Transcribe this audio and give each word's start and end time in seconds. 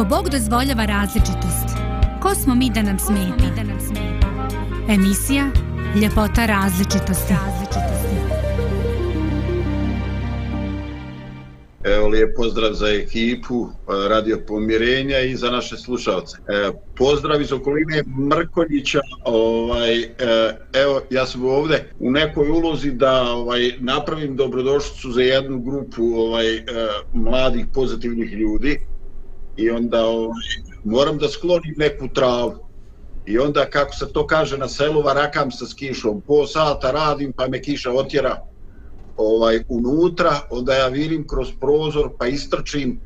Ako 0.00 0.08
Bog 0.08 0.28
dozvoljava 0.30 0.84
različitost, 0.84 1.76
ko 2.22 2.34
smo 2.34 2.54
mi 2.54 2.70
da 2.74 2.82
nam 2.82 2.98
smeta? 2.98 3.44
Emisija 4.88 5.50
Ljepota 6.02 6.46
različitosti. 6.46 7.34
Evo 11.84 12.08
lijep 12.08 12.36
pozdrav 12.36 12.72
za 12.72 12.88
ekipu 12.88 13.68
pa, 13.86 13.92
Radio 14.08 14.38
Pomirenja 14.48 15.18
i 15.18 15.36
za 15.36 15.50
naše 15.50 15.76
slušalce. 15.76 16.36
E, 16.48 16.70
pozdrav 16.96 17.42
iz 17.42 17.52
okoline 17.52 18.02
Mrkonjića. 18.30 19.00
Ovaj, 19.24 20.00
e, 20.00 20.08
evo, 20.72 21.00
ja 21.10 21.26
sam 21.26 21.44
ovdje 21.44 21.92
u 21.98 22.10
nekoj 22.10 22.48
ulozi 22.48 22.90
da 22.90 23.22
ovaj 23.22 23.72
napravim 23.80 24.36
dobrodošlicu 24.36 25.12
za 25.12 25.22
jednu 25.22 25.60
grupu 25.60 26.02
ovaj 26.02 26.56
e, 26.56 26.62
mladih 27.12 27.66
pozitivnih 27.74 28.32
ljudi 28.32 28.89
i 29.60 29.70
onda 29.70 30.04
ovaj, 30.06 30.50
moram 30.84 31.18
da 31.18 31.28
sklonim 31.28 31.74
neku 31.76 32.08
travu. 32.14 32.54
I 33.26 33.38
onda, 33.38 33.70
kako 33.70 33.94
se 33.94 34.12
to 34.12 34.26
kaže 34.26 34.58
na 34.58 34.68
selu, 34.68 35.02
varakam 35.02 35.50
se 35.50 35.66
s 35.66 35.74
kišom. 35.74 36.20
Po 36.20 36.46
sata 36.46 36.90
radim, 36.90 37.32
pa 37.32 37.48
me 37.48 37.62
kiša 37.62 37.92
otjera 37.92 38.42
ovaj 39.16 39.64
unutra, 39.68 40.40
onda 40.50 40.74
ja 40.74 40.88
vidim 40.88 41.26
kroz 41.28 41.48
prozor, 41.60 42.10
pa 42.18 42.26
istrčim 42.26 43.00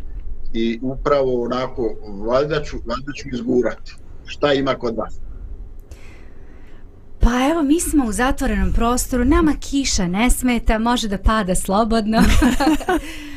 i 0.52 0.78
upravo 0.82 1.42
onako, 1.44 1.94
valjda 2.26 2.62
ću, 2.62 2.76
valjda 2.76 3.12
ću 3.12 3.28
izgurati. 3.32 3.94
Šta 4.26 4.52
ima 4.52 4.74
kod 4.74 4.96
vas? 4.96 5.14
Pa 7.20 7.30
evo, 7.50 7.62
mi 7.62 7.80
smo 7.80 8.04
u 8.06 8.12
zatvorenom 8.12 8.72
prostoru, 8.72 9.24
nama 9.24 9.54
kiša 9.60 10.06
ne 10.06 10.30
smeta, 10.30 10.78
može 10.78 11.08
da 11.08 11.18
pada 11.18 11.54
slobodno. 11.54 12.22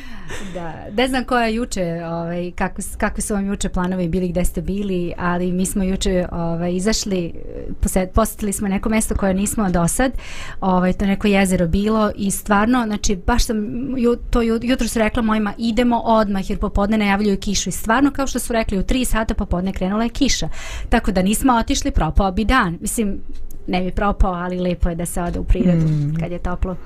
da, 0.54 0.74
ne 0.96 1.08
znam 1.08 1.24
koja 1.24 1.46
je 1.46 1.54
juče, 1.54 2.00
ovaj, 2.04 2.50
kako, 2.50 2.82
kako 2.98 3.20
su 3.20 3.34
vam 3.34 3.46
juče 3.46 3.68
planovi 3.68 4.08
bili, 4.08 4.28
gde 4.28 4.44
ste 4.44 4.62
bili, 4.62 5.12
ali 5.18 5.52
mi 5.52 5.66
smo 5.66 5.84
juče 5.84 6.26
ovaj, 6.32 6.74
izašli, 6.74 7.32
posjet, 7.80 8.12
posjetili 8.12 8.52
smo 8.52 8.68
neko 8.68 8.88
mesto 8.88 9.14
koje 9.14 9.34
nismo 9.34 9.70
do 9.70 9.88
sad, 9.88 10.12
ovaj, 10.60 10.92
to 10.92 11.06
neko 11.06 11.26
jezero 11.26 11.68
bilo 11.68 12.10
i 12.16 12.30
stvarno, 12.30 12.84
znači, 12.86 13.16
baš 13.16 13.44
sam 13.44 13.58
ju, 13.98 14.16
to 14.30 14.42
jutro 14.42 14.88
su 14.88 14.98
rekla 14.98 15.22
mojima, 15.22 15.54
idemo 15.58 15.98
odmah 16.04 16.50
jer 16.50 16.58
popodne 16.58 16.98
najavljuju 16.98 17.38
kišu 17.38 17.68
i 17.68 17.72
stvarno, 17.72 18.10
kao 18.10 18.26
što 18.26 18.38
su 18.38 18.52
rekli, 18.52 18.78
u 18.78 18.82
tri 18.82 19.04
sata 19.04 19.34
popodne 19.34 19.72
krenula 19.72 20.04
je 20.04 20.10
kiša. 20.10 20.48
Tako 20.88 21.12
da 21.12 21.22
nismo 21.22 21.52
otišli, 21.52 21.90
propao 21.90 22.32
bi 22.32 22.44
dan. 22.44 22.78
Mislim, 22.80 23.20
ne 23.66 23.82
bi 23.82 23.90
propao, 23.90 24.32
ali 24.32 24.60
lepo 24.60 24.88
je 24.88 24.94
da 24.94 25.06
se 25.06 25.22
ode 25.22 25.38
u 25.38 25.44
prirodu 25.44 25.86
mm. 25.86 26.16
kad 26.20 26.32
je 26.32 26.38
toplo. 26.38 26.76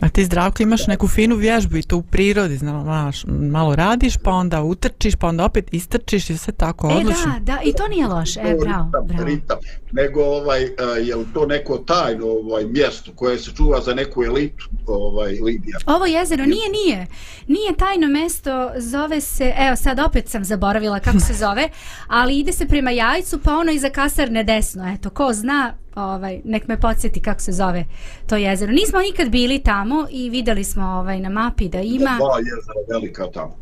A 0.00 0.08
ti 0.08 0.24
zdravko 0.24 0.62
imaš 0.62 0.86
neku 0.86 1.08
finu 1.08 1.36
vježbu 1.36 1.76
i 1.76 1.82
to 1.82 1.96
u 1.96 2.02
prirodi, 2.02 2.56
znaš, 2.56 3.24
malo 3.26 3.76
radiš, 3.76 4.16
pa 4.16 4.30
onda 4.30 4.62
utrčiš, 4.62 5.14
pa 5.16 5.26
onda 5.26 5.44
opet 5.44 5.74
istrčiš 5.74 6.30
i 6.30 6.36
sve 6.36 6.52
tako 6.52 6.90
e, 6.90 6.94
odlično. 6.94 7.32
E 7.36 7.40
da, 7.40 7.52
da, 7.52 7.58
i 7.64 7.72
to 7.72 7.88
nije 7.88 8.06
loše, 8.06 8.40
e, 8.40 8.56
bravo, 8.60 8.90
bravo. 9.08 9.24
Ritam, 9.24 9.58
nego 9.92 10.24
ovaj, 10.24 10.62
je 11.02 11.16
li 11.16 11.26
to 11.34 11.46
neko 11.46 11.78
tajno 11.78 12.26
ovaj, 12.26 12.64
mjesto 12.64 13.12
koje 13.14 13.38
se 13.38 13.50
čuva 13.56 13.80
za 13.80 13.94
neku 13.94 14.24
elitu, 14.24 14.64
ovaj, 14.86 15.32
Lidija? 15.32 15.78
Ovo 15.86 16.06
jezero, 16.06 16.44
nije, 16.44 16.68
nije. 16.70 17.06
Nije 17.48 17.76
tajno 17.76 18.08
mjesto, 18.08 18.70
zove 18.76 19.20
se, 19.20 19.52
evo 19.58 19.76
sad 19.76 20.00
opet 20.00 20.28
sam 20.28 20.44
zaboravila 20.44 21.00
kako 21.00 21.20
se 21.20 21.34
zove, 21.34 21.68
ali 22.06 22.38
ide 22.38 22.52
se 22.52 22.66
prema 22.66 22.90
jajcu, 22.90 23.38
pa 23.44 23.56
ono 23.56 23.72
iza 23.72 23.90
kasarne 23.90 24.44
desno, 24.44 24.92
eto, 24.94 25.10
ko 25.10 25.32
zna, 25.32 25.74
ovaj 25.96 26.40
nek 26.44 26.68
me 26.68 26.80
podsjeti 26.80 27.20
kako 27.20 27.40
se 27.40 27.52
zove 27.52 27.84
to 28.26 28.36
jezero. 28.36 28.72
Nismo 28.72 28.98
nikad 28.98 29.28
bili 29.28 29.58
tamo 29.58 30.06
i 30.10 30.30
videli 30.30 30.64
smo 30.64 30.84
ovaj 30.84 31.20
na 31.20 31.28
mapi 31.28 31.68
da 31.68 31.80
ima 31.80 32.16
dva 32.18 32.38
jezera 32.38 32.80
velika 32.90 33.26
tamo. 33.30 33.56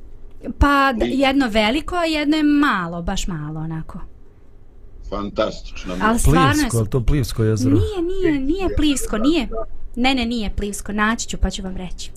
Pa 0.58 0.94
I... 1.04 1.20
jedno 1.20 1.48
veliko, 1.48 1.96
a 1.96 2.04
jedno 2.04 2.36
je 2.36 2.42
malo, 2.42 3.02
baš 3.02 3.26
malo 3.26 3.60
onako. 3.60 3.98
Fantastično. 5.10 5.96
Ali 6.02 6.18
plivsko, 6.24 6.78
je 6.78 6.90
to 6.90 7.04
plivsko 7.04 7.44
jezero? 7.44 7.74
Nije, 7.74 8.02
nije, 8.02 8.40
nije 8.40 8.76
plivsko, 8.76 9.18
nije. 9.18 9.48
Ne, 9.96 10.14
ne, 10.14 10.26
nije 10.26 10.50
plivsko, 10.56 10.92
naći 10.92 11.28
ću 11.28 11.36
pa 11.36 11.50
ću 11.50 11.62
vam 11.62 11.76
reći. 11.76 12.10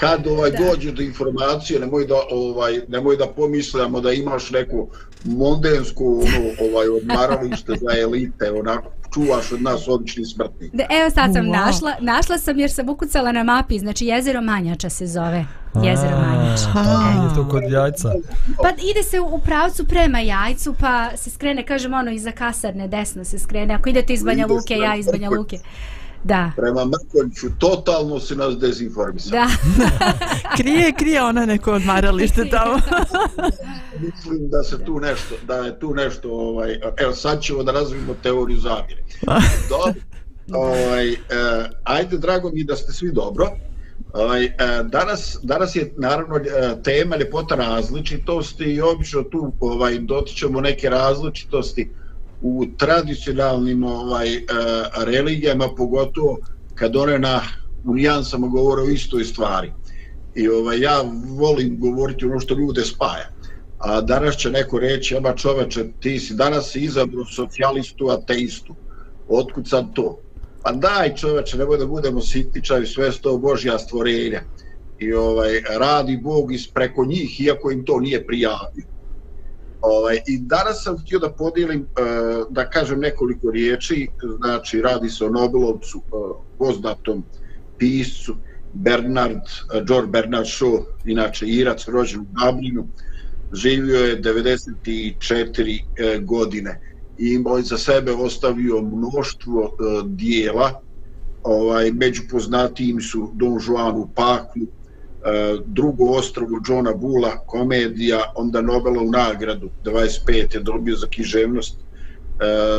Pa, 0.00 0.06
kad 0.06 0.26
ovaj 0.26 0.50
da. 0.50 0.58
dođe 0.58 0.92
do 0.92 1.02
informacije, 1.02 1.80
nemoj 1.80 2.06
da 2.06 2.14
ovaj 2.30 2.80
nemoj 2.88 3.16
da 3.16 3.26
pomislimo 3.26 4.00
da 4.00 4.12
imaš 4.12 4.50
neku 4.50 4.88
mondensku 5.24 6.04
ono, 6.04 6.70
ovaj 6.70 6.88
odmaralište 6.88 7.72
za 7.72 7.98
elite, 8.00 8.52
onako 8.52 8.90
čuvaš 9.14 9.52
od 9.52 9.62
nas 9.62 9.88
obični 9.88 10.24
smrtni. 10.24 10.70
Da, 10.72 10.84
evo 10.90 11.10
sad 11.10 11.32
sam 11.32 11.44
wow. 11.44 11.50
našla, 11.50 11.94
našla 12.00 12.38
sam 12.38 12.58
jer 12.58 12.70
sam 12.70 12.88
ukucala 12.88 13.32
na 13.32 13.44
mapi, 13.44 13.78
znači 13.78 14.06
jezero 14.06 14.40
Manjača 14.40 14.88
se 14.90 15.06
zove. 15.06 15.44
Jezero 15.84 16.16
Manjača. 16.16 16.72
A, 16.74 17.34
to 17.34 17.48
kod 17.48 17.62
jajca. 17.68 18.12
Pa 18.62 18.68
ide 18.90 19.02
se 19.02 19.20
u 19.20 19.38
pravcu 19.38 19.86
prema 19.86 20.20
jajcu, 20.20 20.74
pa 20.80 21.16
se 21.16 21.30
skrene, 21.30 21.66
kažem 21.66 21.94
ono, 21.94 22.10
iza 22.10 22.32
kasarne, 22.32 22.88
desno 22.88 23.24
se 23.24 23.38
skrene. 23.38 23.74
Ako 23.74 23.88
idete 23.88 24.12
iz 24.12 24.22
Banja 24.22 24.46
Luke, 24.46 24.74
ja 24.74 24.96
iz 24.96 25.06
Banja 25.12 25.30
Luke. 25.30 25.58
Da. 26.24 26.52
Prema 26.56 26.84
Mrkonjiću, 26.84 27.46
totalno 27.58 28.20
si 28.20 28.36
nas 28.36 28.58
dezinformisao. 28.58 29.30
Da. 29.30 29.46
krije, 30.58 30.92
krije 30.98 31.22
ona 31.22 31.46
neko 31.46 31.72
odmaralište 31.72 32.48
tamo. 32.54 32.80
Mislim 34.00 34.48
da 34.48 34.62
se 34.62 34.84
tu 34.84 35.00
nešto, 35.00 35.34
da 35.46 35.54
je 35.54 35.78
tu 35.78 35.94
nešto, 35.94 36.30
ovaj, 36.30 36.80
evo 36.96 37.12
sad 37.12 37.40
ćemo 37.42 37.62
da 37.62 37.72
razvijemo 37.72 38.14
teoriju 38.22 38.58
zavire. 38.58 39.02
Dobro. 39.70 39.94
Ovaj, 40.52 41.12
eh, 41.12 41.16
ajde, 41.84 42.18
drago 42.18 42.50
mi 42.54 42.64
da 42.64 42.76
ste 42.76 42.92
svi 42.92 43.12
dobro. 43.12 43.50
Ovaj, 44.12 44.44
eh, 44.44 44.52
danas, 44.84 45.38
danas 45.42 45.76
je 45.76 45.92
naravno 45.96 46.36
eh, 46.36 46.76
tema 46.84 47.16
ljepota 47.16 47.54
različitosti 47.54 48.64
i 48.64 48.80
obično 48.80 49.22
tu 49.22 49.52
ovaj, 49.60 49.98
dotičemo 49.98 50.60
neke 50.60 50.88
različitosti 50.88 51.90
u 52.42 52.66
tradicionalnim 52.78 53.84
ovaj 53.84 54.34
e, 54.34 54.42
religijama 55.04 55.68
pogotovo 55.76 56.38
kad 56.74 56.96
one 56.96 57.18
na 57.18 57.42
u 57.84 57.94
nijansama 57.94 58.46
govore 58.46 58.82
o 58.82 58.88
istoj 58.88 59.24
stvari. 59.24 59.72
I 60.34 60.48
ovaj 60.48 60.80
ja 60.80 61.04
volim 61.24 61.80
govoriti 61.80 62.26
ono 62.26 62.40
što 62.40 62.54
ljude 62.54 62.84
spaja. 62.84 63.28
A 63.78 64.00
danas 64.00 64.36
će 64.36 64.50
neko 64.50 64.78
reći 64.78 65.16
ama 65.16 65.32
čoveče 65.34 65.84
ti 66.00 66.18
si 66.18 66.34
danas 66.34 66.70
si 66.70 66.88
socijalistu 67.34 68.08
ateistu. 68.08 68.74
Otkud 69.28 69.68
sad 69.68 69.94
to? 69.94 70.18
Pa 70.62 70.72
daj 70.72 71.14
čoveče 71.14 71.58
nemoj 71.58 71.78
da 71.78 71.86
budemo 71.86 72.20
sitničavi 72.20 72.86
sve 72.86 73.12
sto 73.12 73.38
božja 73.38 73.78
stvorenja. 73.78 74.40
I 74.98 75.12
ovaj 75.12 75.60
radi 75.78 76.16
Bog 76.22 76.52
iz 76.52 76.68
preko 76.74 77.04
njih 77.04 77.40
iako 77.40 77.70
im 77.70 77.84
to 77.84 78.00
nije 78.00 78.26
prijavio. 78.26 78.97
Ovaj, 79.80 80.20
I 80.26 80.38
danas 80.38 80.82
sam 80.82 80.98
htio 80.98 81.18
da 81.18 81.32
podijelim, 81.32 81.80
e, 81.80 81.86
da 82.50 82.70
kažem 82.70 83.00
nekoliko 83.00 83.50
riječi, 83.50 84.08
znači 84.38 84.80
radi 84.80 85.08
se 85.08 85.24
o 85.24 85.30
Nobelovcu, 85.30 85.98
e, 85.98 86.02
poznatom 86.58 87.24
piscu, 87.78 88.36
Bernard, 88.72 89.42
e, 89.74 89.84
George 89.88 90.10
Bernard 90.10 90.46
Shaw, 90.46 90.84
inače 91.04 91.46
Irac, 91.46 91.88
rođen 91.88 92.20
u 92.20 92.26
Dublinu, 92.44 92.88
živio 93.52 93.98
je 93.98 94.22
94 94.22 96.24
godine. 96.24 96.80
I 97.18 97.34
imao 97.34 97.56
je 97.56 97.62
za 97.62 97.78
sebe 97.78 98.12
ostavio 98.12 98.82
mnoštvo 98.82 99.76
dijela, 100.04 100.80
ovaj, 101.42 101.92
među 101.92 102.22
poznatijim 102.30 103.00
su 103.00 103.30
Don 103.34 103.58
Juan 103.66 103.96
u 103.96 104.08
Paklu, 104.14 104.66
E, 105.24 105.58
drugo 105.64 106.04
ostrovo 106.04 106.60
Johna 106.68 106.92
Bula, 106.94 107.38
komedija, 107.46 108.20
onda 108.36 108.62
Nobelovu 108.62 109.10
nagradu 109.10 109.70
25 109.84 110.54
je 110.54 110.60
dobio 110.60 110.96
za 110.96 111.06
književnost 111.10 111.80
e, 111.80 111.84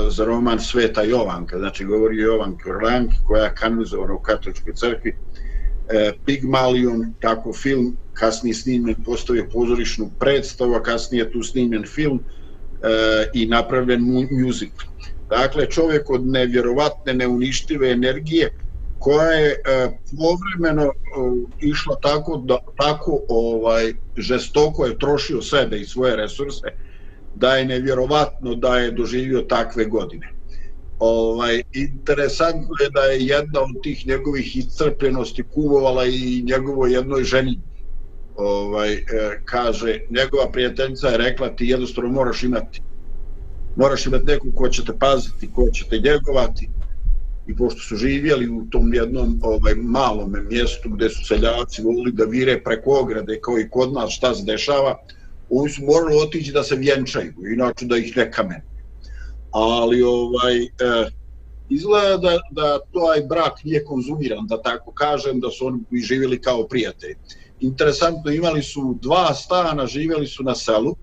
za 0.09 0.25
roman 0.25 0.59
Sveta 0.59 1.01
Jovanka, 1.01 1.57
znači 1.57 1.85
govori 1.85 2.23
o 2.23 2.25
Jovanki 2.25 2.69
Orlanki 2.69 3.15
koja 3.27 3.43
je 3.43 3.55
kanonizovana 3.55 4.13
u 4.13 4.21
katoličkoj 4.21 4.73
crkvi. 4.73 5.15
E, 5.89 6.11
Pigmalion, 6.25 7.13
tako 7.19 7.53
film, 7.53 7.97
kasnije 8.13 8.53
snimljen, 8.53 9.03
postavio 9.05 9.49
pozorišnu 9.53 10.11
predstavu, 10.19 10.73
a 10.73 10.83
kasnije 10.83 11.31
tu 11.31 11.43
snimljen 11.43 11.83
film 11.85 12.19
i 13.33 13.45
napravljen 13.45 14.27
music. 14.31 14.71
Dakle, 15.29 15.65
čovjek 15.65 16.09
od 16.09 16.27
nevjerovatne, 16.27 17.13
neuništive 17.13 17.91
energije, 17.91 18.49
koja 18.99 19.31
je 19.31 19.51
e, 19.51 19.57
povremeno 20.17 20.83
e, 20.83 20.91
išla 21.59 21.95
tako 22.01 22.37
da 22.37 22.57
tako 22.77 23.21
ovaj 23.29 23.93
žestoko 24.17 24.85
je 24.85 24.99
trošio 24.99 25.41
sebe 25.41 25.79
i 25.79 25.85
svoje 25.85 26.15
resurse 26.15 26.67
da 27.35 27.55
je 27.55 27.65
nevjerovatno 27.65 28.55
da 28.55 28.77
je 28.77 28.91
doživio 28.91 29.41
takve 29.41 29.85
godine. 29.85 30.33
Ovaj 30.99 31.61
interesantno 31.73 32.75
je 32.81 32.89
da 32.89 33.01
je 33.01 33.25
jedna 33.25 33.61
od 33.61 33.81
tih 33.83 34.07
njegovih 34.07 34.57
iscrpljenosti 34.57 35.43
kuvovala 35.53 36.05
i 36.05 36.43
njegovo 36.45 36.87
jednoj 36.87 37.23
ženi 37.23 37.59
ovaj 38.35 38.93
e, 38.93 39.03
kaže 39.45 39.99
njegova 40.09 40.51
prijateljica 40.51 41.07
je 41.07 41.17
rekla 41.17 41.55
ti 41.55 41.65
jednostavno 41.65 42.09
moraš 42.09 42.43
imati 42.43 42.81
moraš 43.75 44.05
imati 44.05 44.25
nekog 44.25 44.53
ko 44.55 44.69
će 44.69 44.85
te 44.85 44.93
paziti, 44.99 45.49
ko 45.53 45.69
će 45.73 45.85
te 45.89 45.97
njegovati 45.99 46.69
i 47.49 47.55
pošto 47.55 47.79
su 47.79 47.95
živjeli 47.95 48.49
u 48.49 48.65
tom 48.69 48.93
jednom 48.93 49.39
ovaj 49.43 49.75
malom 49.75 50.35
mjestu 50.49 50.89
gdje 50.89 51.09
su 51.09 51.25
seljaci 51.25 51.81
volili 51.81 52.11
da 52.11 52.23
vire 52.23 52.63
preko 52.63 52.99
ograde 52.99 53.39
kao 53.41 53.59
i 53.59 53.69
kod 53.69 53.93
nas 53.93 54.11
šta 54.11 54.35
se 54.35 54.43
dešava, 54.43 54.99
oni 55.49 55.69
su 55.69 55.85
morali 55.85 56.15
otići 56.27 56.51
da 56.51 56.63
se 56.63 56.75
vjenčaju, 56.75 57.33
inače 57.53 57.85
da 57.85 57.97
ih 57.97 58.17
ne 58.17 58.31
kamen. 58.31 58.61
Ali 59.51 60.03
ovaj, 60.03 60.63
eh, 60.63 61.09
izgleda 61.69 62.17
da, 62.17 62.39
da 62.51 62.79
taj 62.93 63.25
brak 63.29 63.63
nije 63.63 63.85
konzumiran, 63.85 64.47
da 64.47 64.61
tako 64.61 64.91
kažem, 64.91 65.39
da 65.39 65.49
su 65.49 65.65
oni 65.67 66.03
živjeli 66.03 66.41
kao 66.41 66.67
prijatelji. 66.67 67.15
Interesantno, 67.59 68.31
imali 68.31 68.63
su 68.63 68.97
dva 69.01 69.33
stana, 69.33 69.87
živjeli 69.87 70.27
su 70.27 70.43
na 70.43 70.55
selu, 70.55 70.95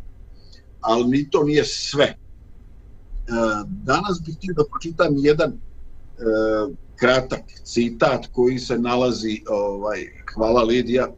ali 0.80 1.04
ni 1.04 1.30
to 1.30 1.42
nije 1.42 1.64
sve. 1.64 2.04
Eh, 2.06 2.14
danas 3.66 4.22
bih 4.26 4.36
htio 4.36 4.54
da 4.54 4.64
pročitam 4.70 5.14
jedan 5.16 5.65
E, 6.18 6.22
kratak 6.96 7.44
citat 7.64 8.26
koji 8.32 8.58
se 8.58 8.78
nalazi, 8.78 9.40
ovaj, 9.48 10.06
hvala 10.34 10.62
Lidija, 10.62 11.06
e, 11.06 11.12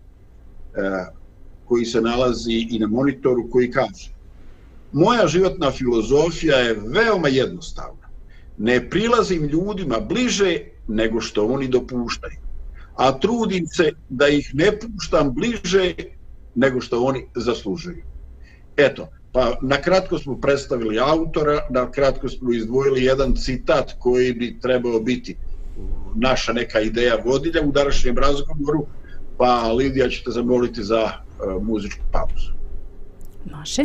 koji 1.64 1.84
se 1.84 2.00
nalazi 2.00 2.66
i 2.70 2.78
na 2.78 2.86
monitoru 2.86 3.50
koji 3.50 3.70
kaže 3.70 4.18
Moja 4.92 5.26
životna 5.26 5.70
filozofija 5.70 6.56
je 6.56 6.80
veoma 6.86 7.28
jednostavna. 7.28 8.08
Ne 8.58 8.90
prilazim 8.90 9.44
ljudima 9.44 10.00
bliže 10.00 10.58
nego 10.88 11.20
što 11.20 11.46
oni 11.46 11.68
dopuštaju. 11.68 12.36
A 12.96 13.18
trudim 13.18 13.66
se 13.66 13.92
da 14.08 14.28
ih 14.28 14.50
ne 14.54 14.72
puštam 14.78 15.34
bliže 15.34 15.94
nego 16.54 16.80
što 16.80 17.04
oni 17.04 17.26
zaslužuju. 17.34 18.02
Eto, 18.76 19.08
pa 19.32 19.56
na 19.62 19.76
kratko 19.76 20.18
smo 20.18 20.40
predstavili 20.40 20.98
autora, 20.98 21.60
na 21.70 21.90
kratko 21.90 22.28
smo 22.28 22.52
izdvojili 22.52 23.04
jedan 23.04 23.34
citat 23.36 23.92
koji 23.98 24.32
bi 24.32 24.58
trebao 24.60 25.00
biti 25.00 25.36
naša 26.14 26.52
neka 26.52 26.80
ideja 26.80 27.18
vodilja 27.24 27.62
u 27.62 27.72
današnjem 27.72 28.18
razgovoru, 28.18 28.86
pa 29.36 29.72
Lidija 29.72 30.08
ćete 30.08 30.30
zamoliti 30.30 30.82
za 30.82 31.02
uh, 31.04 31.62
muzičku 31.62 32.04
pauzu. 32.12 32.52
Može. 33.44 33.84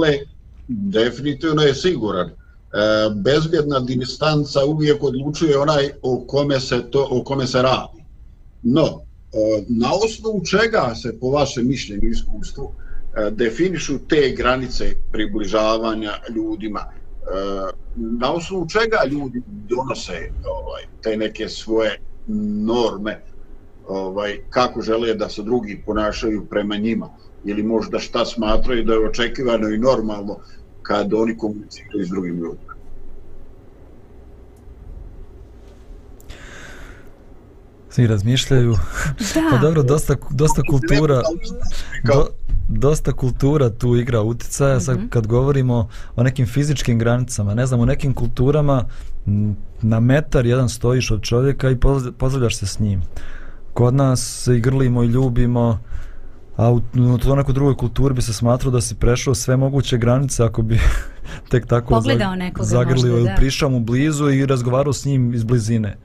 Dakle, 0.00 0.18
definitivno 0.68 1.62
je 1.62 1.74
siguran. 1.74 2.28
E, 2.28 2.34
bezbjedna 3.14 3.80
distanca 3.80 4.64
uvijek 4.64 5.02
odlučuje 5.02 5.58
onaj 5.58 5.90
o 6.02 6.24
kome 6.26 6.60
se 6.60 6.90
to 6.90 7.08
o 7.10 7.24
kome 7.24 7.46
se 7.46 7.62
radi. 7.62 8.04
No, 8.62 8.86
e, 8.86 9.64
na 9.68 9.90
osnovu 10.04 10.44
čega 10.44 10.94
se 10.94 11.18
po 11.20 11.30
vašem 11.30 11.68
mišljenju 11.68 12.08
i 12.08 12.10
iskustvu 12.10 12.72
e, 12.72 13.30
definišu 13.30 13.98
te 14.08 14.34
granice 14.36 14.94
približavanja 15.12 16.12
ljudima? 16.34 16.80
E, 16.80 16.92
na 17.96 18.32
osnovu 18.32 18.68
čega 18.68 18.98
ljudi 19.10 19.42
donose 19.46 20.30
ovaj, 20.44 20.82
te 21.02 21.16
neke 21.16 21.48
svoje 21.48 22.00
norme 22.66 23.20
ovaj, 23.88 24.38
kako 24.50 24.82
žele 24.82 25.14
da 25.14 25.28
se 25.28 25.42
drugi 25.42 25.82
ponašaju 25.86 26.46
prema 26.50 26.76
njima 26.76 27.10
ili 27.44 27.62
možda 27.62 27.98
šta 27.98 28.24
smatraju 28.24 28.84
da 28.84 28.92
je 28.92 29.08
očekivano 29.08 29.68
i 29.68 29.78
normalno 29.78 30.36
kad 30.82 31.14
oni 31.14 31.36
komuniciraju 31.36 32.06
s 32.06 32.08
drugim 32.08 32.36
ljudima. 32.36 32.70
Svi 37.90 38.06
razmišljaju. 38.06 38.74
Da. 39.34 39.40
Pa 39.50 39.58
dobro, 39.58 39.82
dosta, 39.82 40.16
dosta 40.30 40.62
kultura, 40.70 41.22
do, 42.04 42.26
dosta 42.68 43.12
kultura 43.12 43.70
tu 43.70 43.96
igra 43.96 44.20
uticaja. 44.20 44.76
Mm 44.76 44.78
-hmm. 44.78 44.84
Sad 44.84 44.96
mhm. 44.96 45.08
kad 45.08 45.26
govorimo 45.26 45.88
o 46.16 46.22
nekim 46.22 46.46
fizičkim 46.46 46.98
granicama, 46.98 47.54
ne 47.54 47.66
znam, 47.66 47.80
u 47.80 47.86
nekim 47.86 48.14
kulturama 48.14 48.84
na 49.82 50.00
metar 50.00 50.46
jedan 50.46 50.68
stojiš 50.68 51.10
od 51.10 51.22
čovjeka 51.22 51.70
i 51.70 51.76
pozdravljaš 52.18 52.56
se 52.56 52.66
s 52.66 52.78
njim. 52.78 53.02
Kod 53.72 53.94
nas 53.94 54.42
se 54.44 54.56
i 54.56 54.60
grlimo 54.60 55.02
i 55.02 55.06
ljubimo, 55.06 55.78
a 56.60 56.70
u, 56.70 56.80
u 57.32 57.36
nekoj 57.36 57.54
drugoj 57.54 57.76
kulturi 57.76 58.14
bi 58.14 58.22
se 58.22 58.32
smatrao 58.32 58.72
da 58.72 58.80
si 58.80 58.94
prešao 58.94 59.34
sve 59.34 59.56
moguće 59.56 59.98
granice 59.98 60.44
ako 60.44 60.62
bi 60.62 60.80
tek 61.50 61.66
tako 61.66 62.00
zag, 62.00 62.18
zagrlio 62.60 63.18
ili 63.18 63.30
prišao 63.36 63.70
mu 63.70 63.80
blizu 63.80 64.30
i 64.30 64.46
razgovarao 64.46 64.92
s 64.92 65.04
njim 65.04 65.34
iz 65.34 65.44
blizine. 65.44 65.96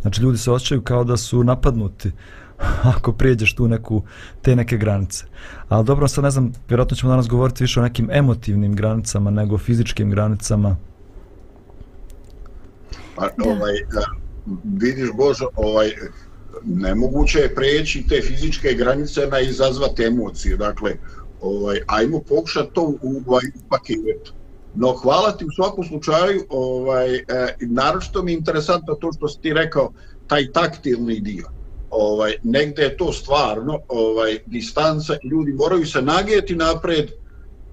Znači 0.00 0.22
ljudi 0.22 0.38
se 0.38 0.50
osjećaju 0.50 0.82
kao 0.82 1.04
da 1.04 1.16
su 1.16 1.44
napadnuti 1.44 2.10
ako 2.96 3.12
prijeđeš 3.12 3.54
tu 3.54 3.68
neku, 3.68 4.02
te 4.42 4.56
neke 4.56 4.76
granice. 4.76 5.24
Ali 5.68 5.84
dobro, 5.84 6.08
sad 6.08 6.24
ne 6.24 6.30
znam, 6.30 6.52
vjerojatno 6.68 6.96
ćemo 6.96 7.10
danas 7.10 7.28
govoriti 7.28 7.64
više 7.64 7.80
o 7.80 7.82
nekim 7.82 8.10
emotivnim 8.12 8.74
granicama 8.74 9.30
nego 9.30 9.58
fizičkim 9.58 10.10
granicama. 10.10 10.76
Pa, 13.16 13.28
ovaj, 13.44 13.74
vidiš 14.64 15.08
Božo, 15.16 15.46
ovaj, 15.56 15.90
nemoguće 16.64 17.38
je 17.38 17.54
preći 17.54 18.04
te 18.08 18.22
fizičke 18.22 18.74
granice 18.74 19.26
na 19.26 19.40
izazvati 19.40 20.04
emocije. 20.04 20.56
Dakle, 20.56 20.92
ovaj, 21.40 21.80
ajmo 21.86 22.20
pokušati 22.28 22.70
to 22.72 22.82
u, 22.82 23.22
ovaj, 23.26 23.44
u. 23.70 24.32
No, 24.74 24.92
hvala 24.92 25.36
ti 25.36 25.44
u 25.44 25.50
svakom 25.50 25.84
slučaju, 25.84 26.44
ovaj, 26.48 27.14
e, 27.16 27.22
naročito 27.60 28.22
mi 28.22 28.32
je 28.32 28.38
interesantno 28.38 28.94
to 28.94 29.12
što 29.12 29.28
si 29.28 29.40
ti 29.40 29.52
rekao, 29.52 29.92
taj 30.26 30.52
taktilni 30.52 31.20
dio. 31.20 31.46
Ovaj, 31.90 32.36
negde 32.42 32.82
je 32.82 32.96
to 32.96 33.12
stvarno, 33.12 33.78
ovaj, 33.88 34.38
distanca, 34.46 35.16
ljudi 35.30 35.52
moraju 35.52 35.86
se 35.86 36.02
nagijeti 36.02 36.56
napred 36.56 37.10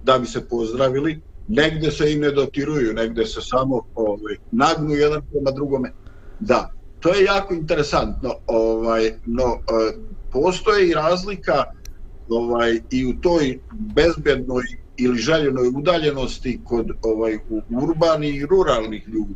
da 0.04 0.20
bi 0.20 0.28
se 0.28 0.48
pozdravili, 0.48 1.22
negde 1.48 1.92
se 1.92 2.14
i 2.14 2.16
ne 2.16 2.32
dotiruju, 2.32 2.94
negde 2.94 3.26
se 3.26 3.42
samo 3.42 3.82
ovaj, 3.96 4.36
nagnu 4.52 4.94
jedan 4.94 5.22
prema 5.32 5.52
drugome. 5.52 5.92
Da, 6.40 6.72
to 7.00 7.14
je 7.14 7.24
jako 7.24 7.54
interesantno, 7.54 8.34
ovaj, 8.48 9.12
no, 9.26 9.44
e, 9.44 9.58
postoji 10.32 10.32
postoje 10.32 10.90
i 10.90 10.94
razlika 10.94 11.64
ovaj, 12.30 12.80
i 12.92 13.06
u 13.06 13.14
toj 13.22 13.60
bezbednoj 13.72 14.64
ili 14.98 15.18
željenoj 15.18 15.68
udaljenosti 15.68 16.60
kod 16.64 16.92
ovaj 17.02 17.38
urbanih 17.70 18.36
i 18.36 18.46
ruralnih 18.46 19.08
ljudi. 19.08 19.36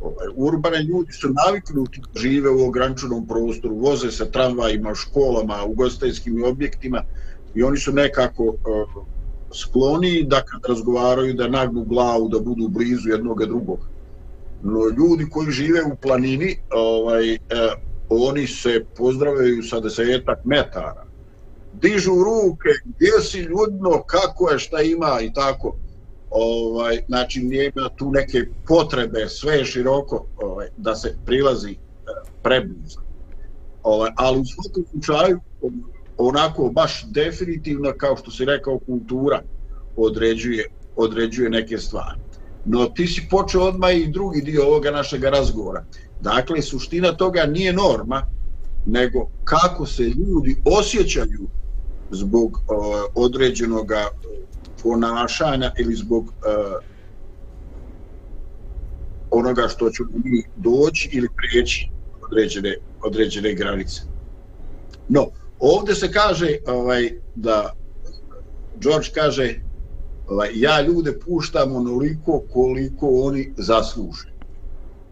Ovaj, 0.00 0.26
urbane 0.36 0.82
ljudi 0.82 1.12
su 1.12 1.28
naviknuti 1.46 2.00
da 2.00 2.20
žive 2.20 2.50
u 2.50 2.66
ograničenom 2.66 3.26
prostoru, 3.26 3.74
voze 3.74 4.10
se 4.10 4.30
tramvajima, 4.30 4.94
školama, 4.94 5.64
ugostiteljskim 5.64 6.44
objektima 6.44 7.02
i 7.54 7.62
oni 7.62 7.78
su 7.78 7.92
nekako 7.92 8.44
e, 8.44 8.70
uh, 8.70 9.06
skloni 9.54 10.22
da 10.22 10.42
kad 10.42 10.60
razgovaraju 10.68 11.34
da 11.34 11.48
nagnu 11.48 11.84
glavu, 11.84 12.28
da 12.28 12.38
budu 12.38 12.68
blizu 12.68 13.08
jednog 13.08 13.44
drugog. 13.46 13.78
No, 14.62 14.80
ljudi 14.98 15.30
koji 15.30 15.50
žive 15.50 15.84
u 15.84 15.96
planini, 15.96 16.56
ovaj, 16.70 17.34
eh, 17.34 17.38
oni 18.08 18.46
se 18.46 18.84
pozdravljaju 18.96 19.62
sa 19.62 19.80
desetak 19.80 20.44
metara 20.44 21.08
dižu 21.80 22.10
ruke, 22.10 22.68
gdje 22.84 23.20
si 23.20 23.38
ljudno, 23.38 24.02
kako 24.06 24.50
je, 24.50 24.58
šta 24.58 24.82
ima 24.82 25.20
i 25.20 25.32
tako. 25.32 25.76
Ovaj, 26.30 26.98
znači, 27.08 27.40
nije 27.40 27.72
tu 27.96 28.10
neke 28.10 28.44
potrebe, 28.66 29.28
sve 29.28 29.54
je 29.54 29.64
široko, 29.64 30.26
ovaj, 30.36 30.68
da 30.76 30.94
se 30.94 31.16
prilazi 31.26 31.70
eh, 31.70 31.76
preblizu. 32.42 33.00
Ovaj, 33.82 34.10
ali 34.16 34.40
u 34.40 34.44
svakom 34.44 34.84
slučaju, 34.90 35.40
onako 36.18 36.70
baš 36.74 37.06
definitivno, 37.06 37.92
kao 37.96 38.16
što 38.16 38.30
si 38.30 38.44
rekao, 38.44 38.78
kultura 38.78 39.42
određuje, 39.96 40.64
određuje 40.96 41.50
neke 41.50 41.78
stvari. 41.78 42.20
No 42.68 42.86
ti 42.86 43.06
si 43.06 43.26
počeo 43.30 43.62
odmah 43.62 43.94
i 43.96 44.08
drugi 44.08 44.40
dio 44.40 44.66
ovoga 44.66 44.90
našeg 44.90 45.24
razgovora. 45.24 45.84
Dakle, 46.20 46.62
suština 46.62 47.12
toga 47.12 47.46
nije 47.46 47.72
norma, 47.72 48.22
nego 48.86 49.28
kako 49.44 49.86
se 49.86 50.02
ljudi 50.02 50.56
osjećaju 50.64 51.48
zbog 52.10 52.50
e, 52.58 52.74
uh, 52.74 52.84
određenog 53.14 53.86
ponašanja 54.82 55.72
ili 55.78 55.94
zbog 55.94 56.24
uh, 56.24 56.32
onoga 59.30 59.68
što 59.68 59.90
ću 59.90 60.04
mi 60.24 60.42
doći 60.56 61.08
ili 61.12 61.28
prijeći 61.36 61.90
određene, 62.26 62.76
određene 63.02 63.54
granice. 63.54 64.00
No, 65.08 65.26
ovdje 65.58 65.94
se 65.94 66.12
kaže 66.12 66.56
ovaj, 66.66 67.10
da 67.34 67.72
George 68.80 69.08
kaže 69.14 69.60
Ovaj, 70.28 70.50
ja 70.54 70.80
ljude 70.80 71.18
puštam 71.18 71.76
onoliko 71.76 72.42
koliko 72.52 73.08
oni 73.22 73.54
zasluže. 73.56 74.32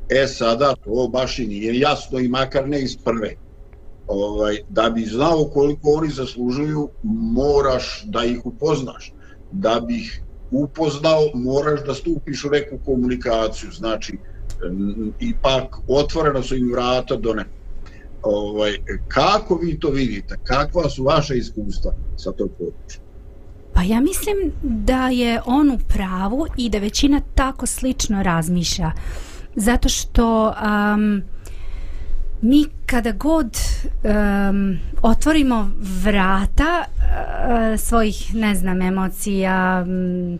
E 0.08 0.26
sada 0.26 0.74
to 0.84 1.08
baš 1.12 1.38
i 1.38 1.46
nije 1.46 1.78
jasno 1.78 2.18
i 2.18 2.28
makar 2.28 2.68
ne 2.68 2.82
iz 2.82 2.96
prve 3.04 3.36
ovaj, 4.06 4.56
da 4.68 4.90
bi 4.90 5.04
znao 5.04 5.44
koliko 5.44 5.90
oni 5.90 6.10
zaslužuju, 6.10 6.88
moraš 7.32 8.04
da 8.04 8.24
ih 8.24 8.46
upoznaš. 8.46 9.12
Da 9.52 9.80
bi 9.80 9.96
ih 9.96 10.22
upoznao, 10.50 11.20
moraš 11.34 11.84
da 11.86 11.94
stupiš 11.94 12.44
u 12.44 12.50
neku 12.50 12.78
komunikaciju. 12.84 13.70
Znači, 13.72 14.18
ipak 15.20 15.76
otvorena 15.88 16.42
su 16.42 16.56
im 16.56 16.72
vrata 16.72 17.16
do 17.16 17.34
ne. 17.34 17.44
Ovaj, 18.22 18.76
kako 19.08 19.54
vi 19.54 19.78
to 19.80 19.90
vidite? 19.90 20.36
Kakva 20.44 20.90
su 20.90 21.04
vaše 21.04 21.36
iskustva 21.38 21.92
sa 22.16 22.32
tog 22.32 22.50
područja? 22.58 23.05
Pa 23.76 23.82
ja 23.82 24.00
mislim 24.00 24.52
da 24.62 25.08
je 25.08 25.40
on 25.46 25.70
u 25.70 25.78
pravu 25.78 26.46
i 26.56 26.70
da 26.70 26.78
većina 26.78 27.20
tako 27.34 27.66
slično 27.66 28.22
razmišlja. 28.22 28.92
Zato 29.56 29.88
što... 29.88 30.54
Um, 30.94 31.22
mi 32.40 32.64
kada 32.86 33.12
god 33.12 33.56
um, 34.04 34.78
otvorimo 35.02 35.70
vrata 36.04 36.84
uh, 36.84 37.80
svojih, 37.80 38.34
ne 38.34 38.54
znam, 38.54 38.82
emocija, 38.82 39.84
um, 39.86 40.38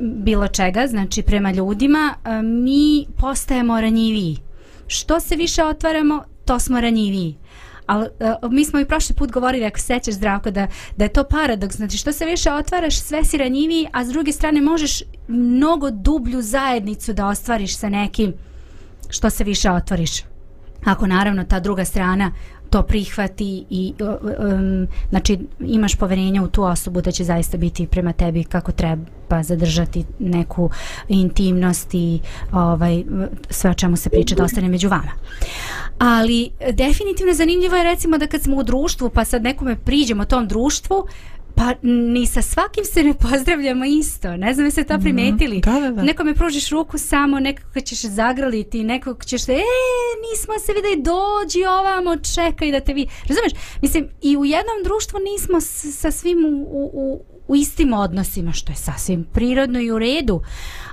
bilo 0.00 0.48
čega, 0.48 0.86
znači 0.86 1.22
prema 1.22 1.52
ljudima, 1.52 2.14
uh, 2.24 2.30
mi 2.42 3.06
postajemo 3.16 3.80
ranjiviji. 3.80 4.38
Što 4.86 5.20
se 5.20 5.36
više 5.36 5.64
otvaramo, 5.64 6.24
to 6.44 6.58
smo 6.58 6.80
ranjiviji. 6.80 7.36
Ali 7.86 8.02
uh, 8.02 8.08
eh, 8.20 8.48
mi 8.50 8.64
smo 8.64 8.80
i 8.80 8.84
prošli 8.84 9.16
put 9.16 9.30
govorili, 9.30 9.64
ako 9.64 9.78
sećaš 9.78 10.14
zdravko, 10.14 10.50
da, 10.50 10.66
da 10.96 11.04
je 11.04 11.12
to 11.12 11.24
paradoks. 11.24 11.76
Znači 11.76 11.96
što 11.96 12.12
se 12.12 12.24
više 12.24 12.52
otvaraš, 12.52 13.00
sve 13.00 13.24
si 13.24 13.36
ranjiviji, 13.36 13.88
a 13.92 14.04
s 14.04 14.08
druge 14.08 14.32
strane 14.32 14.60
možeš 14.60 15.02
mnogo 15.28 15.90
dublju 15.90 16.42
zajednicu 16.42 17.12
da 17.12 17.26
ostvariš 17.26 17.76
sa 17.76 17.88
nekim 17.88 18.34
što 19.10 19.30
se 19.30 19.44
više 19.44 19.70
otvoriš 19.70 20.22
ako 20.84 21.06
naravno 21.06 21.44
ta 21.44 21.60
druga 21.60 21.84
strana 21.84 22.32
to 22.74 22.82
prihvati 22.82 23.64
i 23.70 23.94
um, 24.00 24.86
znači 25.10 25.38
imaš 25.60 25.94
poverenja 25.94 26.42
u 26.42 26.48
tu 26.48 26.62
osobu 26.62 27.00
da 27.00 27.10
će 27.10 27.24
zaista 27.24 27.56
biti 27.56 27.86
prema 27.86 28.12
tebi 28.12 28.44
kako 28.44 28.72
treba 28.72 29.42
zadržati 29.42 30.04
neku 30.18 30.70
intimnost 31.08 31.94
i 31.94 32.20
ovaj, 32.52 33.04
sve 33.50 33.70
o 33.70 33.74
čemu 33.74 33.96
se 33.96 34.10
priča 34.10 34.34
da 34.34 34.44
ostane 34.44 34.68
među 34.68 34.88
vama. 34.88 35.10
Ali 35.98 36.50
definitivno 36.72 37.34
zanimljivo 37.34 37.76
je 37.76 37.84
recimo 37.84 38.18
da 38.18 38.26
kad 38.26 38.42
smo 38.42 38.56
u 38.56 38.62
društvu 38.62 39.10
pa 39.10 39.24
sad 39.24 39.42
nekome 39.42 39.76
priđemo 39.76 40.24
tom 40.24 40.48
društvu 40.48 41.06
Pa 41.54 41.74
ni 41.82 42.26
sa 42.26 42.42
svakim 42.42 42.84
se 42.84 43.02
ne 43.02 43.14
pozdravljamo 43.14 43.84
isto. 43.84 44.36
Ne 44.36 44.54
znam 44.54 44.70
se 44.70 44.84
to 44.84 44.94
mhm. 44.94 45.02
primetili. 45.02 45.56
Mm, 45.56 45.60
da, 45.60 45.80
da, 45.80 45.90
da. 45.90 46.02
Nekome 46.02 46.34
pružiš 46.34 46.70
ruku 46.70 46.98
samo, 46.98 47.40
nekako 47.40 47.80
ćeš 47.80 48.00
zagrliti, 48.00 48.84
nekog 48.84 49.24
ćeš 49.24 49.44
se, 49.44 49.52
e, 49.52 49.64
nismo 50.30 50.54
se 50.66 50.72
videli, 50.72 51.02
dođi 51.02 51.64
ovamo, 51.64 52.16
čekaj 52.16 52.70
da 52.70 52.80
te 52.80 52.94
vi... 52.94 53.06
Razumeš? 53.28 53.52
Mislim, 53.82 54.08
i 54.22 54.36
u 54.36 54.44
jednom 54.44 54.82
društvu 54.84 55.20
nismo 55.20 55.60
sa 55.92 56.10
svim 56.10 56.44
u, 56.44 56.90
u, 56.92 57.24
u 57.48 57.56
istim 57.56 57.92
odnosima, 57.92 58.52
što 58.52 58.72
je 58.72 58.76
sasvim 58.76 59.24
prirodno 59.32 59.80
i 59.80 59.90
u 59.90 59.98
redu. 59.98 60.40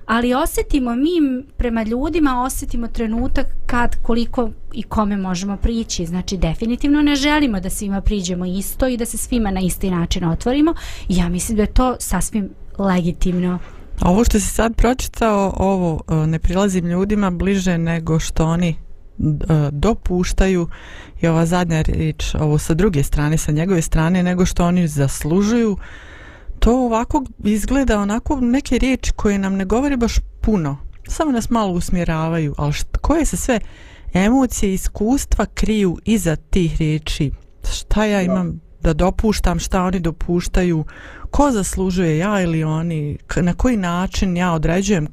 Ali 0.05 0.33
osjetimo 0.33 0.95
mi 0.95 1.43
prema 1.57 1.83
ljudima, 1.83 2.43
osjetimo 2.43 2.87
trenutak 2.87 3.47
kad, 3.65 3.95
koliko 4.01 4.49
i 4.73 4.83
kome 4.83 5.17
možemo 5.17 5.57
prići. 5.57 6.05
Znači, 6.05 6.37
definitivno 6.37 7.01
ne 7.01 7.15
želimo 7.15 7.59
da 7.59 7.69
svima 7.69 8.01
priđemo 8.01 8.45
isto 8.45 8.87
i 8.87 8.97
da 8.97 9.05
se 9.05 9.17
svima 9.17 9.51
na 9.51 9.59
isti 9.59 9.91
način 9.91 10.23
otvorimo. 10.23 10.73
Ja 11.09 11.29
mislim 11.29 11.55
da 11.55 11.63
je 11.63 11.73
to 11.73 11.95
sasvim 11.99 12.49
legitimno. 12.77 13.59
Ovo 14.01 14.23
što 14.23 14.39
si 14.39 14.47
sad 14.47 14.75
pročitao, 14.75 15.53
ovo 15.57 16.01
e, 16.09 16.27
ne 16.27 16.39
prilazim 16.39 16.85
ljudima 16.85 17.29
bliže 17.29 17.77
nego 17.77 18.19
što 18.19 18.45
oni 18.45 18.69
e, 18.69 18.75
dopuštaju 19.71 20.67
i 21.21 21.27
ova 21.27 21.45
zadnja 21.45 21.81
riječ, 21.81 22.35
ovo 22.35 22.57
sa 22.57 22.73
druge 22.73 23.03
strane, 23.03 23.37
sa 23.37 23.51
njegove 23.51 23.81
strane, 23.81 24.23
nego 24.23 24.45
što 24.45 24.65
oni 24.65 24.87
zaslužuju, 24.87 25.77
to 26.61 26.85
ovako 26.85 27.23
izgleda 27.43 27.99
onako 27.99 28.39
neke 28.41 28.77
riječi 28.77 29.11
koje 29.11 29.37
nam 29.37 29.55
ne 29.55 29.65
govori 29.65 29.97
baš 29.97 30.15
puno, 30.41 30.77
samo 31.07 31.31
nas 31.31 31.49
malo 31.49 31.73
usmjeravaju, 31.73 32.55
ali 32.57 32.73
št, 32.73 32.97
koje 33.01 33.25
se 33.25 33.37
sve 33.37 33.59
emocije 34.13 34.71
i 34.71 34.73
iskustva 34.73 35.45
kriju 35.45 35.97
iza 36.05 36.35
tih 36.35 36.77
riječi? 36.77 37.31
Šta 37.73 38.05
ja 38.05 38.21
imam 38.21 38.61
da 38.81 38.93
dopuštam, 38.93 39.59
šta 39.59 39.83
oni 39.83 39.99
dopuštaju, 39.99 40.83
ko 41.31 41.51
zaslužuje 41.51 42.17
ja 42.17 42.41
ili 42.41 42.63
oni, 42.63 43.17
na 43.35 43.53
koji 43.53 43.77
način 43.77 44.37
ja 44.37 44.53
određujem 44.53 45.07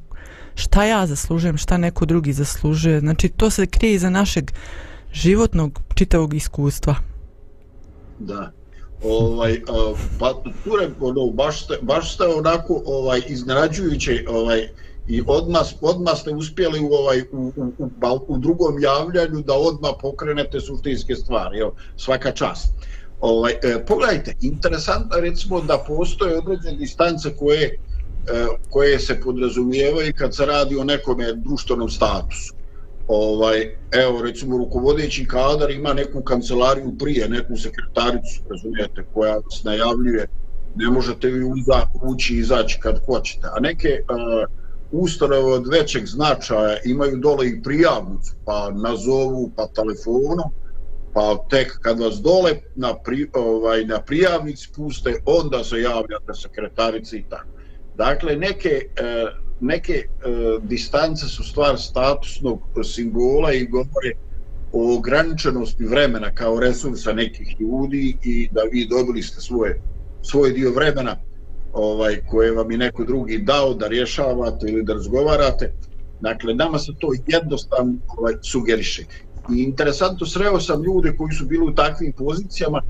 šta 0.55 0.85
ja 0.85 1.07
zaslužujem, 1.07 1.57
šta 1.57 1.77
neko 1.77 2.07
drugi 2.07 2.33
zaslužuje. 2.33 3.01
Znači, 3.01 3.29
to 3.29 3.51
se 3.51 3.67
krije 3.67 3.95
iza 3.95 4.11
našeg 4.11 4.51
životnog 5.13 5.81
čitavog 5.95 6.35
iskustva. 6.35 6.95
Da. 8.19 8.53
Ovaj, 9.05 9.61
pa 10.19 10.43
ture, 10.65 10.91
ono, 11.01 11.27
baš, 11.31 11.65
ste, 11.65 11.79
baš 11.83 12.15
ste 12.15 12.25
onako 12.25 12.83
ovaj, 12.87 13.23
iznenađujuće 13.29 14.25
ovaj, 14.29 14.69
i 15.09 15.23
odmah, 15.27 15.63
odmah 15.81 16.19
ste 16.19 16.31
uspjeli 16.31 16.81
u, 16.81 16.93
ovaj, 16.93 17.23
u, 17.33 17.53
u, 17.57 17.73
u, 17.79 18.25
u 18.29 18.39
drugom 18.39 18.83
javljanju 18.83 19.43
da 19.43 19.55
odmah 19.55 19.91
pokrenete 20.01 20.61
suštinske 20.61 21.15
stvari. 21.15 21.59
evo 21.59 21.75
svaka 21.97 22.33
čast. 22.33 22.73
Ovaj, 23.21 23.53
e, 23.53 23.85
pogledajte, 23.87 24.35
interesantno 24.41 25.17
recimo 25.21 25.61
da 25.61 25.85
postoje 25.87 26.39
određene 26.39 26.77
distance 26.77 27.37
koje, 27.37 27.65
e, 27.65 27.77
koje 28.71 28.99
se 28.99 29.21
podrazumijevaju 29.21 30.13
kad 30.19 30.37
se 30.37 30.47
radi 30.47 30.77
o 30.77 30.85
nekom 30.85 31.19
društvenom 31.37 31.89
statusu. 31.89 32.58
Ovaj, 33.09 33.77
evo, 33.93 34.23
recimo, 34.23 34.59
rukovodeći 34.59 35.27
kadar 35.27 35.71
ima 35.71 35.93
neku 35.93 36.23
kancelariju 36.23 36.93
prije, 36.99 37.29
neku 37.29 37.57
sekretaricu, 37.57 38.43
razumijete, 38.51 39.05
koja 39.15 39.35
vas 39.35 39.65
najavljuje, 39.65 40.27
ne 40.75 40.91
možete 40.91 41.29
vi 41.29 41.45
uza, 41.45 41.87
ući 42.03 42.35
i 42.35 42.39
izaći 42.39 42.79
kad 42.81 43.01
hoćete. 43.07 43.47
A 43.57 43.61
neke 43.61 43.89
uh, 43.89 44.49
ustanove 44.93 45.53
od 45.53 45.69
većeg 45.69 46.07
značaja 46.07 46.77
imaju 46.85 47.17
dole 47.17 47.49
i 47.49 47.63
prijavnicu, 47.63 48.33
pa 48.45 48.71
nazovu, 48.71 49.51
pa 49.57 49.67
telefonom, 49.67 50.51
pa 51.15 51.37
tek 51.51 51.79
kad 51.83 52.01
vas 52.01 52.15
dole 52.15 52.51
na, 52.77 52.95
pri, 52.95 53.31
ovaj, 53.33 53.85
na 53.85 54.01
prijavnici 54.01 54.69
puste, 54.77 55.15
onda 55.27 55.65
se 55.65 55.81
javljate 55.81 56.35
sekretarici 56.35 57.17
i 57.17 57.25
tako. 57.31 57.49
Dakle, 57.97 58.37
neke, 58.37 58.69
e, 58.97 59.27
neke 59.61 59.93
e, 59.93 60.07
distance 60.63 61.27
su 61.27 61.45
stvar 61.45 61.79
statusnog 61.79 62.63
simbola 62.85 63.53
i 63.53 63.67
govore 63.67 64.13
o 64.73 64.97
ograničenosti 64.97 65.85
vremena 65.85 66.35
kao 66.35 66.61
resursa 66.61 67.13
nekih 67.13 67.57
ljudi 67.61 68.17
i 68.23 68.49
da 68.53 68.63
vi 68.73 68.87
dobili 68.87 69.23
ste 69.23 69.41
svoje, 69.41 69.81
svoj 70.23 70.53
dio 70.53 70.73
vremena 70.73 71.17
ovaj 71.73 72.21
koje 72.31 72.53
vam 72.53 72.71
je 72.71 72.79
neko 72.79 73.05
drugi 73.05 73.39
dao 73.39 73.75
da 73.75 73.89
rješavate 73.89 74.67
ili 74.67 74.83
da 74.85 74.93
razgovarate. 74.93 75.73
Dakle, 76.21 76.55
nama 76.55 76.79
se 76.79 76.93
to 76.99 77.09
jednostavno 77.27 77.95
ovaj, 78.19 78.35
sugeriše. 78.43 79.05
I 79.55 79.63
interesantno 79.63 80.27
sreo 80.27 80.61
sam 80.61 80.83
ljude 80.83 81.17
koji 81.17 81.33
su 81.33 81.47
bili 81.47 81.65
u 81.65 81.75
takvim 81.75 82.13
pozicijama 82.13 82.83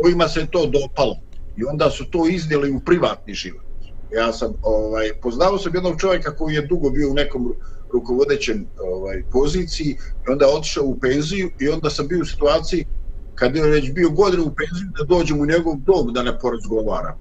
kojima 0.00 0.28
se 0.28 0.46
to 0.50 0.66
dopalo. 0.66 1.16
I 1.56 1.64
onda 1.64 1.90
su 1.90 2.04
to 2.10 2.28
iznijeli 2.28 2.70
u 2.70 2.80
privatni 2.80 3.34
život. 3.34 3.71
Ja 4.14 4.32
sam, 4.32 4.52
ovaj, 4.62 5.10
poznao 5.22 5.58
sam 5.58 5.74
jednog 5.74 6.00
čovjeka 6.00 6.36
koji 6.36 6.54
je 6.54 6.66
dugo 6.66 6.90
bio 6.90 7.10
u 7.10 7.14
nekom 7.14 7.54
rukovodećem 7.92 8.66
ovaj, 8.80 9.22
poziciji 9.32 9.96
i 10.28 10.32
onda 10.32 10.46
otišao 10.56 10.84
u 10.84 10.98
penziju 11.00 11.50
i 11.60 11.68
onda 11.68 11.90
sam 11.90 12.08
bio 12.08 12.22
u 12.22 12.24
situaciji 12.24 12.86
kad 13.34 13.56
je 13.56 13.62
već 13.62 13.92
bio 13.92 14.10
godinu 14.10 14.42
u 14.42 14.54
penziju 14.54 14.88
da 14.98 15.04
dođem 15.04 15.40
u 15.40 15.46
njegov 15.46 15.76
dom 15.76 16.12
da 16.12 16.22
ne 16.22 16.38
porazgovaram. 16.38 17.18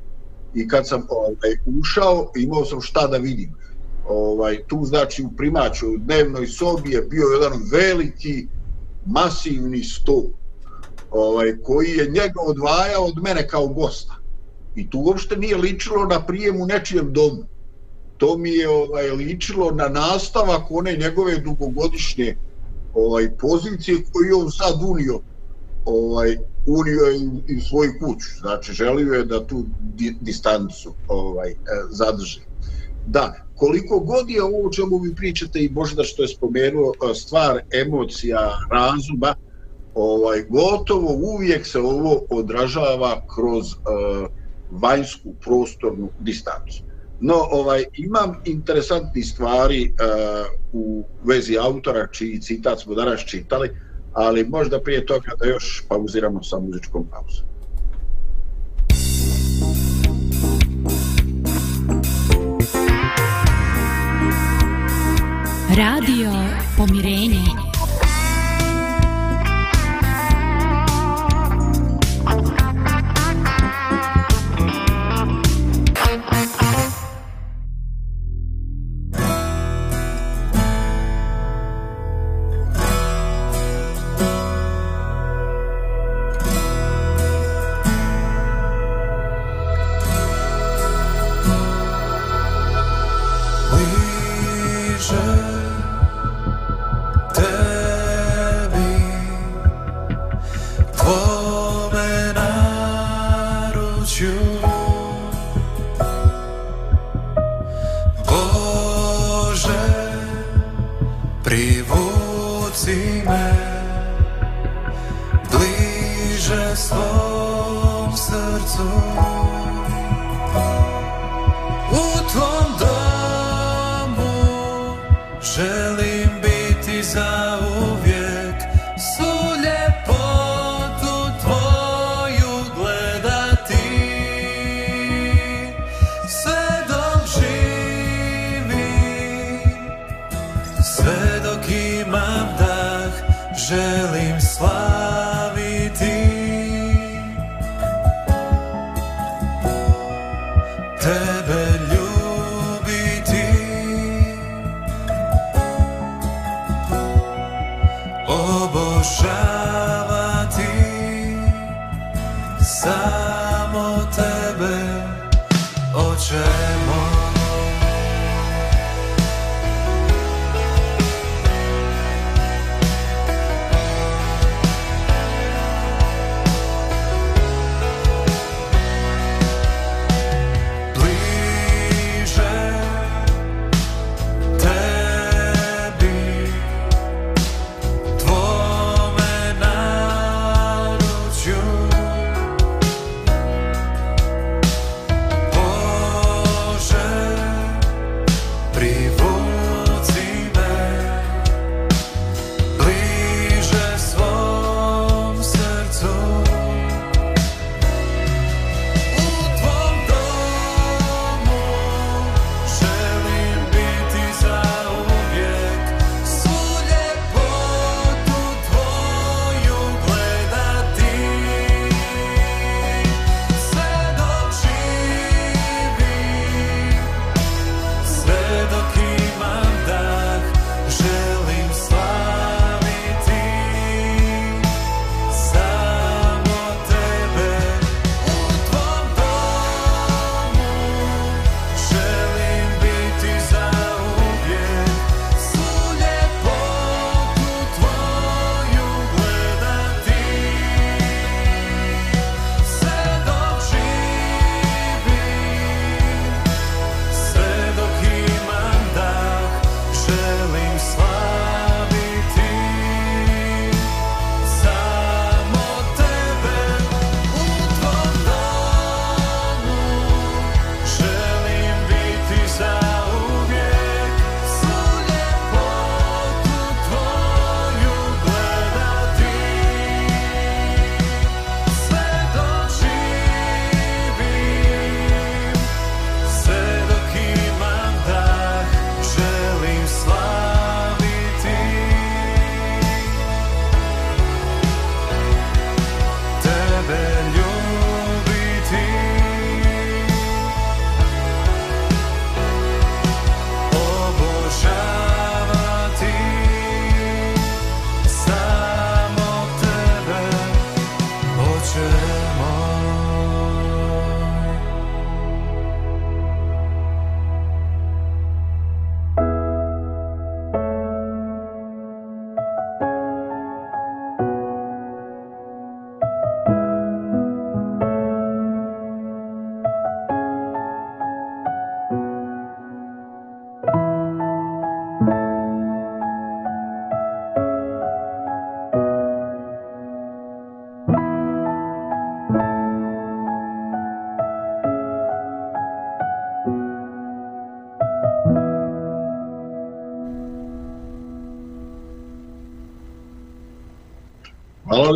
I 0.56 0.67
kad 0.67 0.88
sam 0.88 1.08
ovaj, 1.10 1.80
ušao, 1.80 2.32
imao 2.36 2.65
sam 2.65 2.82
šta 2.82 3.08
da 3.08 3.17
vidim. 3.17 3.56
Ovaj, 4.08 4.63
tu 4.67 4.86
znači 4.86 5.23
u 5.23 5.32
primaču, 5.38 5.88
u 5.88 5.97
dnevnoj 5.97 6.47
sobi 6.47 6.91
je 6.91 7.01
bio 7.01 7.25
jedan 7.25 7.60
veliki 7.71 8.47
masivni 9.06 9.84
stol 9.84 10.23
ovaj, 11.12 11.58
koji 11.63 11.89
je 11.89 12.06
njega 12.06 12.41
odvajao 12.41 13.06
od 13.06 13.23
mene 13.23 13.47
kao 13.47 13.67
gosta. 13.67 14.20
I 14.75 14.89
tu 14.89 14.99
uopšte 14.99 15.38
nije 15.38 15.57
ličilo 15.57 16.05
na 16.05 16.25
prijem 16.25 16.62
u 16.62 16.65
nečijem 16.65 17.13
domu. 17.13 17.43
To 18.17 18.38
mi 18.38 18.49
je 18.49 18.69
ovaj, 18.69 19.12
ličilo 19.12 19.71
na 19.71 19.88
nastavak 19.88 20.71
one 20.71 20.95
njegove 20.95 21.38
dugogodišnje 21.38 22.36
ovaj, 22.93 23.31
pozicije 23.38 23.97
koju 24.13 24.39
on 24.39 24.51
sad 24.51 24.79
unio 24.84 25.19
ovaj, 25.86 26.38
unio 26.65 27.12
i, 27.12 27.53
i 27.53 27.62
svoj 27.62 27.99
kuću. 27.99 28.27
Znači, 28.39 28.73
želio 28.73 29.13
je 29.13 29.25
da 29.25 29.47
tu 29.47 29.65
di, 29.79 30.15
distancu 30.21 30.93
ovaj, 31.07 31.49
e, 31.49 31.55
zadrži. 31.89 32.39
Da, 33.07 33.36
koliko 33.55 33.99
god 33.99 34.29
je 34.29 34.43
ovo 34.43 34.67
o 34.67 34.71
čemu 34.71 34.97
vi 34.97 35.15
pričate 35.15 35.63
i 35.63 35.69
možda 35.69 36.03
što 36.03 36.21
je 36.21 36.27
spomenuo 36.27 36.93
e, 36.93 37.13
stvar 37.13 37.62
emocija, 37.71 38.57
razuma, 38.71 39.36
ovaj, 39.95 40.43
gotovo 40.49 41.13
uvijek 41.13 41.67
se 41.67 41.79
ovo 41.79 42.21
odražava 42.29 43.21
kroz 43.36 43.65
uh, 43.73 44.40
vanjsku 44.71 45.34
prostornu 45.41 46.10
distancu. 46.19 46.84
No, 47.19 47.36
ovaj, 47.51 47.86
imam 47.93 48.36
interesantni 48.45 49.23
stvari 49.23 49.93
uh, 49.93 50.45
u 50.73 51.03
vezi 51.23 51.57
autora, 51.57 52.07
čiji 52.07 52.41
citat 52.41 52.79
smo 52.79 52.95
danas 52.95 53.25
čitali, 53.25 53.69
ali 54.13 54.43
možda 54.43 54.79
prije 54.79 55.05
toga 55.05 55.31
da 55.39 55.47
još 55.47 55.84
pauziramo 55.89 56.43
sa 56.43 56.60
muzičkom 56.60 57.07
pauzom. 57.12 57.51
Radio 65.75 66.31
Pomirenje. 66.77 67.61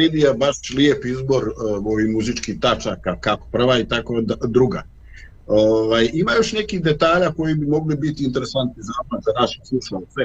Vidi 0.05 0.19
je 0.19 0.33
baš 0.33 0.57
lijep 0.75 1.05
izbor 1.05 1.43
e, 1.43 1.51
ovih 1.85 2.09
muzičkih 2.09 2.59
tačaka, 2.61 3.15
kako 3.19 3.47
prva 3.51 3.79
i 3.79 3.87
tako 3.87 4.21
druga. 4.47 4.83
Ovaj, 5.47 6.09
ima 6.13 6.33
još 6.33 6.53
nekih 6.53 6.83
detalja 6.83 7.31
koji 7.31 7.55
bi 7.55 7.65
mogli 7.67 7.95
biti 7.95 8.23
interesantni 8.23 8.83
za, 8.83 8.93
za 9.25 9.31
naše 9.39 9.59
slušalce. 9.65 10.21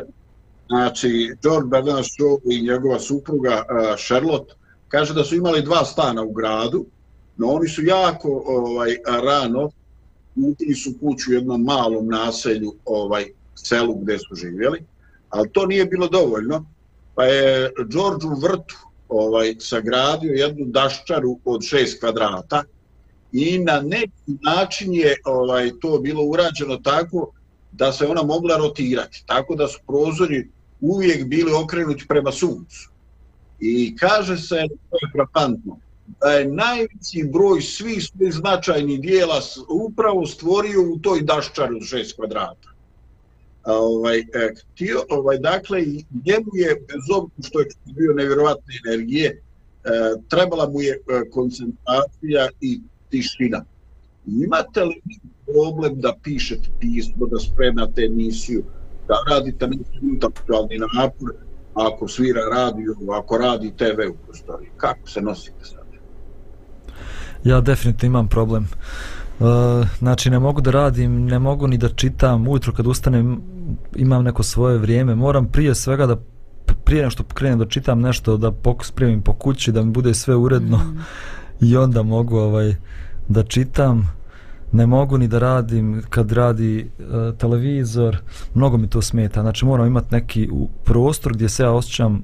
Znači, 0.68 1.34
George 1.42 1.68
Bernard 1.68 2.04
Shaw 2.04 2.38
i 2.50 2.62
njegova 2.62 2.98
supruga 2.98 3.54
uh, 3.62 3.96
Charlotte 4.06 4.54
kaže 4.88 5.14
da 5.14 5.24
su 5.24 5.36
imali 5.36 5.62
dva 5.62 5.84
stana 5.84 6.22
u 6.22 6.32
gradu, 6.32 6.86
no 7.36 7.46
oni 7.46 7.68
su 7.68 7.84
jako 7.84 8.42
ovaj 8.46 8.96
rano 9.22 9.70
kupili 10.34 10.74
su 10.74 10.90
kuću 11.00 11.30
u 11.30 11.34
jednom 11.34 11.62
malom 11.62 12.08
naselju, 12.08 12.74
ovaj 12.84 13.24
selu 13.54 13.94
gdje 13.94 14.18
su 14.18 14.34
živjeli, 14.34 14.78
ali 15.30 15.50
to 15.52 15.66
nije 15.66 15.84
bilo 15.84 16.08
dovoljno, 16.08 16.64
pa 17.14 17.24
je 17.24 17.72
George 17.88 18.26
u 18.26 18.40
vrtu 18.40 18.89
ovaj 19.10 19.54
sagradio 19.58 20.32
jednu 20.32 20.66
daščaru 20.66 21.38
od 21.44 21.60
6 21.60 22.00
kvadrata 22.00 22.62
i 23.32 23.58
na 23.58 23.80
neki 23.80 24.38
način 24.42 24.94
je 24.94 25.16
ovaj 25.24 25.70
to 25.80 25.98
bilo 25.98 26.24
urađeno 26.24 26.76
tako 26.76 27.32
da 27.72 27.92
se 27.92 28.06
ona 28.06 28.22
mogla 28.22 28.56
rotirati, 28.56 29.22
tako 29.26 29.54
da 29.54 29.68
su 29.68 29.78
prozori 29.86 30.48
uvijek 30.80 31.26
bili 31.26 31.52
okrenuti 31.52 32.04
prema 32.08 32.32
suncu. 32.32 32.90
I 33.60 33.96
kaže 33.96 34.36
se, 34.36 34.56
to 34.90 34.96
je 35.02 35.10
frapantno, 35.12 35.78
da 36.20 36.30
je 36.30 36.48
najveći 36.48 37.28
broj 37.32 37.62
svih 37.62 38.04
svih 38.04 38.32
značajnih 38.34 39.00
dijela 39.00 39.40
upravo 39.68 40.26
stvorio 40.26 40.82
u 40.82 40.98
toj 40.98 41.20
daščari 41.20 41.74
od 41.74 41.86
šest 41.86 42.16
kvadrata. 42.16 42.69
Ovaj, 43.72 44.18
e, 44.18 44.24
htio, 44.72 45.04
ovaj, 45.10 45.38
dakle, 45.38 45.80
njemu 46.26 46.50
je, 46.52 46.74
bez 46.88 47.04
obzira 47.16 47.48
što 47.48 47.60
je 47.60 47.66
bio 47.96 48.12
nevjerovatne 48.12 48.74
energije, 48.86 49.28
e, 49.30 49.40
trebala 50.28 50.68
mu 50.68 50.80
je 50.80 50.92
e, 50.92 51.30
koncentracija 51.30 52.48
i 52.60 52.80
tišina. 53.10 53.64
Imate 54.26 54.84
li 54.84 55.00
problem 55.46 56.00
da 56.00 56.16
pišete 56.22 56.68
pismo, 56.80 57.26
da 57.26 57.38
spremate 57.38 58.02
emisiju, 58.02 58.64
da 59.08 59.14
radite 59.34 59.66
neki 59.66 59.98
intelektualni 60.02 60.78
napor, 60.94 61.34
ako 61.74 62.08
svira 62.08 62.40
radio, 62.52 62.94
ako 63.18 63.38
radi 63.38 63.72
TV 63.76 64.10
u 64.10 64.16
prostoriji. 64.26 64.70
Kako 64.76 65.08
se 65.08 65.20
nosite 65.20 65.64
sad? 65.64 65.80
Ja 67.44 67.60
definitivno 67.60 68.18
imam 68.18 68.28
problem. 68.28 68.62
Uh, 68.62 69.19
znači 69.98 70.30
ne 70.30 70.38
mogu 70.38 70.60
da 70.60 70.70
radim, 70.70 71.24
ne 71.24 71.38
mogu 71.38 71.66
ni 71.66 71.78
da 71.78 71.88
čitam 71.88 72.48
ujutro 72.48 72.72
kad 72.72 72.86
ustanem 72.86 73.40
imam 73.96 74.24
neko 74.24 74.42
svoje 74.42 74.78
vrijeme, 74.78 75.14
moram 75.14 75.46
prije 75.46 75.74
svega 75.74 76.06
da 76.06 76.16
prije 76.84 77.04
nešto 77.04 77.24
krenem 77.24 77.58
da 77.58 77.66
čitam 77.66 78.00
nešto 78.00 78.36
da 78.36 78.52
pokus 78.52 78.90
primim 78.90 79.22
po 79.22 79.32
kući 79.32 79.72
da 79.72 79.82
mi 79.82 79.90
bude 79.90 80.14
sve 80.14 80.36
uredno 80.36 80.76
mm. 80.76 80.98
i 81.66 81.76
onda 81.76 82.02
mogu 82.02 82.36
ovaj 82.36 82.74
da 83.28 83.42
čitam 83.42 84.12
ne 84.72 84.86
mogu 84.86 85.18
ni 85.18 85.28
da 85.28 85.38
radim 85.38 86.02
kad 86.10 86.32
radi 86.32 86.90
uh, 86.98 87.38
televizor, 87.38 88.18
mnogo 88.54 88.76
mi 88.76 88.88
to 88.88 89.02
smeta. 89.02 89.40
Znači 89.40 89.64
moram 89.64 89.86
imati 89.86 90.14
neki 90.14 90.48
prostor 90.84 91.32
gdje 91.32 91.48
se 91.48 91.62
ja 91.62 91.72
osjećam 91.72 92.22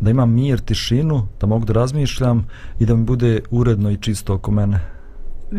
da 0.00 0.10
imam 0.10 0.32
mir, 0.32 0.60
tišinu, 0.60 1.26
da 1.40 1.46
mogu 1.46 1.64
da 1.64 1.72
razmišljam 1.72 2.46
i 2.78 2.86
da 2.86 2.96
mi 2.96 3.04
bude 3.04 3.40
uredno 3.50 3.90
i 3.90 3.96
čisto 3.96 4.34
oko 4.34 4.50
mene. 4.50 4.80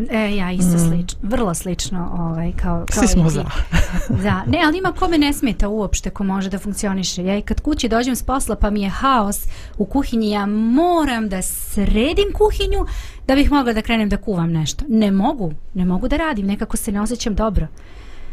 E, 0.10 0.36
ja 0.36 0.52
isto 0.52 0.76
mm. 0.76 0.80
slično, 0.80 1.20
vrlo 1.22 1.54
slično 1.54 2.16
ovaj, 2.20 2.52
kao, 2.52 2.86
kao 2.94 3.04
Svi 3.04 3.08
smo 3.08 3.30
za. 3.30 3.44
da, 4.24 4.44
ne, 4.48 4.62
ali 4.66 4.78
ima 4.78 4.92
kome 4.92 5.18
ne 5.18 5.34
smeta 5.34 5.68
uopšte 5.68 6.10
ko 6.10 6.24
može 6.24 6.50
da 6.50 6.60
funkcioniše. 6.60 7.26
Ja 7.26 7.38
i 7.38 7.42
kad 7.42 7.62
kući 7.62 7.90
dođem 7.90 8.16
s 8.16 8.24
posla 8.24 8.56
pa 8.56 8.70
mi 8.70 8.82
je 8.82 8.90
haos 8.90 9.46
u 9.78 9.86
kuhinji, 9.86 10.32
ja 10.32 10.46
moram 10.46 11.30
da 11.30 11.42
sredim 11.42 12.34
kuhinju 12.34 12.86
da 13.28 13.36
bih 13.36 13.52
mogla 13.52 13.74
da 13.74 13.82
krenem 13.82 14.10
da 14.10 14.18
kuvam 14.18 14.52
nešto. 14.52 14.86
Ne 14.88 15.12
mogu, 15.12 15.54
ne 15.74 15.86
mogu 15.86 16.08
da 16.08 16.18
radim, 16.18 16.46
nekako 16.46 16.78
se 16.78 16.92
ne 16.92 17.02
osjećam 17.02 17.36
dobro. 17.36 17.68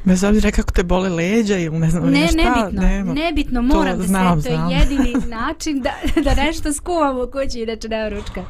Bez 0.04 0.24
obzira 0.24 0.50
kako 0.50 0.72
te 0.72 0.82
bole 0.82 1.08
leđa 1.08 1.58
ili 1.58 1.78
ne 1.78 1.90
znam 1.90 2.10
ne, 2.10 2.28
šta. 2.28 2.36
Nebitno, 2.36 2.82
nema. 2.82 3.12
nebitno, 3.12 3.62
moram 3.62 3.92
to, 3.92 3.98
da 3.98 4.06
znam, 4.06 4.42
se, 4.42 4.48
to 4.48 4.54
je 4.54 4.78
jedini 4.78 5.14
način 5.40 5.80
da, 5.80 5.92
da 6.22 6.34
nešto 6.34 6.72
skuvam 6.72 7.18
u 7.18 7.26
kući, 7.32 7.60
inače 7.60 7.88
nema 7.88 8.08
ručka. 8.08 8.44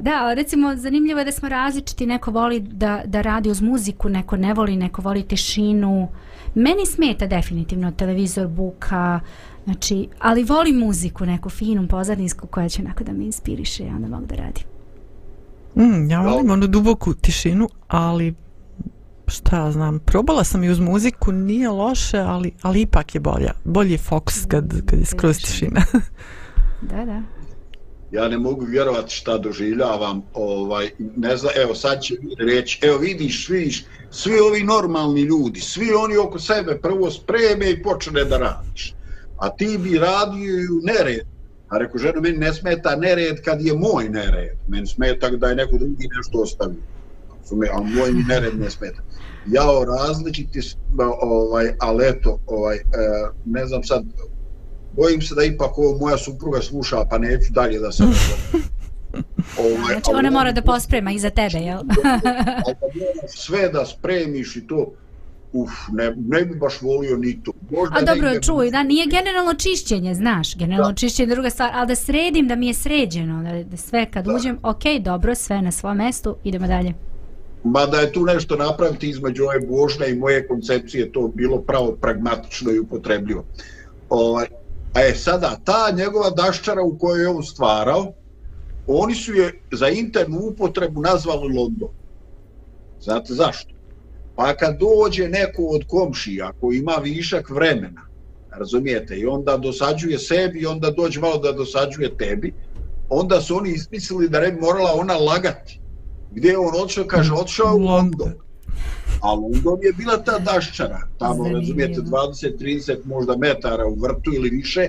Da, 0.00 0.34
recimo, 0.34 0.76
zanimljivo 0.76 1.18
je 1.18 1.24
da 1.24 1.32
smo 1.32 1.48
različiti, 1.48 2.06
neko 2.06 2.30
voli 2.30 2.60
da, 2.60 3.02
da 3.04 3.20
radi 3.20 3.50
uz 3.50 3.60
muziku, 3.60 4.08
neko 4.08 4.36
ne 4.36 4.54
voli, 4.54 4.76
neko 4.76 5.02
voli 5.02 5.22
tišinu. 5.22 6.08
Meni 6.54 6.86
smeta 6.86 7.26
definitivno 7.26 7.90
televizor, 7.90 8.46
buka, 8.46 9.20
znači, 9.64 10.08
ali 10.18 10.44
volim 10.44 10.76
muziku, 10.76 11.26
neku 11.26 11.50
finu, 11.50 11.88
pozadinsku 11.88 12.46
koja 12.46 12.68
će 12.68 12.82
onako 12.82 13.04
da 13.04 13.12
me 13.12 13.24
inspiriše 13.24 13.84
i 13.84 13.88
onda 13.88 14.08
mogu 14.08 14.26
da 14.26 14.34
radim. 14.34 14.64
Mm, 15.76 16.10
ja 16.10 16.20
volim 16.20 16.50
onu 16.50 16.66
duboku 16.66 17.14
tišinu, 17.14 17.68
ali 17.88 18.34
šta 19.28 19.56
ja 19.56 19.72
znam, 19.72 19.98
probala 19.98 20.44
sam 20.44 20.64
i 20.64 20.70
uz 20.70 20.80
muziku, 20.80 21.32
nije 21.32 21.68
loše, 21.68 22.18
ali, 22.18 22.52
ali 22.62 22.80
ipak 22.80 23.14
je 23.14 23.20
bolja. 23.20 23.52
Bolji 23.64 23.92
je 23.92 23.98
fokus 23.98 24.44
kad, 24.48 24.86
kad 24.86 24.98
je 24.98 25.06
skroz 25.06 25.38
tišina. 25.38 25.82
da, 26.90 27.04
da. 27.04 27.22
Ja 28.10 28.28
ne 28.28 28.38
mogu 28.38 28.64
vjerovati 28.64 29.14
šta 29.14 29.38
doživljavam, 29.38 30.22
ovaj, 30.34 30.90
ne 31.16 31.36
znam, 31.36 31.52
evo 31.62 31.74
sad 31.74 32.00
će 32.02 32.14
reći, 32.38 32.78
evo 32.82 32.98
vidiš, 32.98 33.48
vidiš, 33.48 33.84
svi 34.10 34.38
ovi 34.40 34.62
normalni 34.62 35.22
ljudi, 35.22 35.60
svi 35.60 35.92
oni 35.92 36.16
oko 36.16 36.38
sebe 36.38 36.78
prvo 36.82 37.10
spreme 37.10 37.70
i 37.70 37.82
počne 37.82 38.24
da 38.24 38.38
radiš. 38.38 38.94
A 39.38 39.48
ti 39.48 39.78
bi 39.78 39.98
radio 39.98 40.60
i 40.60 40.68
u 40.68 40.80
nered. 40.82 41.26
A 41.68 41.78
rekao, 41.78 41.98
ženo, 41.98 42.20
meni 42.20 42.38
ne 42.38 42.52
smeta 42.54 42.96
nered 42.96 43.44
kad 43.44 43.62
je 43.62 43.74
moj 43.74 44.08
nered. 44.08 44.58
Meni 44.68 44.86
smeta 44.86 45.30
da 45.30 45.48
je 45.48 45.56
neko 45.56 45.78
drugi 45.78 46.08
nešto 46.16 46.38
ostavio. 46.38 46.82
A 47.72 47.80
moj 47.80 48.12
mi 48.12 48.22
nered 48.22 48.60
ne 48.60 48.70
smeta 48.70 49.02
jao 49.50 49.84
različiti 49.84 50.60
ovaj 51.22 51.72
ali 51.78 52.04
eto 52.08 52.38
ovaj 52.46 52.76
e, 52.76 52.80
ne 53.44 53.66
znam 53.66 53.84
sad 53.84 54.04
bojim 54.96 55.22
se 55.22 55.34
da 55.34 55.44
ipak 55.44 55.78
ovo 55.78 55.98
moja 55.98 56.18
supruga 56.18 56.60
sluša 56.60 57.04
pa 57.10 57.18
neću 57.18 57.52
dalje 57.52 57.78
da 57.78 57.92
se 57.92 58.02
ovaj, 59.58 59.92
znači 59.92 60.10
ona 60.14 60.30
mora 60.30 60.52
da 60.52 60.62
posprema 60.62 61.12
iza 61.12 61.30
tebe 61.30 61.58
jel 61.58 61.80
sve 63.44 63.68
da 63.68 63.86
spremiš 63.86 64.56
i 64.56 64.66
to 64.66 64.92
Uf, 65.52 65.70
ne, 65.92 66.14
ne 66.16 66.44
bi 66.44 66.54
baš 66.54 66.82
volio 66.82 67.16
ni 67.16 67.42
to. 67.42 67.52
Možda 67.70 67.96
A 67.98 68.02
dobro, 68.02 68.30
ide... 68.30 68.40
čuj, 68.40 68.70
da, 68.70 68.82
nije 68.82 69.06
generalno 69.06 69.54
čišćenje, 69.54 70.14
znaš, 70.14 70.56
generalno 70.56 70.92
da. 70.92 70.94
čišćenje 70.94 71.30
je 71.30 71.34
druga 71.34 71.50
stvar, 71.50 71.70
ali 71.74 71.86
da 71.86 71.94
sredim, 71.94 72.48
da 72.48 72.56
mi 72.56 72.66
je 72.66 72.74
sređeno, 72.74 73.42
da, 73.42 73.62
da 73.62 73.76
sve 73.76 74.06
kad 74.10 74.24
da. 74.24 74.34
uđem, 74.34 74.58
ok, 74.62 74.82
dobro, 75.00 75.34
sve 75.34 75.62
na 75.62 75.72
svom 75.72 75.96
mestu, 75.96 76.36
idemo 76.44 76.66
dalje 76.66 76.94
Mada 77.68 78.00
je 78.00 78.12
tu 78.12 78.24
nešto 78.24 78.56
napraviti 78.56 79.08
između 79.08 79.44
ove 79.44 79.60
Božne 79.60 80.10
i 80.10 80.14
moje 80.14 80.46
koncepcije, 80.48 81.12
to 81.12 81.30
bilo 81.34 81.60
pravo 81.60 81.96
pragmatično 82.00 82.72
i 82.72 82.78
upotrebljivo. 82.78 83.44
Ovaj, 84.08 84.46
a 84.94 85.00
je 85.00 85.14
sada, 85.14 85.56
ta 85.64 85.90
njegova 85.96 86.30
daščara 86.30 86.82
u 86.82 86.98
kojoj 86.98 87.22
je 87.22 87.28
on 87.28 87.42
stvarao, 87.42 88.12
oni 88.86 89.14
su 89.14 89.34
je 89.34 89.52
za 89.72 89.88
internu 89.88 90.38
upotrebu 90.40 91.00
nazvali 91.00 91.54
London. 91.54 91.88
Znate 93.00 93.34
zašto? 93.34 93.74
Pa 94.36 94.54
kad 94.56 94.78
dođe 94.78 95.28
neko 95.28 95.62
od 95.62 95.84
komšija 95.88 96.52
koji 96.60 96.78
ima 96.78 96.96
višak 97.02 97.50
vremena, 97.50 98.06
razumijete, 98.50 99.16
i 99.16 99.26
onda 99.26 99.56
dosađuje 99.56 100.18
sebi, 100.18 100.60
i 100.60 100.66
onda 100.66 100.90
dođe 100.90 101.20
malo 101.20 101.38
da 101.38 101.52
dosađuje 101.52 102.16
tebi, 102.16 102.54
onda 103.08 103.40
su 103.40 103.56
oni 103.56 103.70
izmislili 103.70 104.28
da 104.28 104.40
ne 104.40 104.52
morala 104.60 104.92
ona 104.94 105.16
lagati 105.16 105.77
gdje 106.30 106.58
on 106.58 106.82
odšao, 106.82 107.04
kaže, 107.04 107.32
odšao 107.32 107.74
u 107.74 107.78
London. 107.78 108.32
A 109.22 109.32
London 109.32 109.78
je 109.82 109.92
bila 109.92 110.16
ta 110.16 110.38
daščara, 110.38 111.00
tamo, 111.18 111.34
Zanimljivo. 111.34 111.60
razumijete, 111.60 112.00
20-30 112.00 112.96
možda 113.04 113.36
metara 113.36 113.86
u 113.86 113.94
vrtu 113.94 114.34
ili 114.34 114.50
više, 114.50 114.88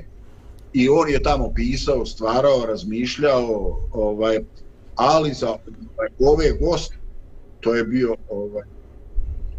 i 0.74 0.90
on 0.90 1.10
je 1.10 1.24
tamo 1.24 1.52
pisao, 1.56 2.06
stvarao, 2.06 2.66
razmišljao, 2.66 3.80
ovaj, 3.92 4.40
ali 4.96 5.34
za 5.34 5.48
ovaj, 5.50 6.10
ove 6.20 6.52
goste, 6.52 6.98
to 7.60 7.76
je 7.76 7.84
bio 7.84 8.16
ovaj, 8.30 8.64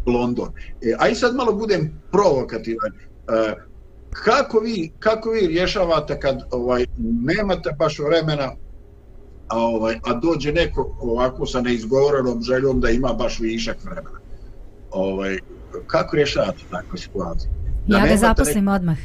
London. 0.05 0.49
E, 0.81 0.93
a 0.99 1.07
i 1.09 1.15
sad 1.15 1.35
malo 1.35 1.53
budem 1.53 2.01
provokativan. 2.11 2.91
E, 2.91 3.53
kako 4.11 4.59
vi, 4.59 4.91
kako 4.99 5.29
vi 5.29 5.47
rješavate 5.47 6.19
kad 6.19 6.47
ovaj, 6.51 6.85
nemate 6.97 7.75
baš 7.79 7.99
vremena 7.99 8.51
a, 9.51 9.57
ovaj, 9.57 9.99
a 10.03 10.13
dođe 10.13 10.51
neko 10.51 10.95
ovako 11.01 11.45
sa 11.45 11.61
neizgovorenom 11.61 12.41
željom 12.43 12.81
da 12.81 12.89
ima 12.89 13.13
baš 13.13 13.39
višak 13.39 13.77
vremena. 13.83 14.19
Ovaj, 14.91 15.37
kako 15.87 16.15
rješavate 16.15 16.63
takvu 16.71 16.97
situaciju? 16.97 17.51
Da 17.87 17.97
ja 17.97 18.07
ga 18.07 18.17
zaposlim 18.17 18.65
ne... 18.65 18.71
odmah. 18.71 18.97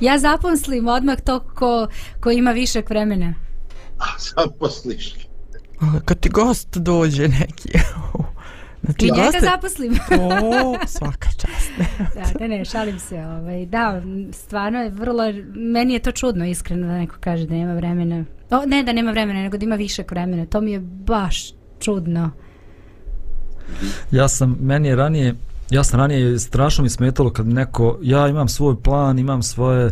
ja 0.00 0.18
zaposlim 0.18 0.88
odmah 0.88 1.20
to 1.20 1.40
ko, 1.40 1.86
ko 2.20 2.30
ima 2.30 2.50
višak 2.50 2.90
vremena. 2.90 3.34
A 3.98 4.04
zaposliš? 4.18 5.14
Kad 6.04 6.20
ti 6.20 6.28
gost 6.28 6.76
dođe 6.76 7.28
neki, 7.28 7.68
Znači, 8.84 9.06
I 9.06 9.10
njega 9.10 9.22
dosta- 9.24 9.40
zaposlim. 9.40 9.92
O, 10.20 10.76
svaka 10.86 11.28
čast. 11.28 11.70
da, 12.14 12.38
da 12.38 12.46
ne, 12.46 12.64
šalim 12.64 12.98
se. 12.98 13.18
Ovaj, 13.18 13.66
da, 13.66 14.02
stvarno 14.32 14.78
je 14.78 14.90
vrlo, 14.90 15.22
meni 15.54 15.92
je 15.92 15.98
to 15.98 16.12
čudno 16.12 16.46
iskreno 16.46 16.86
da 16.86 16.98
neko 16.98 17.16
kaže 17.20 17.46
da 17.46 17.54
nema 17.54 17.74
vremena. 17.74 18.24
O, 18.50 18.66
ne 18.66 18.82
da 18.82 18.92
nema 18.92 19.10
vremena, 19.10 19.42
nego 19.42 19.56
da 19.58 19.64
ima 19.64 19.76
višak 19.76 20.10
vremena. 20.10 20.46
To 20.46 20.60
mi 20.60 20.72
je 20.72 20.80
baš 20.80 21.52
čudno. 21.80 22.30
Ja 24.10 24.28
sam, 24.28 24.56
meni 24.60 24.88
je 24.88 24.96
ranije, 24.96 25.34
ja 25.70 25.84
sam 25.84 26.00
ranije, 26.00 26.38
strašno 26.38 26.84
mi 26.84 26.90
smetalo 26.90 27.30
kad 27.30 27.46
neko, 27.46 27.98
ja 28.02 28.28
imam 28.28 28.48
svoj 28.48 28.82
plan, 28.82 29.18
imam 29.18 29.42
svoje 29.42 29.90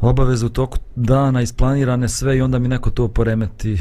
obaveze 0.00 0.46
u 0.46 0.48
toku 0.48 0.78
dana 0.96 1.42
isplanirane 1.42 2.08
sve 2.08 2.36
i 2.38 2.42
onda 2.42 2.58
mi 2.58 2.68
neko 2.68 2.90
to 2.90 3.08
poremeti. 3.08 3.78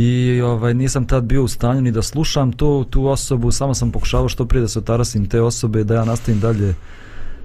I 0.00 0.40
ovaj 0.40 0.74
nisam 0.74 1.06
tad 1.06 1.24
bio 1.24 1.44
u 1.44 1.48
stanju 1.48 1.80
ni 1.80 1.92
da 1.92 2.02
slušam 2.02 2.52
to 2.52 2.84
tu 2.90 3.06
osobu, 3.06 3.50
samo 3.50 3.74
sam 3.74 3.90
pokušavao 3.92 4.28
što 4.28 4.44
prije 4.44 4.62
da 4.62 4.68
se 4.68 4.78
otarasim 4.78 5.26
te 5.26 5.40
osobe 5.40 5.84
da 5.84 5.94
ja 5.94 6.04
nastavim 6.04 6.40
dalje 6.40 6.74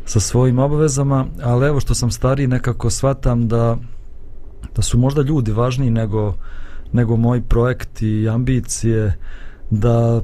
sa 0.06 0.20
svojim 0.20 0.60
obavezama, 0.60 1.26
ali 1.44 1.68
evo 1.68 1.80
što 1.80 1.94
sam 1.94 2.12
stariji 2.12 2.48
nekako 2.48 2.90
shvatam 2.90 3.48
da 3.48 3.78
da 4.76 4.82
su 4.82 4.98
možda 4.98 5.22
ljudi 5.22 5.52
važniji 5.52 5.90
nego 5.90 6.34
nego 6.92 7.18
moji 7.18 7.42
projekti 7.42 8.08
i 8.08 8.30
ambicije 8.30 9.18
da 9.70 10.22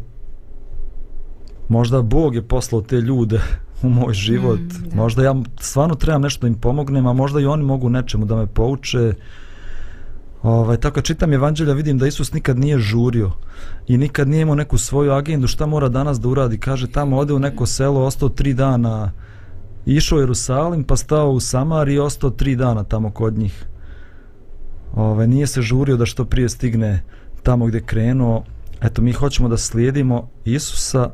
možda 1.70 2.02
Bog 2.02 2.36
je 2.36 2.42
poslao 2.42 2.82
te 2.82 3.02
ljude 3.02 3.42
u 3.84 3.90
moj 3.90 4.14
život. 4.14 4.60
Mm, 4.60 4.90
da. 4.90 4.96
možda 4.96 5.24
ja 5.24 5.36
stvarno 5.60 5.96
trebam 5.96 6.22
nešto 6.22 6.42
da 6.42 6.48
im 6.48 6.56
pomognem, 6.56 7.08
a 7.08 7.14
možda 7.14 7.40
i 7.40 7.46
oni 7.46 7.64
mogu 7.64 7.90
nečemu 7.90 8.26
da 8.26 8.36
me 8.36 8.48
pouče. 8.48 9.14
Ovaj, 10.44 10.78
tako 10.78 10.96
kad 10.96 11.04
čitam 11.04 11.34
evanđelja 11.34 11.74
vidim 11.74 11.98
da 11.98 12.08
Isus 12.08 12.34
nikad 12.34 12.60
nije 12.60 12.78
žurio 12.78 13.32
i 13.88 13.98
nikad 13.98 14.28
nije 14.28 14.42
imao 14.42 14.56
neku 14.56 14.78
svoju 14.78 15.12
agendu 15.12 15.48
šta 15.48 15.66
mora 15.66 15.90
danas 15.90 16.20
da 16.20 16.30
uradi. 16.30 16.58
Kaže 16.58 16.92
tamo 16.92 17.18
ode 17.18 17.34
u 17.34 17.40
neko 17.40 17.66
selo, 17.66 18.06
ostao 18.06 18.30
tri 18.30 18.54
dana, 18.54 19.12
išao 19.86 20.18
u 20.18 20.22
Jerusalim 20.22 20.84
pa 20.84 20.98
stao 20.98 21.32
u 21.32 21.40
Samari 21.40 21.94
i 21.94 22.00
ostao 22.00 22.30
tri 22.30 22.56
dana 22.56 22.84
tamo 22.84 23.12
kod 23.12 23.38
njih. 23.38 23.66
Ovaj, 24.96 25.28
nije 25.28 25.48
se 25.48 25.62
žurio 25.62 25.98
da 25.98 26.06
što 26.06 26.26
prije 26.26 26.50
stigne 26.50 27.04
tamo 27.44 27.66
gdje 27.66 27.82
krenuo. 27.82 28.44
Eto, 28.82 29.02
mi 29.02 29.12
hoćemo 29.12 29.50
da 29.50 29.58
slijedimo 29.58 30.30
Isusa, 30.46 31.10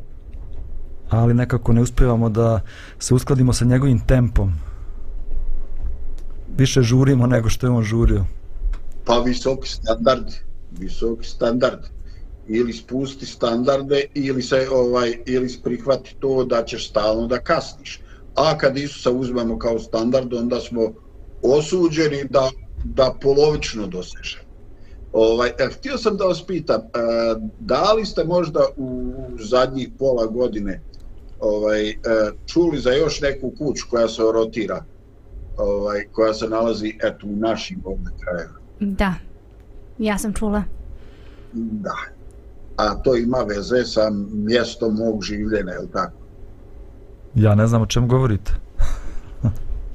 ali 1.10 1.34
nekako 1.34 1.74
ne 1.74 1.82
uspjevamo 1.82 2.30
da 2.30 2.60
se 3.00 3.14
uskladimo 3.14 3.54
sa 3.54 3.66
njegovim 3.66 4.00
tempom. 4.00 4.54
Više 6.58 6.82
žurimo 6.82 7.28
nego 7.28 7.50
što 7.50 7.68
je 7.68 7.72
on 7.72 7.84
žurio. 7.84 8.26
Pa 9.06 9.20
visoki 9.20 9.70
standard, 9.70 10.28
visoki 10.72 11.28
standard. 11.28 11.80
Ili 12.48 12.74
spusti 12.74 13.26
standarde 13.26 14.06
ili 14.14 14.42
se 14.42 14.68
ovaj 14.72 15.18
ili 15.26 15.50
prihvati 15.64 16.16
to 16.20 16.44
da 16.44 16.64
ćeš 16.66 16.90
stalno 16.90 17.28
da 17.28 17.40
kasniš. 17.40 18.02
A 18.36 18.58
kad 18.58 18.78
Isusa 18.78 19.12
uzmemo 19.12 19.60
kao 19.60 19.80
standard, 19.80 20.34
onda 20.34 20.60
smo 20.60 20.94
osuđeni 21.42 22.24
da 22.30 22.50
da 22.86 23.16
polovično 23.22 23.88
dosežemo. 23.88 24.46
Ovaj, 25.14 25.50
e, 25.50 25.68
htio 25.78 25.98
sam 25.98 26.18
da 26.18 26.26
vas 26.26 26.46
pitam, 26.48 26.82
e, 26.82 26.88
da 27.60 27.94
li 27.94 28.06
ste 28.06 28.24
možda 28.24 28.60
u 28.78 29.14
zadnjih 29.40 29.90
pola 30.00 30.26
godine 30.26 30.82
ovaj, 31.40 31.90
e, 31.90 31.96
čuli 32.46 32.80
za 32.80 32.92
još 32.92 33.22
neku 33.22 33.54
kuću 33.58 33.86
koja 33.90 34.08
se 34.08 34.22
rotira, 34.22 34.86
ovaj, 35.58 36.08
koja 36.12 36.34
se 36.34 36.50
nalazi 36.50 36.98
eto, 37.04 37.28
u 37.28 37.36
našim 37.36 37.82
ovdje 37.86 38.12
krajevima? 38.24 38.65
Da, 38.80 39.14
ja 39.98 40.18
sam 40.18 40.34
čula. 40.34 40.64
Da. 41.54 41.96
A 42.78 42.96
to 42.96 43.16
ima 43.16 43.38
veze 43.38 43.84
sa 43.86 44.10
mjestom 44.34 44.96
mog 44.96 45.24
življenja, 45.24 45.74
je 45.74 45.80
li 45.80 45.92
tako? 45.94 46.18
Ja 47.36 47.56
ne 47.56 47.68
znam 47.68 47.82
o 47.82 47.86
čem 47.86 48.08
govorite. 48.08 48.52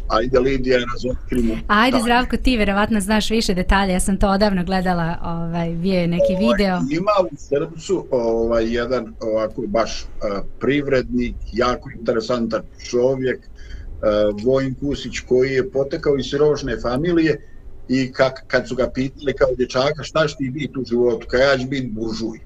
Ajde 0.09 0.39
Lidija, 0.39 0.79
razotkrimo. 0.93 1.55
Ajde 1.67 1.97
Da. 1.97 2.03
Zdravko, 2.03 2.37
ti 2.37 2.57
verovatno 2.57 3.01
znaš 3.01 3.31
više 3.31 3.55
detalja, 3.55 3.93
ja 3.93 4.01
sam 4.01 4.17
to 4.17 4.29
odavno 4.29 4.65
gledala, 4.65 5.17
ovaj, 5.25 5.71
bio 5.71 6.01
je 6.01 6.07
neki 6.07 6.33
video. 6.39 6.77
Ovaj, 6.77 6.87
ima 6.91 7.33
u 7.33 7.37
Srbcu 7.37 8.07
ovaj, 8.11 8.75
jedan 8.75 9.15
ovako 9.21 9.63
baš 9.67 10.03
uh, 10.03 10.45
privrednik, 10.61 11.37
jako 11.53 11.91
interesantan 11.99 12.63
čovjek, 12.91 13.39
uh, 13.39 14.45
Vojin 14.45 14.75
Kusić, 14.75 15.21
koji 15.29 15.51
je 15.51 15.71
potekao 15.71 16.17
iz 16.17 16.27
sirošne 16.31 16.81
familije 16.81 17.50
i 17.93 18.13
kak, 18.13 18.45
kad 18.47 18.69
su 18.69 18.75
ga 18.75 18.91
pitali 18.91 19.33
kao 19.33 19.49
dječaka 19.57 20.03
šta 20.03 20.27
će 20.27 20.37
ti 20.37 20.51
biti 20.51 20.79
u 20.79 20.85
životu, 20.85 21.27
kaj 21.31 21.41
ja 21.41 21.59
ću 21.59 21.67
biti 21.69 21.91
buržuj. 21.93 22.39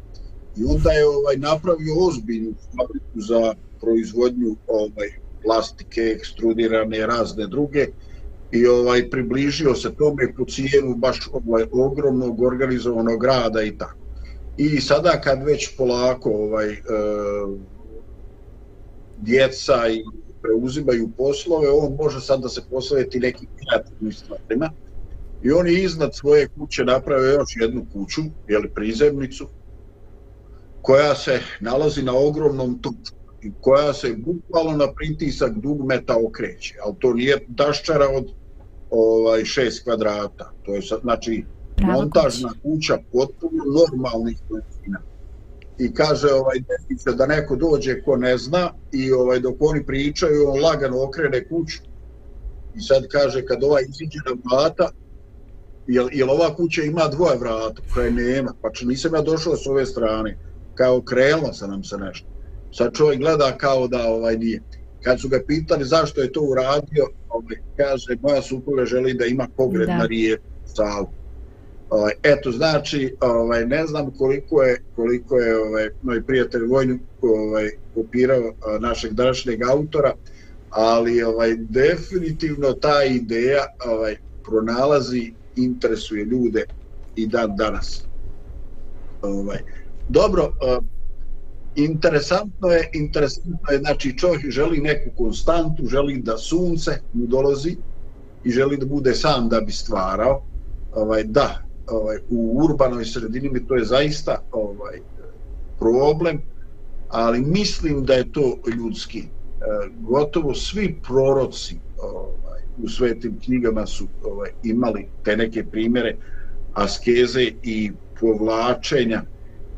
I 0.57 0.64
onda 0.64 0.90
je 0.90 1.07
ovaj 1.07 1.37
napravio 1.37 1.94
ozbiljnu 1.98 2.54
fabriku 2.70 3.20
za 3.28 3.54
proizvodnju 3.80 4.57
ovaj 4.66 5.09
plastike, 5.42 6.00
ekstrudirane 6.00 7.07
razne 7.07 7.46
druge 7.46 7.87
i 8.52 8.66
ovaj 8.66 9.11
približio 9.11 9.74
se 9.74 9.94
tome 9.94 10.35
po 10.37 10.44
cijenu 10.44 10.94
baš 10.96 11.28
ovaj 11.33 11.64
ogromnog 11.72 12.42
organizovanog 12.42 13.24
rada 13.24 13.62
i 13.62 13.78
tako. 13.78 13.98
I 14.57 14.80
sada 14.80 15.20
kad 15.20 15.42
već 15.42 15.76
polako 15.76 16.30
ovaj 16.30 16.72
e, 16.72 16.78
djeca 19.16 19.88
i 19.88 20.04
preuzimaju 20.42 21.11
poslove, 21.16 21.70
on 21.70 21.94
može 21.94 22.20
sad 22.20 22.40
da 22.40 22.48
se 22.48 22.62
posveti 22.70 23.20
nekim 23.20 23.48
kreativnim 23.57 24.12
stvarima. 24.12 24.70
I 25.44 25.52
on 25.52 25.66
je 25.66 25.83
iznad 25.83 26.14
svoje 26.14 26.48
kuće 26.48 26.85
napravio 26.85 27.33
još 27.33 27.57
jednu 27.61 27.87
kuću, 27.92 28.22
jeli 28.48 28.70
prizemnicu, 28.74 29.46
koja 30.83 31.14
se 31.14 31.40
nalazi 31.61 32.02
na 32.02 32.12
ogromnom 32.16 32.78
točku 32.83 33.16
i 33.42 33.52
koja 33.61 33.92
se 33.92 34.16
bukvalno 34.16 34.76
na 34.76 34.92
pritisak 34.92 35.52
dugmeta 35.52 36.16
okreće, 36.26 36.74
ali 36.85 36.94
to 36.98 37.14
nije 37.14 37.44
daščara 37.48 38.09
od 38.09 38.26
ovaj 38.90 39.44
šest 39.44 39.85
kvadrata. 39.85 40.52
To 40.62 40.74
je 40.74 40.83
sad, 40.83 41.00
znači 41.00 41.44
Prava 41.76 41.92
montažna 41.92 42.52
kuća 42.62 42.98
potpuno 43.12 43.64
normalnih 43.80 44.38
veličina. 44.50 45.00
I 45.78 45.94
kaže 45.94 46.28
ovaj 46.33 46.59
detice 46.68 47.12
da 47.12 47.26
neko 47.26 47.57
dođe 47.57 48.02
ko 48.02 48.16
ne 48.16 48.38
zna 48.38 48.70
i 48.92 49.12
ovaj 49.12 49.40
dok 49.40 49.54
oni 49.61 49.87
pričaju 49.87 50.48
on 50.48 50.61
lagano 50.62 51.02
okrene 51.02 51.48
kuću. 51.48 51.78
I 52.76 52.80
sad 52.80 53.07
kaže 53.09 53.46
kad 53.46 53.64
ovaj 53.64 53.83
iziđe 53.88 54.18
na 54.26 54.33
vrata 54.50 54.90
jel, 55.87 56.09
jel 56.12 56.31
ova 56.31 56.55
kuća 56.55 56.83
ima 56.83 57.09
dvoje 57.09 57.38
vrata 57.38 57.83
koje 57.94 58.11
nema, 58.11 58.53
pa 58.62 58.70
če 58.73 58.87
nisam 58.87 59.14
ja 59.14 59.23
došao 59.23 59.57
s 59.57 59.66
ove 59.66 59.87
strane, 59.87 60.38
kao 60.75 61.03
krenulo 61.03 61.53
se 61.53 61.68
nam 61.68 61.85
se 61.85 61.99
nešto. 61.99 62.27
Sad 62.73 62.94
čovjek 62.94 63.20
gleda 63.20 63.59
kao 63.59 63.88
da 63.88 64.09
ovaj 64.09 64.37
nije. 64.37 64.62
Kad 65.03 65.20
su 65.20 65.29
ga 65.29 65.40
pitali 65.47 65.85
zašto 65.85 66.20
je 66.20 66.33
to 66.33 66.40
uradio, 66.40 67.07
ovaj, 67.29 67.57
kaže 67.77 68.16
moja 68.23 68.42
supruga 68.42 68.85
želi 68.85 69.14
da 69.14 69.25
ima 69.25 69.49
pogled 69.57 69.87
Da. 69.87 69.97
na 69.97 70.07
rijeku 70.07 70.44
Savu. 70.66 71.09
Ovaj, 71.90 72.12
eto, 72.23 72.53
znači, 72.53 73.16
ovaj, 73.20 73.66
ne 73.66 73.87
znam 73.87 74.11
koliko 74.11 74.62
je, 74.62 74.83
koliko 74.97 75.38
je 75.38 75.59
ovaj, 75.59 75.88
moj 76.03 76.23
prijatelj 76.23 76.62
Vojnik 76.62 77.01
ovaj, 77.23 77.70
kopirao 77.94 78.53
našeg 78.81 79.12
današnjeg 79.12 79.62
autora, 79.62 80.14
ali 80.70 81.23
ovaj, 81.23 81.57
definitivno 81.57 82.73
ta 82.73 83.05
ideja 83.05 83.64
ovaj, 83.87 84.16
pronalazi, 84.44 85.33
interesuje 85.57 86.25
ljude 86.25 86.64
i 87.17 87.27
dan 87.27 87.57
danas. 87.57 88.05
Ovaj, 89.23 89.59
dobro, 90.09 90.53
interesantno 91.77 92.69
je, 92.69 92.90
interesantno 92.93 93.71
je, 93.73 93.79
znači 93.79 94.19
čovjek 94.19 94.51
želi 94.51 94.81
neku 94.81 95.11
konstantu, 95.17 95.87
želi 95.87 96.23
da 96.23 96.38
sunce 96.38 96.90
mu 97.12 97.27
dolazi 97.27 97.77
i 98.45 98.51
želi 98.51 98.77
da 98.77 98.87
bude 98.87 99.14
sam 99.14 99.49
da 99.49 99.61
bi 99.61 99.73
stvarao. 99.73 100.43
Ovaj, 100.95 101.25
da, 101.25 101.62
ovaj, 101.87 102.19
u 102.31 102.61
urbanoj 102.64 103.05
sredini 103.05 103.49
mi 103.49 103.67
to 103.67 103.75
je 103.75 103.85
zaista 103.85 104.43
ovaj, 104.53 105.01
problem, 105.79 106.43
ali 107.09 107.40
mislim 107.40 108.05
da 108.05 108.14
je 108.14 108.33
to 108.33 108.59
ljudski. 108.77 109.19
E, 109.19 109.25
gotovo 110.01 110.55
svi 110.55 111.01
proroci 111.07 111.77
ovaj, 111.99 112.54
u 112.83 112.89
svetim 112.89 113.41
knjigama 113.45 113.87
su 113.87 114.09
ovaj, 114.23 114.51
imali 114.63 115.07
te 115.25 115.37
neke 115.37 115.65
primjere 115.65 116.17
askeze 116.73 117.51
i 117.63 117.93
povlačenja 118.21 119.23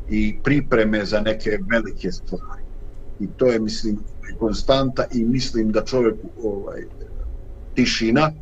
i 0.09 0.35
pripreme 0.43 1.05
za 1.05 1.21
neke 1.21 1.59
velike 1.71 2.11
stvari. 2.11 2.61
I 3.19 3.27
to 3.37 3.45
je, 3.45 3.59
mislim, 3.59 3.99
konstanta 4.39 5.05
i 5.13 5.23
mislim 5.25 5.71
da 5.71 5.85
čovjeku 5.85 6.29
ovaj, 6.43 6.81
tišina 7.75 8.31
e, 8.31 8.33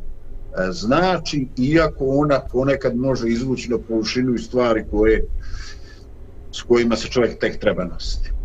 znači, 0.72 1.46
iako 1.56 2.04
ona 2.06 2.40
ponekad 2.52 2.96
može 2.96 3.28
izvući 3.28 3.70
na 3.70 3.78
površinu 3.78 4.34
i 4.34 4.38
stvari 4.38 4.84
koje, 4.90 5.24
s 6.52 6.62
kojima 6.62 6.96
se 6.96 7.08
čovjek 7.08 7.38
tek 7.38 7.60
treba 7.60 7.84
nositi. 7.84 8.35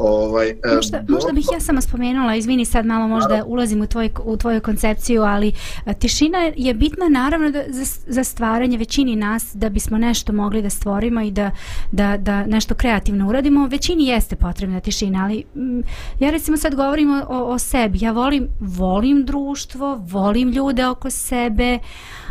Ovaj, 0.00 0.48
e, 0.48 0.56
možda, 0.74 0.98
do... 0.98 1.14
možda 1.14 1.32
bih 1.32 1.46
ja 1.52 1.60
samo 1.60 1.80
spomenula, 1.80 2.34
izvini 2.34 2.64
sad 2.64 2.86
malo 2.86 3.08
možda 3.08 3.44
ulazim 3.46 3.80
u, 3.82 3.86
tvoj, 3.86 4.10
u 4.24 4.36
tvoju 4.36 4.60
koncepciju, 4.60 5.22
ali 5.22 5.52
e, 5.86 5.94
tišina 5.94 6.38
je 6.56 6.74
bitna 6.74 7.08
naravno 7.08 7.50
da, 7.50 7.62
za, 7.68 7.84
za 8.06 8.24
stvaranje 8.24 8.78
većini 8.78 9.16
nas 9.16 9.50
da 9.54 9.68
bismo 9.68 9.98
nešto 9.98 10.32
mogli 10.32 10.62
da 10.62 10.70
stvorimo 10.70 11.20
i 11.20 11.30
da, 11.30 11.50
da, 11.92 12.16
da 12.16 12.46
nešto 12.46 12.74
kreativno 12.74 13.28
uradimo. 13.28 13.66
Većini 13.66 14.06
jeste 14.06 14.36
potrebna 14.36 14.80
tišina, 14.80 15.24
ali 15.24 15.44
m, 15.56 15.82
ja 16.20 16.30
recimo 16.30 16.56
sad 16.56 16.74
govorim 16.74 17.10
o, 17.10 17.24
o 17.28 17.58
sebi. 17.58 17.98
Ja 18.00 18.12
volim, 18.12 18.48
volim 18.60 19.24
društvo, 19.24 20.04
volim 20.06 20.50
ljude 20.50 20.86
oko 20.86 21.10
sebe, 21.10 21.78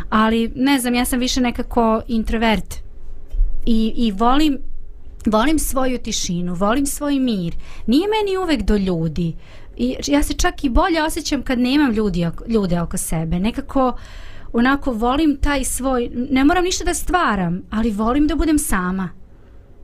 ali 0.08 0.52
ne 0.54 0.78
znam, 0.78 0.94
ja 0.94 1.04
sam 1.04 1.18
više 1.18 1.40
nekako 1.40 2.00
introvert 2.08 2.74
i, 3.66 3.92
i 3.96 4.12
volim 4.12 4.58
volim 5.26 5.58
svoju 5.58 5.98
tišinu, 5.98 6.54
volim 6.54 6.86
svoj 6.86 7.18
mir. 7.18 7.54
Nije 7.86 8.08
meni 8.08 8.36
uvek 8.36 8.62
do 8.62 8.76
ljudi. 8.76 9.36
I 9.76 9.96
ja 10.06 10.22
se 10.22 10.34
čak 10.34 10.64
i 10.64 10.68
bolje 10.68 11.02
osjećam 11.02 11.42
kad 11.42 11.58
nemam 11.58 11.92
ljudi, 11.92 12.26
ljude 12.48 12.80
oko 12.80 12.96
sebe. 12.96 13.38
Nekako 13.38 13.92
onako 14.52 14.92
volim 14.92 15.36
taj 15.36 15.64
svoj, 15.64 16.10
ne 16.30 16.44
moram 16.44 16.64
ništa 16.64 16.84
da 16.84 16.94
stvaram, 16.94 17.62
ali 17.70 17.90
volim 17.90 18.26
da 18.26 18.36
budem 18.36 18.58
sama. 18.58 19.08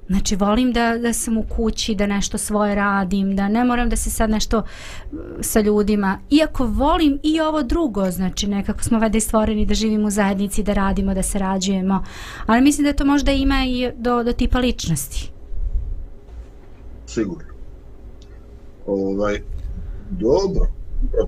Znači 0.09 0.37
volim 0.37 0.73
da, 0.73 0.99
da 0.99 1.13
sam 1.13 1.39
u 1.39 1.43
kući, 1.43 1.95
da 1.95 2.07
nešto 2.07 2.39
svoje 2.39 2.75
radim, 2.75 3.37
da 3.37 3.49
ne 3.49 3.65
moram 3.65 3.89
da 3.89 3.97
se 3.97 4.11
sad 4.11 4.31
nešto 4.31 4.63
sa 5.41 5.61
ljudima. 5.61 6.19
Iako 6.31 6.67
volim 6.67 7.19
i 7.23 7.41
ovo 7.41 7.63
drugo, 7.63 8.11
znači 8.11 8.47
nekako 8.47 8.83
smo 8.83 8.99
vede 8.99 9.21
stvoreni 9.21 9.67
da 9.67 9.75
živimo 9.75 10.07
u 10.07 10.11
zajednici, 10.11 10.63
da 10.63 10.73
radimo, 10.73 11.15
da 11.15 11.23
sarađujemo. 11.23 12.05
Ali 12.47 12.63
mislim 12.63 12.85
da 12.85 12.93
to 12.93 13.05
možda 13.05 13.33
ima 13.33 13.65
i 13.67 13.91
do, 13.97 14.23
do 14.23 14.33
tipa 14.33 14.59
ličnosti. 14.59 15.31
Sigurno. 17.07 17.51
Ovaj, 18.87 19.43
dobro. 20.11 20.67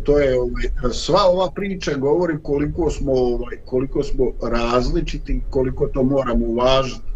To 0.05 0.19
je 0.19 0.41
ovaj, 0.41 0.93
sva 0.93 1.21
ova 1.29 1.51
priča 1.51 1.95
govori 1.95 2.39
koliko 2.43 2.91
smo 2.91 3.13
ovaj, 3.13 3.57
koliko 3.65 4.03
smo 4.03 4.33
različiti, 4.43 5.41
koliko 5.51 5.87
to 5.87 6.03
moramo 6.03 6.47
uvažiti 6.47 7.08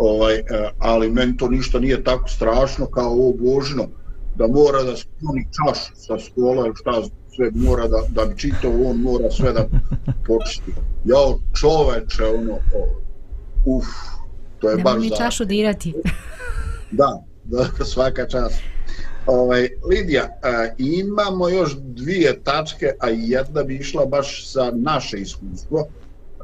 ovaj, 0.00 0.34
e, 0.34 0.42
ali 0.78 1.10
meni 1.10 1.36
to 1.36 1.48
ništa 1.48 1.78
nije 1.78 2.04
tako 2.04 2.28
strašno 2.28 2.86
kao 2.86 3.10
ovo 3.10 3.32
božno 3.32 3.86
da 4.36 4.46
mora 4.46 4.82
da 4.82 4.96
skloni 4.96 5.48
čašu 5.56 5.92
sa 5.94 6.18
skola 6.18 6.66
ili 6.66 6.76
šta 6.76 7.02
sve 7.34 7.50
mora 7.54 7.88
da, 7.88 8.02
da 8.08 8.24
bi 8.24 8.38
čitao, 8.38 8.70
on 8.84 8.96
mora 8.96 9.30
sve 9.30 9.52
da 9.52 9.66
počiti. 10.26 10.72
Ja 11.04 11.16
čoveče, 11.60 12.24
ono, 12.24 12.58
uf, 13.66 13.86
to 14.58 14.70
je 14.70 14.76
Nemo 14.76 14.90
baš 14.90 15.08
da... 15.08 15.16
čašu 15.16 15.44
dirati. 15.44 15.94
da, 17.00 17.22
da, 17.44 17.84
svaka 17.84 18.28
čast. 18.28 18.62
Ovaj, 19.26 19.68
Lidija, 19.90 20.38
a, 20.42 20.66
imamo 20.78 21.48
još 21.48 21.76
dvije 21.78 22.42
tačke, 22.42 22.86
a 23.00 23.08
jedna 23.08 23.62
bi 23.62 23.76
išla 23.76 24.06
baš 24.06 24.52
sa 24.52 24.72
naše 24.74 25.18
iskustvo 25.18 25.88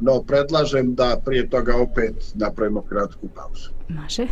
no 0.01 0.23
predlažem 0.23 0.95
da 0.95 1.21
prije 1.25 1.51
toga 1.51 1.77
opet 1.77 2.15
napravimo 2.35 2.83
kratku 2.83 3.29
pauzu. 3.35 3.71
Može. 3.89 4.27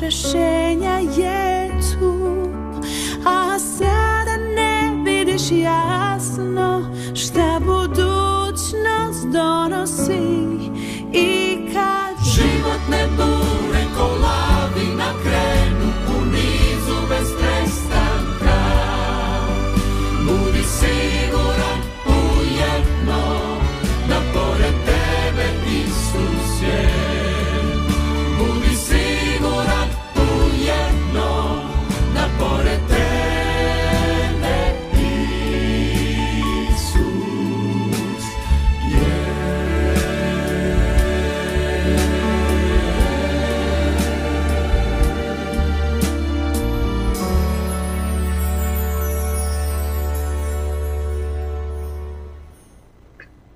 rešenja 0.00 0.98
je. 1.16 1.49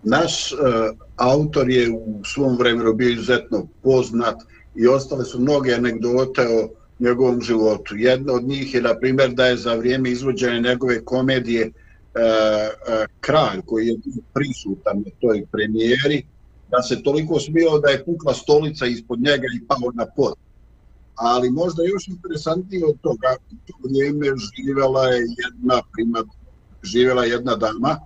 Naš 0.04 0.52
uh, 0.52 0.58
autor 1.16 1.70
je 1.70 1.90
u 1.90 2.20
svom 2.24 2.56
vremenu 2.58 2.94
bio 2.94 3.10
izuzetno 3.10 3.66
poznat 3.82 4.36
i 4.74 4.86
ostale 4.86 5.24
su 5.24 5.40
mnoge 5.40 5.74
anegdote 5.74 6.42
o 6.42 6.68
njegovom 6.98 7.40
životu. 7.40 7.96
Jedna 7.96 8.32
od 8.32 8.44
njih 8.44 8.74
je, 8.74 8.82
na 8.82 8.94
primjer, 8.98 9.32
da 9.32 9.46
je 9.46 9.56
za 9.56 9.74
vrijeme 9.74 10.10
izvođene 10.10 10.60
njegove 10.60 11.04
komedije 11.04 11.66
uh, 11.66 11.72
uh, 11.72 13.04
kralj 13.20 13.60
koji 13.66 13.86
je 13.86 13.96
prisutan 14.34 14.96
na 14.96 15.10
toj 15.20 15.46
premijeri, 15.52 16.26
da 16.70 16.82
se 16.82 17.02
toliko 17.02 17.40
smio 17.40 17.78
da 17.78 17.90
je 17.90 18.04
pukla 18.04 18.34
stolica 18.34 18.86
ispod 18.86 19.20
njega 19.20 19.46
i 19.56 19.66
pao 19.66 19.92
na 19.94 20.06
pod. 20.16 20.34
Ali 21.14 21.50
možda 21.50 21.82
još 21.82 22.08
interesantnije 22.08 22.84
od 22.86 22.96
toga, 23.00 23.36
u 23.52 23.54
to 23.66 23.88
vrijeme 23.88 24.26
živjela 24.56 25.06
je 25.06 25.20
jedna 25.44 25.82
prima, 25.92 26.24
živjela 26.82 27.24
jedna 27.24 27.56
dama, 27.56 28.00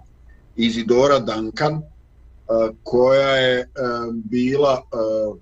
Izidora 0.59 1.19
Duncan, 1.19 1.75
eh, 1.75 2.71
koja 2.83 3.37
je 3.37 3.61
eh, 3.61 3.67
bila 4.13 4.83
eh, 4.83 5.41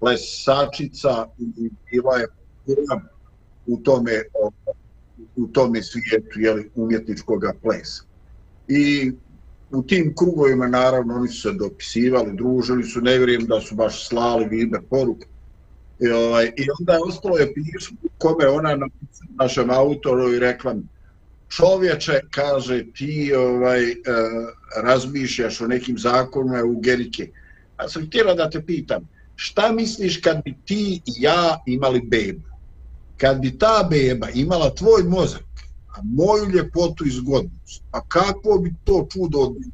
plesačica 0.00 1.26
i 1.38 1.70
bila 1.90 2.16
je 2.16 2.26
u 3.66 3.76
tome 3.76 4.22
u 5.36 5.46
tome 5.46 5.82
svijetu 5.82 6.40
jeli, 6.40 6.70
umjetničkog 6.74 7.42
plesa. 7.62 8.02
I 8.68 9.12
u 9.70 9.82
tim 9.82 10.14
krugovima 10.16 10.66
naravno 10.68 11.14
oni 11.14 11.28
su 11.28 11.40
se 11.40 11.52
dopisivali, 11.52 12.36
družili 12.36 12.84
su, 12.84 13.00
ne 13.00 13.16
vjerujem 13.16 13.46
da 13.46 13.60
su 13.60 13.74
baš 13.74 14.08
slali 14.08 14.48
viber 14.48 14.80
poruke. 14.90 15.26
I, 16.00 16.08
ovaj, 16.08 16.52
I 16.56 16.66
onda 16.80 16.92
je 16.92 17.00
ostalo 17.06 17.36
je 17.36 17.54
pismo 17.54 17.98
kome 18.18 18.48
ona 18.48 18.76
na 18.76 18.86
našem 19.38 19.70
autoru 19.70 20.34
i 20.34 20.38
rekla 20.38 20.76
čovječe, 21.48 22.20
kaže, 22.30 22.84
ti 22.94 23.32
ovaj, 23.34 23.90
uh, 23.90 23.96
razmišljaš 24.82 25.60
o 25.60 25.66
nekim 25.66 25.98
zakonima 25.98 26.64
u 26.64 26.80
Gerike. 26.80 27.30
A 27.76 27.88
sam 27.88 28.06
htjela 28.06 28.34
da 28.34 28.50
te 28.50 28.62
pitam, 28.62 29.08
šta 29.36 29.72
misliš 29.72 30.16
kad 30.16 30.44
bi 30.44 30.54
ti 30.64 31.00
i 31.06 31.12
ja 31.18 31.62
imali 31.66 32.00
bebu? 32.00 32.48
Kad 33.16 33.40
bi 33.40 33.58
ta 33.58 33.88
beba 33.90 34.28
imala 34.34 34.74
tvoj 34.74 35.02
mozak, 35.02 35.44
a 35.96 36.00
moju 36.04 36.50
ljepotu 36.50 37.06
i 37.06 37.10
zgodnost, 37.10 37.82
a 37.90 38.00
kako 38.08 38.58
bi 38.58 38.74
to 38.84 39.06
čudo 39.12 39.38
odbilo? 39.38 39.72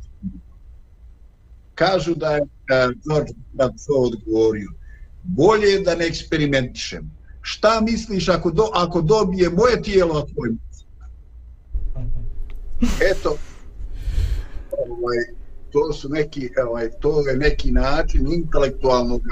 Kažu 1.75 2.15
da 2.15 2.35
je 2.35 2.41
eh, 2.41 2.89
George 3.05 3.33
na 3.53 3.69
to 3.69 3.95
odgovorio, 3.95 4.71
bolje 5.23 5.67
je 5.67 5.81
da 5.81 5.95
ne 5.95 6.07
eksperimentišem. 6.07 7.11
Šta 7.41 7.81
misliš 7.81 8.29
ako, 8.29 8.51
do, 8.51 8.69
ako 8.75 9.03
dobije 9.03 9.51
moje 9.51 9.83
tijelo, 9.83 10.19
a 10.19 10.27
tvoj 10.27 10.49
mozak? 10.49 10.74
Eto 13.01 13.37
ovaj 14.89 15.17
to 15.71 15.93
su 15.93 16.09
neki 16.09 16.51
ovaj 16.69 16.91
to 17.01 17.29
je 17.29 17.37
neki 17.37 17.73
način 17.73 18.33
intelektualnog 18.33 19.23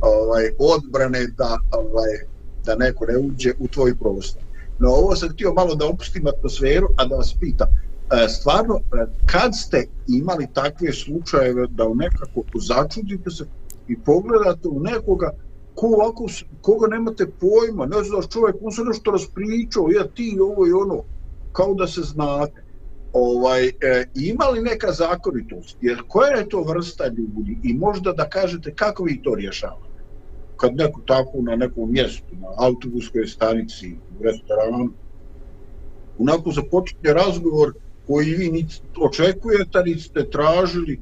ovaj 0.00 0.50
odbrane 0.58 1.26
da 1.26 1.58
ovaj 1.72 2.32
da 2.64 2.74
neko 2.74 3.06
ne 3.06 3.18
uđe 3.18 3.52
u 3.58 3.68
tvoj 3.68 3.94
prostor. 3.96 4.42
No 4.78 4.88
ovo 4.90 5.16
sam 5.16 5.28
htio 5.28 5.52
malo 5.52 5.74
da 5.74 5.86
opustim 5.86 6.26
atmosferu, 6.26 6.86
a 6.96 7.04
da 7.04 7.16
vas 7.16 7.34
pitam, 7.40 7.68
e, 7.68 8.28
stvarno, 8.28 8.74
e, 8.74 9.06
kad 9.26 9.56
ste 9.56 9.86
imali 10.08 10.46
takve 10.54 10.92
slučajeve 10.92 11.66
da 11.70 11.86
u 11.86 11.94
nekako 11.94 12.42
začudite 12.54 13.30
se 13.30 13.44
i 13.88 13.98
pogledate 13.98 14.68
u 14.68 14.80
nekoga 14.80 15.30
ko 15.74 15.86
ovako, 15.86 16.26
koga 16.60 16.86
nemate 16.86 17.26
pojma, 17.26 17.86
ne 17.86 18.04
znaš 18.04 18.28
čovjek, 18.28 18.56
on 18.62 18.72
se 18.72 18.82
nešto 18.84 19.10
raspričao, 19.10 19.88
ja 19.90 20.04
ti 20.14 20.38
ovo 20.40 20.66
i 20.66 20.72
ono, 20.72 21.02
kao 21.52 21.74
da 21.74 21.86
se 21.86 22.00
znate 22.00 22.61
ovaj, 23.12 23.66
e, 23.66 24.04
ima 24.14 24.44
li 24.44 24.60
neka 24.60 24.92
zakonitost, 24.92 25.76
jer 25.80 26.02
koja 26.08 26.36
je 26.36 26.48
to 26.48 26.62
vrsta 26.62 27.06
ljudi 27.06 27.58
i 27.62 27.74
možda 27.74 28.12
da 28.12 28.28
kažete 28.28 28.74
kako 28.74 29.04
vi 29.04 29.22
to 29.22 29.34
rješavate? 29.34 30.02
Kad 30.56 30.74
neko 30.76 31.00
tako 31.06 31.42
na 31.42 31.56
nekom 31.56 31.92
mjestu, 31.92 32.34
na 32.40 32.48
autobuskoj 32.56 33.26
stanici, 33.26 33.92
u 34.20 34.22
restoranu, 34.22 34.92
onako 36.18 36.50
započne 36.50 37.12
razgovor 37.12 37.72
koji 38.06 38.34
vi 38.34 38.48
ni 38.48 38.66
očekujete, 39.00 39.82
ni 39.84 39.98
ste 39.98 40.30
tražili, 40.30 41.00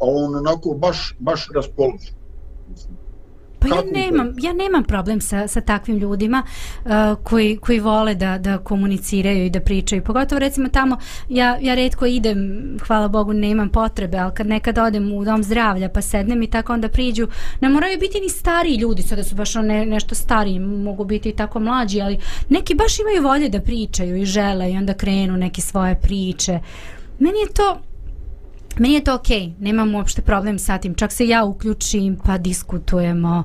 a 0.00 0.04
on 0.04 0.34
onako 0.34 0.74
baš, 0.74 1.16
baš 1.18 1.48
raspoložen. 1.54 2.14
Pa 3.58 3.68
ja 3.68 3.82
nemam, 3.92 4.34
ja 4.38 4.52
nemam 4.52 4.84
problem 4.84 5.20
sa, 5.20 5.48
sa 5.48 5.60
takvim 5.60 5.98
ljudima 5.98 6.42
uh, 6.84 6.90
koji, 7.22 7.56
koji 7.56 7.80
vole 7.80 8.14
da, 8.14 8.38
da 8.38 8.58
komuniciraju 8.58 9.44
i 9.44 9.50
da 9.50 9.60
pričaju. 9.60 10.04
Pogotovo 10.04 10.38
recimo 10.38 10.68
tamo, 10.68 10.96
ja, 11.28 11.58
ja 11.60 11.74
redko 11.74 12.06
idem, 12.06 12.38
hvala 12.86 13.08
Bogu, 13.08 13.32
nemam 13.32 13.68
potrebe, 13.68 14.18
ali 14.18 14.34
kad 14.34 14.46
nekad 14.46 14.78
odem 14.78 15.12
u 15.12 15.24
dom 15.24 15.42
zdravlja 15.42 15.88
pa 15.88 16.02
sednem 16.02 16.42
i 16.42 16.50
tako 16.50 16.72
onda 16.72 16.88
priđu, 16.88 17.28
ne 17.60 17.68
moraju 17.68 17.98
biti 17.98 18.20
ni 18.20 18.28
stari 18.28 18.74
ljudi, 18.74 19.02
sada 19.02 19.24
su 19.24 19.34
baš 19.34 19.54
ne, 19.54 19.86
nešto 19.86 20.14
stari, 20.14 20.58
mogu 20.58 21.04
biti 21.04 21.28
i 21.28 21.36
tako 21.36 21.60
mlađi, 21.60 22.00
ali 22.00 22.18
neki 22.48 22.74
baš 22.74 22.98
imaju 23.00 23.22
volje 23.22 23.48
da 23.48 23.60
pričaju 23.60 24.16
i 24.16 24.24
žele 24.24 24.72
i 24.72 24.76
onda 24.76 24.94
krenu 24.94 25.36
neke 25.36 25.60
svoje 25.60 25.94
priče. 26.02 26.58
Meni 27.18 27.38
je 27.38 27.52
to, 27.54 27.80
Meni 28.78 28.94
je 28.94 29.04
to 29.04 29.14
ok, 29.14 29.28
nemam 29.60 29.94
uopšte 29.94 30.22
problem 30.22 30.58
sa 30.58 30.78
tim, 30.78 30.94
čak 30.94 31.12
se 31.12 31.28
ja 31.28 31.44
uključim 31.44 32.16
pa 32.24 32.38
diskutujemo. 32.38 33.44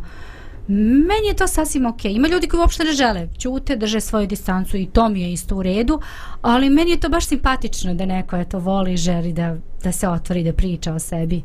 Meni 0.67 1.27
je 1.27 1.35
to 1.35 1.47
sasvim 1.47 1.85
ok. 1.85 2.05
Ima 2.05 2.27
ljudi 2.27 2.47
koji 2.47 2.59
uopšte 2.59 2.83
ne 2.83 2.93
žele, 2.93 3.27
ćute, 3.37 3.75
drže 3.75 4.01
svoju 4.01 4.27
distancu 4.27 4.77
i 4.77 4.85
to 4.85 5.09
mi 5.09 5.21
je 5.21 5.33
isto 5.33 5.55
u 5.55 5.63
redu, 5.63 6.01
ali 6.41 6.69
meni 6.69 6.91
je 6.91 6.99
to 6.99 7.09
baš 7.09 7.27
simpatično 7.27 7.93
da 7.93 8.05
neko 8.05 8.35
je 8.35 8.49
to 8.49 8.59
voli 8.59 8.93
i 8.93 8.97
želi 8.97 9.33
da, 9.33 9.55
da 9.83 9.91
se 9.91 10.07
otvori, 10.07 10.43
da 10.43 10.53
priča 10.53 10.93
o 10.93 10.99
sebi. 10.99 11.43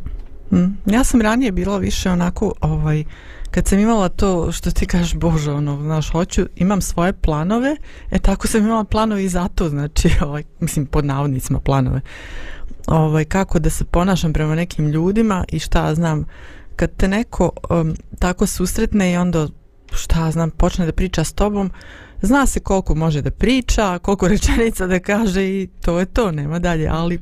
Mm. 0.52 0.90
Ja 0.92 1.04
sam 1.04 1.20
ranije 1.20 1.52
bila 1.52 1.78
više 1.78 2.10
onako, 2.10 2.52
ovaj, 2.60 3.04
kad 3.50 3.66
sam 3.66 3.78
imala 3.78 4.08
to 4.08 4.52
što 4.52 4.70
ti 4.70 4.86
kažeš, 4.86 5.14
bože, 5.14 5.52
ono, 5.52 5.82
znaš, 5.82 6.10
hoću, 6.10 6.46
imam 6.56 6.80
svoje 6.80 7.12
planove, 7.12 7.76
e 8.10 8.18
tako 8.18 8.46
sam 8.46 8.64
imala 8.64 8.84
planove 8.84 9.24
i 9.24 9.28
zato 9.28 9.68
znači, 9.68 10.10
ovaj, 10.26 10.42
mislim, 10.60 10.86
pod 10.86 11.04
navodnicima 11.04 11.60
planove 11.60 12.00
ovaj, 12.86 13.24
kako 13.24 13.58
da 13.58 13.70
se 13.70 13.84
ponašam 13.84 14.32
prema 14.32 14.54
nekim 14.54 14.86
ljudima 14.88 15.44
i 15.48 15.58
šta 15.58 15.94
znam, 15.94 16.24
kad 16.76 16.96
te 16.96 17.08
neko 17.08 17.50
um, 17.70 17.94
tako 18.18 18.46
susretne 18.46 19.12
i 19.12 19.16
onda 19.16 19.48
šta 19.92 20.30
znam, 20.30 20.50
počne 20.50 20.86
da 20.86 20.92
priča 20.92 21.24
s 21.24 21.32
tobom, 21.32 21.70
zna 22.22 22.46
se 22.46 22.60
koliko 22.60 22.94
može 22.94 23.22
da 23.22 23.30
priča, 23.30 23.98
koliko 23.98 24.28
rečenica 24.34 24.86
da 24.86 24.98
kaže 24.98 25.44
i 25.44 25.68
to 25.80 25.98
je 25.98 26.06
to, 26.06 26.32
nema 26.32 26.58
dalje, 26.58 26.88
ali 26.88 27.20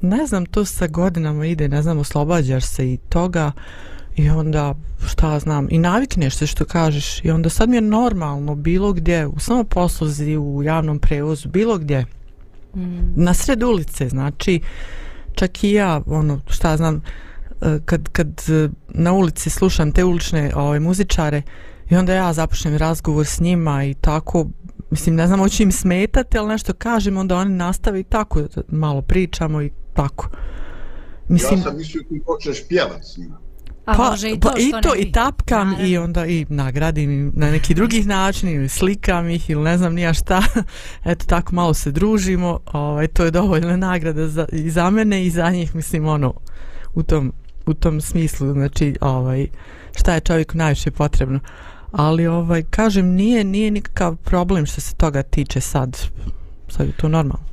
ne 0.00 0.26
znam, 0.26 0.46
to 0.46 0.64
sa 0.64 0.86
godinama 0.86 1.46
ide, 1.46 1.68
ne 1.68 1.82
znam, 1.82 1.98
oslobađaš 1.98 2.64
se 2.64 2.92
i 2.92 2.96
toga 2.96 3.52
i 4.16 4.30
onda, 4.30 4.74
šta 5.06 5.38
znam, 5.38 5.68
i 5.70 5.78
navikneš 5.78 6.36
se 6.36 6.46
što 6.46 6.64
kažeš. 6.64 7.24
I 7.24 7.30
onda 7.30 7.48
sad 7.48 7.68
mi 7.68 7.76
je 7.76 7.80
normalno 7.80 8.54
bilo 8.54 8.92
gdje, 8.92 9.26
u 9.26 9.38
samoposluzi, 9.38 10.36
u 10.36 10.62
javnom 10.62 10.98
prevozu, 10.98 11.48
bilo 11.48 11.78
gdje, 11.78 12.06
mm. 12.74 13.12
na 13.16 13.34
sred 13.34 13.62
ulice, 13.62 14.08
znači 14.08 14.60
čak 15.34 15.64
i 15.64 15.72
ja, 15.72 16.02
ono, 16.06 16.40
šta 16.48 16.76
znam, 16.76 17.02
e, 17.60 17.78
kad, 17.84 18.08
kad 18.08 18.28
e, 18.48 18.68
na 18.88 19.12
ulici 19.12 19.50
slušam 19.50 19.92
te 19.92 20.04
ulične 20.04 20.52
ove, 20.54 20.80
muzičare 20.80 21.42
i 21.90 21.96
onda 21.96 22.14
ja 22.14 22.32
započnem 22.32 22.76
razgovor 22.76 23.26
s 23.26 23.40
njima 23.40 23.84
i 23.84 23.94
tako, 23.94 24.46
mislim, 24.90 25.14
ne 25.14 25.26
znam, 25.26 25.40
hoću 25.40 25.62
im 25.62 25.72
smetati, 25.72 26.38
ali 26.38 26.48
nešto 26.48 26.72
kažem, 26.72 27.16
onda 27.16 27.36
oni 27.36 27.54
nastave 27.54 28.00
i 28.00 28.04
tako, 28.04 28.42
malo 28.68 29.02
pričamo 29.02 29.62
i 29.62 29.70
tako. 29.94 30.28
Mislim, 31.28 31.58
ja 31.58 31.64
sam 31.64 31.76
mislio 31.76 32.02
ti 32.08 32.22
počneš 32.26 32.68
pjevat 32.68 33.04
s 33.04 33.16
njima. 33.16 33.49
A 33.90 33.94
pa, 33.96 34.10
može 34.10 34.30
i 34.30 34.40
to, 34.40 34.50
pa, 34.50 34.58
i, 34.58 34.82
to 34.82 34.94
i 34.96 35.12
tapkam 35.12 35.68
Naravno. 35.68 35.88
i 35.88 35.98
onda 35.98 36.26
i 36.26 36.46
nagradim 36.48 37.32
na 37.34 37.50
neki 37.50 37.74
drugih 37.74 38.06
način 38.06 38.48
ili 38.48 38.68
slikam 38.68 39.28
ih 39.28 39.50
ili 39.50 39.62
ne 39.62 39.78
znam 39.78 39.94
nija 39.94 40.14
šta. 40.14 40.42
Eto 41.04 41.26
tako 41.26 41.54
malo 41.54 41.74
se 41.74 41.90
družimo. 41.90 42.58
Ovaj, 42.72 43.06
to 43.06 43.24
je 43.24 43.30
dovoljna 43.30 43.76
nagrada 43.76 44.28
za, 44.28 44.46
i 44.52 44.70
za 44.70 44.90
mene 44.90 45.26
i 45.26 45.30
za 45.30 45.50
njih 45.50 45.74
mislim 45.74 46.06
ono 46.06 46.34
u 46.94 47.02
tom, 47.02 47.32
u 47.66 47.74
tom 47.74 48.00
smislu. 48.00 48.52
Znači 48.52 48.96
ovaj, 49.00 49.46
šta 49.96 50.14
je 50.14 50.20
čovjeku 50.20 50.56
najviše 50.56 50.90
potrebno. 50.90 51.40
Ali 51.92 52.26
ovaj 52.26 52.62
kažem 52.62 53.06
nije 53.06 53.44
nije 53.44 53.70
nikakav 53.70 54.16
problem 54.16 54.66
što 54.66 54.80
se 54.80 54.94
toga 54.94 55.22
tiče 55.22 55.60
sad. 55.60 55.96
Sad 56.68 56.86
je 56.86 56.92
to 56.92 57.08
normalno 57.08 57.50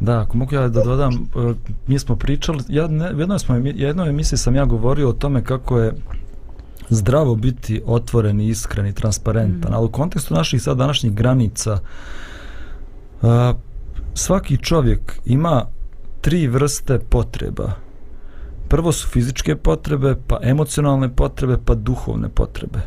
Da, 0.00 0.20
ako 0.20 0.36
mogu 0.36 0.54
ja 0.54 0.68
da 0.68 0.82
dodam, 0.84 1.14
e, 1.14 1.54
mi 1.86 1.98
smo 1.98 2.16
pričali, 2.16 2.64
ja 2.68 2.88
ne, 2.88 3.12
jedno 3.18 3.38
smo, 3.38 3.54
jedno 3.56 4.06
emisiji 4.06 4.38
sam 4.38 4.56
ja 4.56 4.64
govorio 4.64 5.08
o 5.08 5.12
tome 5.12 5.44
kako 5.44 5.78
je 5.78 5.94
zdravo 6.88 7.34
biti 7.34 7.82
otvoren 7.86 8.40
i 8.40 8.48
iskren 8.48 8.86
i 8.86 8.92
transparentan, 8.92 9.70
mm. 9.70 9.74
ali 9.74 9.86
u 9.86 9.90
kontekstu 9.90 10.34
naših 10.34 10.62
sad 10.62 10.76
današnjih 10.76 11.12
granica 11.12 11.78
a, 13.22 13.54
svaki 14.14 14.56
čovjek 14.56 15.20
ima 15.24 15.66
tri 16.20 16.46
vrste 16.46 16.98
potreba. 16.98 17.72
Prvo 18.68 18.92
su 18.92 19.08
fizičke 19.08 19.56
potrebe, 19.56 20.16
pa 20.26 20.38
emocionalne 20.42 21.14
potrebe, 21.16 21.58
pa 21.64 21.74
duhovne 21.74 22.28
potrebe. 22.28 22.78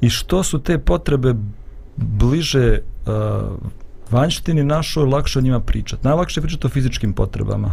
I 0.00 0.10
što 0.10 0.42
su 0.42 0.58
te 0.58 0.78
potrebe 0.78 1.34
bliže 1.96 2.78
a, 3.06 3.42
vanjštini 4.14 4.64
našoj 4.64 5.04
lakše 5.04 5.38
o 5.38 5.42
njima 5.42 5.60
pričati. 5.60 6.06
Najlakše 6.06 6.40
je 6.40 6.42
pričati 6.42 6.66
o 6.66 6.70
fizičkim 6.70 7.12
potrebama. 7.12 7.72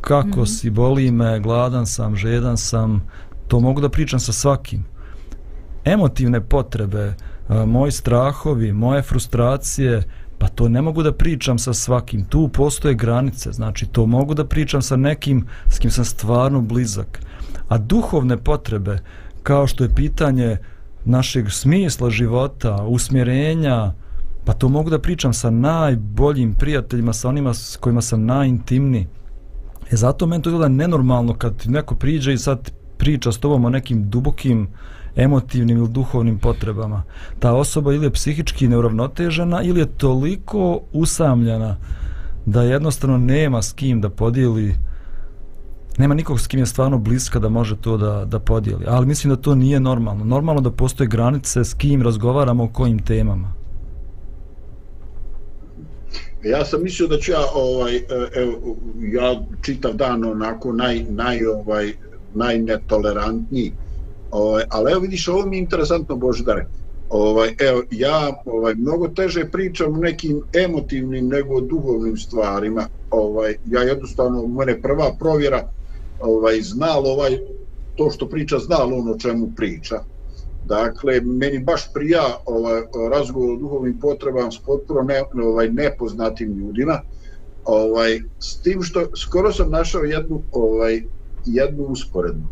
kako 0.00 0.28
mm 0.28 0.42
-hmm. 0.42 0.60
si, 0.60 0.70
boli 0.70 1.10
me, 1.10 1.40
gladan 1.40 1.86
sam, 1.86 2.16
žedan 2.16 2.56
sam, 2.56 3.02
to 3.48 3.60
mogu 3.60 3.80
da 3.80 3.88
pričam 3.88 4.20
sa 4.20 4.32
svakim. 4.32 4.84
Emotivne 5.84 6.40
potrebe, 6.40 7.14
moji 7.66 7.92
strahovi, 7.92 8.72
moje 8.72 9.02
frustracije, 9.02 10.02
pa 10.38 10.48
to 10.48 10.68
ne 10.68 10.82
mogu 10.82 11.02
da 11.02 11.12
pričam 11.12 11.58
sa 11.58 11.74
svakim. 11.74 12.24
Tu 12.24 12.48
postoje 12.48 12.94
granice, 12.94 13.52
znači 13.52 13.86
to 13.86 14.06
mogu 14.06 14.34
da 14.34 14.44
pričam 14.44 14.82
sa 14.82 14.96
nekim 14.96 15.46
s 15.70 15.78
kim 15.78 15.90
sam 15.90 16.04
stvarno 16.04 16.60
blizak. 16.60 17.20
A 17.68 17.78
duhovne 17.78 18.36
potrebe, 18.36 18.98
kao 19.42 19.66
što 19.66 19.84
je 19.84 19.94
pitanje 19.94 20.56
našeg 21.04 21.50
smisla 21.50 22.10
života, 22.10 22.82
usmjerenja, 22.82 23.92
pa 24.44 24.52
to 24.52 24.68
mogu 24.68 24.90
da 24.90 24.98
pričam 24.98 25.32
sa 25.32 25.50
najboljim 25.50 26.54
prijateljima, 26.54 27.12
sa 27.12 27.28
onima 27.28 27.54
s 27.54 27.76
kojima 27.76 28.02
sam 28.02 28.24
najintimniji. 28.24 29.06
E 29.90 29.96
zato 29.96 30.26
meni 30.26 30.42
to 30.42 30.50
izgleda 30.50 30.68
nenormalno 30.68 31.34
kad 31.34 31.56
ti 31.56 31.70
neko 31.70 31.94
priđe 31.94 32.32
i 32.32 32.38
sad 32.38 32.70
priča 32.96 33.32
s 33.32 33.38
tobom 33.38 33.64
o 33.64 33.70
nekim 33.70 34.10
dubokim 34.10 34.68
emotivnim 35.16 35.76
ili 35.78 35.88
duhovnim 35.88 36.38
potrebama. 36.38 37.02
Ta 37.38 37.52
osoba 37.52 37.92
ili 37.92 38.06
je 38.06 38.10
psihički 38.10 38.68
neuravnotežena 38.68 39.62
ili 39.62 39.80
je 39.80 39.86
toliko 39.86 40.80
usamljena 40.92 41.76
da 42.46 42.62
jednostavno 42.62 43.18
nema 43.18 43.62
s 43.62 43.72
kim 43.72 44.00
da 44.00 44.10
podijeli 44.10 44.74
nema 45.98 46.14
nikog 46.14 46.40
s 46.40 46.46
kim 46.46 46.60
je 46.60 46.66
stvarno 46.66 46.98
bliska 46.98 47.38
da 47.38 47.48
može 47.48 47.76
to 47.76 47.96
da, 47.96 48.24
da 48.24 48.38
podijeli. 48.38 48.84
Ali 48.88 49.06
mislim 49.06 49.34
da 49.34 49.40
to 49.40 49.54
nije 49.54 49.80
normalno. 49.80 50.24
Normalno 50.24 50.60
da 50.60 50.70
postoje 50.70 51.08
granice 51.08 51.64
s 51.64 51.74
kim 51.74 52.02
razgovaramo 52.02 52.64
o 52.64 52.68
kojim 52.68 52.98
temama. 52.98 53.52
Ja 56.44 56.64
sam 56.64 56.82
mislio 56.82 57.08
da 57.08 57.18
ću 57.18 57.32
ja 57.32 57.44
ovaj 57.54 58.00
evo 58.34 58.76
ja 59.12 59.42
čitav 59.62 59.92
dan 59.92 60.24
onako 60.24 60.72
naj 60.72 61.04
naj 61.08 61.46
ovaj 61.46 61.92
najnetolerantniji. 62.34 63.72
Ovaj 64.30 64.64
ali 64.70 64.92
evo 64.92 65.00
vidiš 65.00 65.28
ovo 65.28 65.46
mi 65.46 65.56
je 65.56 65.60
interesantno 65.60 66.16
Boždare. 66.16 66.66
Ovaj 67.08 67.54
evo 67.58 67.82
ja 67.90 68.42
ovaj 68.44 68.74
mnogo 68.74 69.08
teže 69.08 69.44
pričam 69.52 69.94
o 69.94 69.96
nekim 69.96 70.42
emotivnim 70.52 71.28
nego 71.28 71.60
duhovnim 71.60 72.16
stvarima. 72.16 72.86
Ovaj 73.10 73.56
ja 73.66 73.82
jednostavno 73.82 74.46
mene 74.46 74.82
prva 74.82 75.16
provjera 75.18 75.68
ovaj 76.20 76.60
znal 76.60 77.06
ovaj 77.06 77.38
to 77.96 78.10
što 78.10 78.28
priča 78.28 78.58
znal 78.58 78.94
ono 78.94 79.18
čemu 79.18 79.52
priča. 79.56 80.00
Dakle, 80.64 81.20
meni 81.20 81.58
baš 81.58 81.92
prija 81.94 82.22
ovaj, 82.46 82.82
razgovor 83.10 83.50
o 83.50 83.56
duhovnim 83.56 84.00
potrebama 84.00 84.50
s 84.50 84.58
potpuno 84.58 85.02
ne, 85.02 85.22
ovaj, 85.44 85.68
nepoznatim 85.68 86.58
ljudima, 86.58 87.00
ovaj, 87.64 88.20
s 88.38 88.62
tim 88.62 88.82
što 88.82 89.16
skoro 89.16 89.52
sam 89.52 89.70
našao 89.70 90.02
jednu, 90.02 90.42
ovaj, 90.52 91.02
jednu 91.46 91.84
usporednu. 91.84 92.48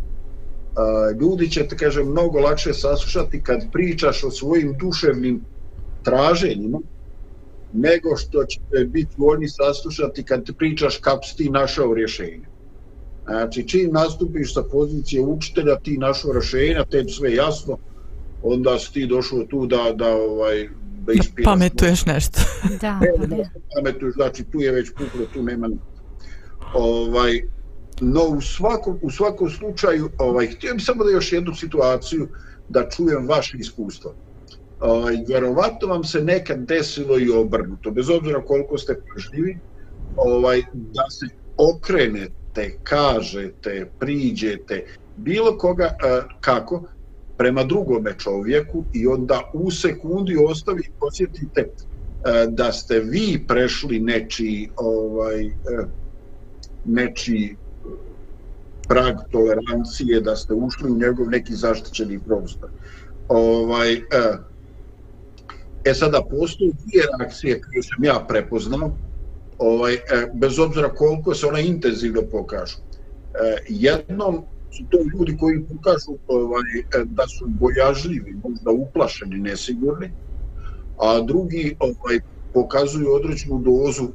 A, 0.77 1.11
ljudi 1.21 1.51
će 1.51 1.69
te, 1.69 1.77
kažem, 1.77 2.11
mnogo 2.11 2.39
lakše 2.39 2.75
saslušati 2.75 3.43
kad 3.43 3.61
pričaš 3.73 4.25
o 4.25 4.31
svojim 4.31 4.77
duševnim 4.81 5.41
traženjima, 6.03 6.79
nego 7.73 8.17
što 8.17 8.45
će 8.45 8.61
biti 8.87 9.15
voljni 9.17 9.49
saslušati 9.49 10.23
kad 10.23 10.47
te 10.47 10.53
pričaš 10.53 10.97
kako 10.97 11.25
si 11.25 11.37
ti 11.37 11.51
našao 11.51 11.95
rješenje. 11.95 12.47
Znači, 13.27 13.69
čim 13.69 13.91
nastupiš 13.93 14.55
sa 14.55 14.63
pozicije 14.63 15.23
učitelja, 15.23 15.77
ti 15.77 15.99
našao 15.99 16.33
rješenja, 16.33 16.85
te 16.91 17.05
sve 17.09 17.35
jasno, 17.35 17.79
onda 18.43 18.79
si 18.79 18.93
ti 18.93 19.07
došao 19.07 19.45
tu 19.45 19.67
da, 19.67 19.93
da 19.95 20.17
ovaj, 20.17 20.69
da 21.07 21.13
ispiraš. 21.13 21.45
Pametuješ 21.45 22.07
nešto. 22.07 22.41
da, 22.83 23.01
ne, 23.01 23.37
ne. 23.37 23.51
Pametuješ, 23.75 24.15
znači 24.15 24.45
tu 24.45 24.61
je 24.61 24.73
već 24.73 24.91
puklo, 24.91 25.27
tu 25.33 25.43
nema 25.43 25.69
ovaj, 26.75 27.43
no 28.01 28.23
u 28.23 28.41
svakom, 28.41 28.99
u 29.03 29.11
svakom 29.11 29.51
slučaju, 29.51 30.11
ovaj, 30.19 30.47
htio 30.47 30.75
bih 30.75 30.85
samo 30.85 31.05
da 31.05 31.11
još 31.11 31.33
jednu 31.33 31.55
situaciju 31.55 32.29
da 32.69 32.89
čujem 32.89 33.29
vaše 33.29 33.57
iskustvo. 33.59 34.15
Ovaj, 34.81 35.17
vjerovatno 35.29 35.89
vam 35.89 36.05
se 36.05 36.21
nekad 36.21 36.59
desilo 36.59 37.19
i 37.19 37.31
obrnuto, 37.31 37.91
bez 37.91 38.11
obzira 38.11 38.45
koliko 38.45 38.79
ste 38.79 39.01
pažljivi, 39.15 39.59
ovaj, 40.17 40.63
da 40.73 41.11
se 41.11 41.27
okrenete, 41.57 42.79
kažete, 42.83 43.91
priđete, 43.99 44.85
bilo 45.17 45.59
koga, 45.59 45.97
kako, 46.41 46.85
prema 47.39 47.65
drugome 47.65 48.15
čovjeku 48.19 48.85
i 48.93 49.07
onda 49.07 49.51
u 49.53 49.71
sekundi 49.71 50.37
ostavi 50.37 50.83
posjetite 51.01 51.61
e, 51.61 51.69
da 52.49 52.73
ste 52.73 53.01
vi 53.01 53.45
prešli 53.49 54.01
nečiji 54.01 54.71
ovaj 54.77 55.47
e, 55.47 55.51
nečiji 56.85 57.57
prag 58.89 59.17
tolerancije 59.31 60.21
da 60.21 60.37
ste 60.37 60.55
ušli 60.55 60.91
u 60.91 60.99
njegov 60.99 61.31
neki 61.31 61.55
zaštićeni 61.55 62.19
prostor. 62.19 62.71
Ovaj 63.29 63.93
e, 63.93 64.01
e 65.85 65.95
sada 65.95 66.23
postoje 66.31 66.73
dvije 66.73 67.05
reakcije 67.19 67.61
koje 67.61 67.83
sam 67.83 68.05
ja 68.05 68.25
prepoznao 68.29 68.97
ovaj 69.59 69.95
e, 69.95 70.01
bez 70.35 70.59
obzira 70.59 70.95
koliko 70.95 71.35
se 71.35 71.47
ona 71.47 71.61
intenzivno 71.61 72.23
pokažu. 72.23 72.77
Jednom 73.69 74.45
su 74.71 74.85
to 74.91 74.99
ljudi 75.13 75.37
koji 75.41 75.65
pokažu 75.65 76.19
ovaj, 76.27 76.79
e, 76.79 77.05
da 77.05 77.27
su 77.27 77.47
bojažljivi, 77.49 78.37
možda 78.45 78.71
uplašeni, 78.71 79.39
nesigurni, 79.39 80.11
a 80.99 81.21
drugi 81.21 81.77
ovaj, 81.79 82.21
pokazuju 82.53 83.13
određenu 83.13 83.59
dozu 83.59 84.05
uh, 84.05 84.13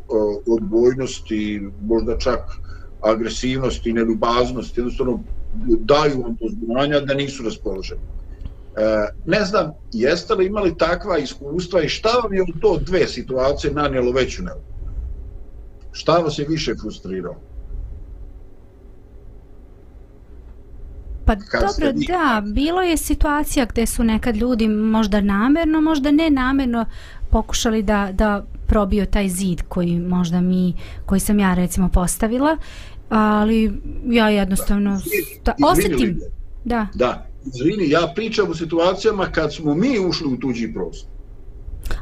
odbojnosti, 0.48 1.62
možda 1.82 2.18
čak 2.18 2.40
agresivnosti 3.02 3.90
i 3.90 3.94
neljubaznosti, 3.94 4.80
jednostavno 4.80 5.24
daju 5.80 6.22
vam 6.22 6.36
to 6.36 6.46
znanja 6.50 7.00
da 7.00 7.14
nisu 7.14 7.44
raspoloženi. 7.44 8.02
E, 8.76 9.08
ne 9.26 9.46
znam, 9.46 9.72
jeste 9.92 10.34
li 10.34 10.46
imali 10.46 10.78
takva 10.78 11.18
iskustva 11.18 11.82
i 11.82 11.90
šta 11.90 12.10
vam 12.10 12.34
je 12.34 12.42
u 12.42 12.60
to 12.62 12.78
dve 12.78 13.08
situacije 13.08 13.74
nanijelo 13.74 14.12
veću 14.12 14.44
nelogu? 14.44 14.66
Šta 15.92 16.18
vas 16.18 16.40
je 16.40 16.46
više 16.50 16.76
frustriralo? 16.82 17.53
Pa 21.26 21.36
dobro, 21.36 21.94
da, 22.08 22.44
bilo 22.46 22.82
je 22.82 22.98
situacija 22.98 23.66
gdje 23.66 23.86
su 23.86 24.04
nekad 24.04 24.36
ljudi 24.36 24.68
možda 24.68 25.22
namjerno, 25.22 25.82
možda 25.82 26.12
ne 26.12 26.30
namjerno 26.30 26.86
pokušali 27.30 27.84
da, 27.84 28.10
da 28.14 28.46
probio 28.68 29.06
taj 29.06 29.30
zid 29.30 29.62
koji 29.68 30.00
možda 30.00 30.42
mi, 30.42 30.74
koji 31.06 31.20
sam 31.20 31.40
ja 31.40 31.54
recimo 31.54 31.90
postavila, 31.90 32.58
ali 33.10 33.82
ja 34.06 34.30
jednostavno 34.30 35.00
sta, 35.42 35.56
osjetim. 35.64 36.20
Da. 36.66 36.88
Da, 36.94 37.28
izvini, 37.46 37.90
ja 37.90 38.12
pričam 38.16 38.50
o 38.50 38.56
situacijama 38.56 39.26
kad 39.26 39.54
smo 39.54 39.76
mi 39.76 40.00
ušli 40.00 40.28
u 40.28 40.38
tuđi 40.38 40.74
prostor. 40.74 41.13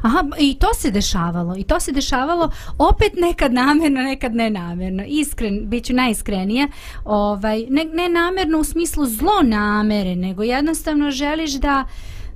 Aha, 0.02 0.24
i 0.38 0.54
to 0.54 0.66
se 0.74 0.90
dešavalo. 0.90 1.56
I 1.56 1.64
to 1.64 1.80
se 1.80 1.92
dešavalo 1.92 2.50
opet 2.78 3.12
nekad 3.16 3.52
namjerno, 3.52 4.00
nekad 4.02 4.34
nenamjerno. 4.34 5.04
Iskren, 5.06 5.68
bit 5.68 5.84
ću 5.84 5.92
najiskrenija. 5.92 6.68
Ovaj, 7.04 7.66
ne, 7.70 7.84
ne 7.84 8.08
namjerno 8.08 8.58
u 8.58 8.64
smislu 8.64 9.06
zlo 9.06 9.42
namere, 9.42 10.16
nego 10.16 10.42
jednostavno 10.42 11.10
želiš 11.10 11.52
da 11.52 11.86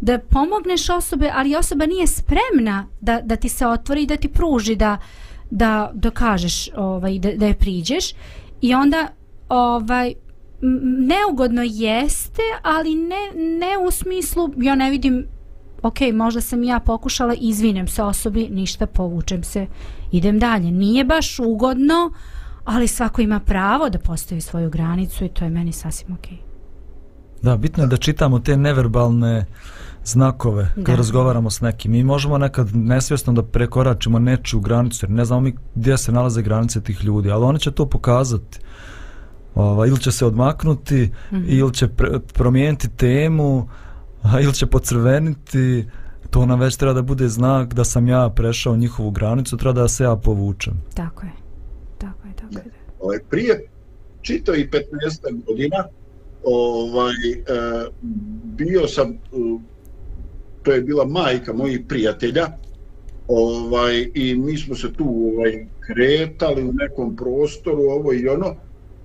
da 0.01 0.19
pomogneš 0.19 0.91
osobe, 0.91 1.31
ali 1.35 1.57
osoba 1.57 1.87
nije 1.87 2.07
spremna 2.07 2.87
da, 3.01 3.21
da 3.21 3.37
ti 3.37 3.49
se 3.49 3.67
otvori 3.67 4.03
i 4.03 4.07
da 4.07 4.17
ti 4.17 4.29
pruži 4.29 4.77
da, 4.77 4.99
da 5.51 5.91
dokažeš 5.95 6.69
ovaj, 6.77 7.19
da, 7.19 7.33
da 7.33 7.47
je 7.47 7.55
priđeš. 7.55 8.13
I 8.61 8.75
onda 8.75 9.09
ovaj, 9.49 10.15
neugodno 11.07 11.63
jeste, 11.65 12.43
ali 12.63 12.95
ne, 12.95 13.33
ne 13.35 13.79
u 13.87 13.91
smislu, 13.91 14.51
ja 14.57 14.75
ne 14.75 14.91
vidim 14.91 15.27
ok, 15.87 15.97
možda 16.15 16.41
sam 16.41 16.65
ja 16.65 16.81
pokušala, 16.81 17.35
izvinem 17.41 17.89
se 17.89 18.03
osobi, 18.03 18.49
ništa, 18.51 18.87
povučem 18.87 19.45
se, 19.45 19.67
idem 20.13 20.39
dalje. 20.39 20.71
Nije 20.71 21.05
baš 21.05 21.39
ugodno, 21.39 22.13
ali 22.65 22.89
svako 22.89 23.23
ima 23.23 23.41
pravo 23.41 23.89
da 23.89 23.99
postavi 23.99 24.41
svoju 24.41 24.71
granicu 24.71 25.25
i 25.25 25.29
to 25.29 25.45
je 25.45 25.51
meni 25.51 25.73
sasvim 25.73 26.15
ok. 26.15 26.27
Da, 27.43 27.57
bitno 27.57 27.83
je 27.83 27.87
da 27.87 27.97
čitamo 27.97 28.39
te 28.39 28.57
neverbalne 28.57 29.45
znakove 30.05 30.73
kad 30.75 30.85
da. 30.85 30.97
razgovaramo 30.97 31.51
s 31.51 31.61
nekim. 31.61 31.93
Mi 31.93 32.05
možemo 32.05 32.39
nekad 32.39 32.77
nesvjesno 32.77 33.33
da 33.33 33.43
prekoračimo 33.43 34.19
nečiju 34.19 34.61
granicu, 34.61 35.07
jer 35.07 35.11
ne 35.11 35.25
znamo 35.25 35.41
mi 35.41 35.55
gdje 35.75 35.99
se 35.99 36.13
nalaze 36.13 36.43
granice 36.43 36.81
tih 36.81 37.05
ljudi, 37.05 37.31
ali 37.31 37.45
oni 37.45 37.59
će 37.59 37.71
to 37.71 37.87
pokazati. 37.87 38.59
Ova, 39.55 39.87
ili 39.87 39.99
će 39.99 40.13
se 40.13 40.27
odmaknuti, 40.27 41.13
mm 41.31 41.37
-hmm. 41.37 41.45
ili 41.47 41.75
će 41.75 41.89
pre, 41.89 42.21
promijeniti 42.35 42.89
temu, 42.89 43.69
a 44.35 44.41
ili 44.41 44.55
će 44.55 44.67
pocrveniti, 44.67 45.85
to 46.31 46.47
nam 46.47 46.61
već 46.61 46.77
treba 46.77 46.93
da 46.93 47.03
bude 47.03 47.29
znak 47.29 47.75
da 47.75 47.85
sam 47.85 48.09
ja 48.09 48.31
prešao 48.37 48.77
njihovu 48.77 49.11
granicu, 49.11 49.57
treba 49.57 49.73
da 49.73 49.89
se 49.89 50.05
ja 50.05 50.17
povučem. 50.17 50.75
Tako 50.95 51.27
je. 51.27 51.33
Tako 51.99 52.29
je, 52.29 52.35
tako 52.37 52.55
je. 52.55 52.73
Ovaj, 53.01 53.19
prije 53.31 53.69
čito 54.23 54.55
i 54.55 54.69
15 54.71 55.45
godina 55.47 55.85
ovaj, 56.45 57.13
e, 57.13 57.45
bio 58.45 58.89
sam, 58.89 59.11
e, 59.11 59.17
to 60.63 60.73
je 60.73 60.81
bila 60.81 61.05
majka 61.05 61.53
mojih 61.53 61.81
prijatelja, 61.89 62.47
ovaj, 63.29 64.11
i 64.15 64.35
mi 64.35 64.59
smo 64.59 64.75
se 64.75 64.93
tu 64.93 65.33
ovaj, 65.35 65.67
kretali 65.81 66.65
u 66.65 66.73
nekom 66.73 67.17
prostoru, 67.17 67.83
ovo 67.83 68.13
i 68.13 68.29
ono, 68.29 68.55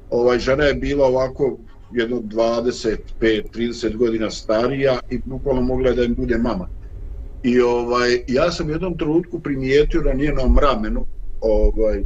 ovaj, 0.09 0.39
žena 0.39 0.63
je 0.63 0.73
bila 0.73 1.07
ovako 1.07 1.57
jedno 1.93 2.21
25-30 2.21 3.97
godina 3.97 4.29
starija 4.29 4.99
i 5.09 5.19
bukvalno 5.25 5.61
mogla 5.61 5.91
da 5.91 6.03
im 6.03 6.15
bude 6.15 6.37
mama. 6.37 6.67
I 7.43 7.61
ovaj, 7.61 8.23
ja 8.27 8.51
sam 8.51 8.67
u 8.67 8.71
jednom 8.71 8.97
trenutku 8.97 9.39
primijetio 9.39 10.01
na 10.01 10.13
njenom 10.13 10.59
ramenu, 10.59 11.05
ovaj, 11.41 12.03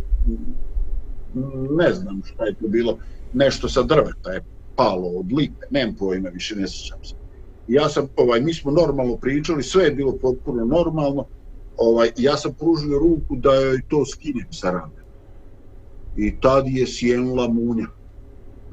ne 1.78 1.94
znam 1.94 2.22
šta 2.26 2.46
je 2.46 2.54
to 2.54 2.68
bilo, 2.68 2.98
nešto 3.34 3.70
sa 3.70 3.84
drveta 3.84 4.32
je 4.32 4.44
palo 4.76 5.08
od 5.08 5.32
lipe, 5.32 5.66
nemam 5.70 5.96
pojma, 5.96 6.30
više 6.30 6.56
ne 6.56 6.68
sjećam 6.68 7.04
se. 7.04 7.16
Ja 7.68 7.90
sam, 7.90 8.08
ovaj, 8.16 8.42
mi 8.42 8.54
smo 8.54 8.72
normalno 8.72 9.18
pričali, 9.18 9.64
sve 9.64 9.84
je 9.84 9.92
bilo 9.92 10.12
potpuno 10.12 10.66
normalno, 10.66 11.26
ovaj, 11.78 12.12
ja 12.18 12.38
sam 12.38 12.54
pružio 12.54 13.00
ruku 13.00 13.36
da 13.36 13.56
joj 13.56 13.82
to 13.88 14.06
skinem 14.06 14.48
sa 14.52 14.72
ramena. 14.72 15.06
I 16.18 16.40
tad 16.42 16.68
je 16.68 16.88
sjenula 16.88 17.48
munja. 17.48 17.88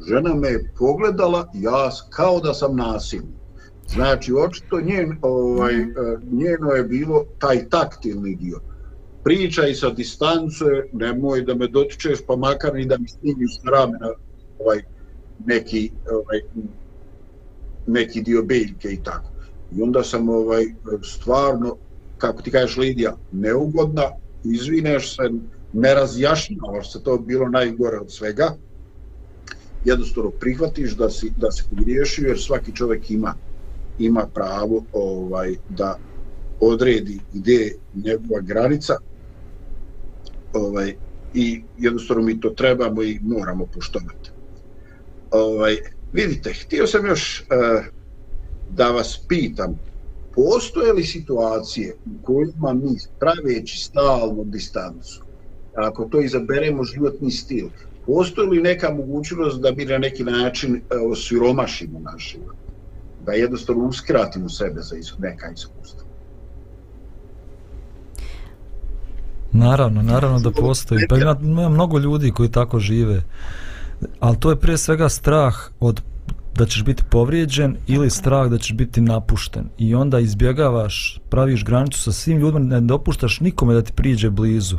Žena 0.08 0.34
me 0.34 0.48
je 0.48 0.70
pogledala, 0.78 1.50
ja 1.54 1.90
kao 2.10 2.40
da 2.40 2.54
sam 2.54 2.76
nasilnik. 2.76 3.42
Znači, 3.88 4.32
očito 4.32 4.80
njen, 4.80 5.16
ovaj, 5.22 5.76
mm. 5.76 5.92
njeno 6.32 6.70
je 6.70 6.84
bilo 6.84 7.24
taj 7.38 7.68
taktilni 7.68 8.36
dio. 8.36 8.60
Pričaj 9.24 9.74
sa 9.74 9.90
distance, 9.90 10.64
nemoj 10.92 11.42
da 11.42 11.54
me 11.54 11.68
dotičeš, 11.68 12.18
pa 12.26 12.36
makar 12.36 12.78
i 12.78 12.86
da 12.86 12.98
mi 12.98 13.08
snimiš 13.08 13.60
s 13.60 13.64
ramena 13.64 14.10
ovaj, 14.58 14.82
neki, 15.46 15.90
ovaj, 16.10 16.40
neki 17.86 18.22
dio 18.22 18.42
beljke 18.42 18.88
i 18.88 19.02
tako. 19.04 19.30
I 19.76 19.82
onda 19.82 20.02
sam 20.02 20.28
ovaj, 20.28 20.64
stvarno, 21.02 21.76
kako 22.18 22.42
ti 22.42 22.50
kažeš 22.50 22.76
Lidija, 22.76 23.16
neugodna, 23.32 24.02
izvineš 24.44 25.16
se, 25.16 25.30
ne 25.72 25.94
razjašnjavaš 25.94 26.92
se, 26.92 27.02
to 27.02 27.18
bilo 27.18 27.48
najgore 27.48 27.98
od 27.98 28.12
svega, 28.12 28.54
jednostavno 29.84 30.30
prihvatiš 30.30 30.96
da 30.96 31.10
si, 31.10 31.32
da 31.36 31.50
se 31.50 31.64
pogriješio, 31.70 32.28
jer 32.28 32.40
svaki 32.40 32.76
čovjek 32.76 33.10
ima 33.10 33.34
ima 33.98 34.26
pravo 34.34 34.84
ovaj 34.92 35.54
da 35.68 35.98
odredi 36.60 37.20
gdje 37.32 37.54
je 37.54 37.76
njegova 37.94 38.40
granica 38.40 38.94
ovaj 40.52 40.94
i 41.34 41.62
jednostavno 41.78 42.22
mi 42.22 42.40
to 42.40 42.50
trebamo 42.50 43.02
i 43.02 43.18
moramo 43.22 43.66
poštovati. 43.66 44.30
Ovaj, 45.30 45.76
vidite, 46.12 46.52
htio 46.52 46.86
sam 46.86 47.06
još 47.06 47.40
eh, 47.40 47.84
da 48.70 48.88
vas 48.88 49.20
pitam, 49.28 49.78
postoje 50.34 50.92
li 50.92 51.04
situacije 51.04 51.94
u 52.06 52.24
kojima 52.24 52.72
mi 52.72 52.96
praveći 53.20 53.84
stalnu 53.84 54.44
distancu, 54.44 55.22
ako 55.74 56.04
to 56.04 56.20
izaberemo 56.20 56.84
životni 56.84 57.30
stil, 57.30 57.68
postoji 58.06 58.48
li 58.48 58.62
neka 58.62 58.90
mogućnost 58.90 59.60
da 59.60 59.72
bi 59.72 59.84
na 59.84 59.98
neki 59.98 60.24
način 60.24 60.74
uh, 60.74 61.12
osiromašimo 61.12 62.00
naš 62.00 62.32
život? 62.32 62.56
da 63.26 63.32
jednostavno 63.32 63.84
uskratimo 63.84 64.48
sebe 64.48 64.80
za 64.80 64.96
neka 65.18 65.50
iskustva. 65.50 66.02
Naravno, 69.52 70.02
naravno 70.02 70.40
da 70.40 70.50
postoji. 70.50 71.00
Pa 71.08 71.16
ima, 71.16 71.36
ima 71.42 71.68
mnogo 71.68 71.98
ljudi 71.98 72.30
koji 72.30 72.50
tako 72.50 72.78
žive. 72.78 73.22
Ali 74.20 74.40
to 74.40 74.50
je 74.50 74.60
prije 74.60 74.78
svega 74.78 75.08
strah 75.08 75.54
od 75.80 76.02
da 76.54 76.66
ćeš 76.66 76.84
biti 76.84 77.02
povrijeđen 77.10 77.76
ili 77.86 78.10
strah 78.10 78.50
da 78.50 78.58
ćeš 78.58 78.72
biti 78.76 79.00
napušten. 79.00 79.64
I 79.78 79.94
onda 79.94 80.20
izbjegavaš, 80.20 81.20
praviš 81.30 81.64
granicu 81.64 82.02
sa 82.02 82.12
svim 82.12 82.38
ljudima, 82.38 82.58
ne 82.58 82.80
dopuštaš 82.80 83.40
nikome 83.40 83.74
da 83.74 83.82
ti 83.82 83.92
priđe 83.92 84.30
blizu 84.30 84.78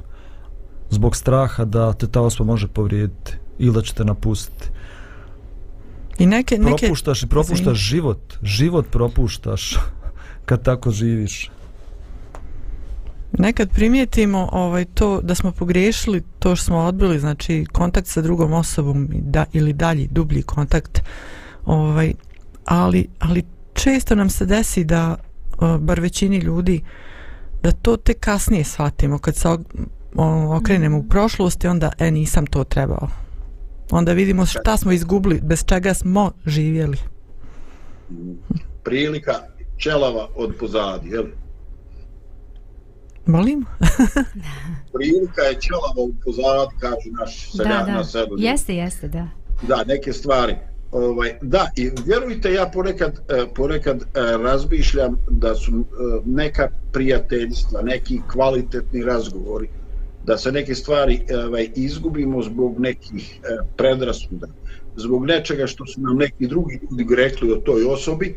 zbog 0.93 1.15
straha 1.15 1.65
da 1.65 1.93
te 1.93 2.07
ta 2.07 2.21
osoba 2.21 2.51
može 2.51 2.67
povrijediti 2.67 3.33
ili 3.59 3.73
da 3.73 3.81
će 3.81 3.93
te 3.93 4.05
napustiti. 4.05 4.69
I 6.19 6.25
neke, 6.25 6.57
neke... 6.57 6.85
Propuštaš 6.85 7.23
i 7.23 7.27
propuštaš 7.27 7.65
Zim. 7.65 7.75
život. 7.75 8.33
Život 8.43 8.85
propuštaš 8.91 9.77
kad 10.47 10.63
tako 10.63 10.91
živiš. 10.91 11.49
Nekad 13.37 13.69
primijetimo 13.69 14.49
ovaj 14.51 14.85
to 14.85 15.21
da 15.21 15.35
smo 15.35 15.51
pogriješili 15.51 16.23
to 16.39 16.55
što 16.55 16.65
smo 16.65 16.77
odbili, 16.77 17.19
znači 17.19 17.65
kontakt 17.71 18.07
sa 18.07 18.21
drugom 18.21 18.53
osobom 18.53 19.07
da, 19.11 19.45
ili 19.53 19.73
dalji, 19.73 20.07
dublji 20.11 20.41
kontakt. 20.41 21.01
Ovaj, 21.65 22.13
ali, 22.65 23.07
ali 23.19 23.43
često 23.73 24.15
nam 24.15 24.29
se 24.29 24.45
desi 24.45 24.83
da, 24.83 25.15
bar 25.79 25.99
većini 25.99 26.37
ljudi, 26.37 26.81
da 27.63 27.71
to 27.71 27.97
te 27.97 28.13
kasnije 28.13 28.63
shvatimo 28.63 29.17
kad 29.17 29.35
se 29.35 29.47
okrenemo 30.57 30.97
u 30.97 31.03
prošlost 31.03 31.63
i 31.63 31.67
onda, 31.67 31.91
e, 31.99 32.11
nisam 32.11 32.45
to 32.45 32.63
trebao 32.63 33.07
onda 33.91 34.13
vidimo 34.13 34.45
šta 34.45 34.77
smo 34.77 34.91
izgubili, 34.91 35.39
bez 35.43 35.65
čega 35.65 35.93
smo 35.93 36.31
živjeli. 36.45 36.97
Prilika 38.83 39.33
čelava 39.77 40.27
od 40.35 40.55
pozadi, 40.59 41.09
jel? 41.09 41.25
Molim? 43.25 43.65
Prilika 44.93 45.41
je 45.41 45.61
čelava 45.61 46.01
od 46.07 46.15
pozadi, 46.25 46.75
kaže 46.79 47.09
naš 47.19 47.51
seljak 47.51 47.87
na 47.87 48.03
selu. 48.03 48.35
Jeste, 48.37 48.75
jeste, 48.75 49.07
da. 49.07 49.27
Da, 49.67 49.83
neke 49.87 50.13
stvari. 50.13 50.55
Ovaj, 50.91 51.37
da, 51.41 51.69
i 51.75 51.91
vjerujte, 52.05 52.53
ja 52.53 52.69
ponekad, 52.73 53.19
eh, 53.29 53.45
ponekad 53.55 54.01
eh, 54.01 54.05
razmišljam 54.37 55.17
da 55.29 55.55
su 55.55 55.71
eh, 55.71 56.21
neka 56.25 56.69
prijateljstva, 56.91 57.81
neki 57.81 58.21
kvalitetni 58.31 59.03
razgovori, 59.03 59.69
da 60.25 60.37
se 60.37 60.51
neke 60.51 60.75
stvari 60.75 61.19
ovaj, 61.45 61.69
izgubimo 61.75 62.41
zbog 62.43 62.79
nekih 62.79 63.39
eh, 63.43 63.57
predrasuda, 63.77 64.47
zbog 64.95 65.25
nečega 65.25 65.67
što 65.67 65.85
su 65.85 66.01
nam 66.01 66.17
neki 66.17 66.47
drugi 66.47 66.79
ljudi 66.91 67.15
rekli 67.15 67.51
o 67.51 67.55
toj 67.55 67.85
osobi 67.85 68.35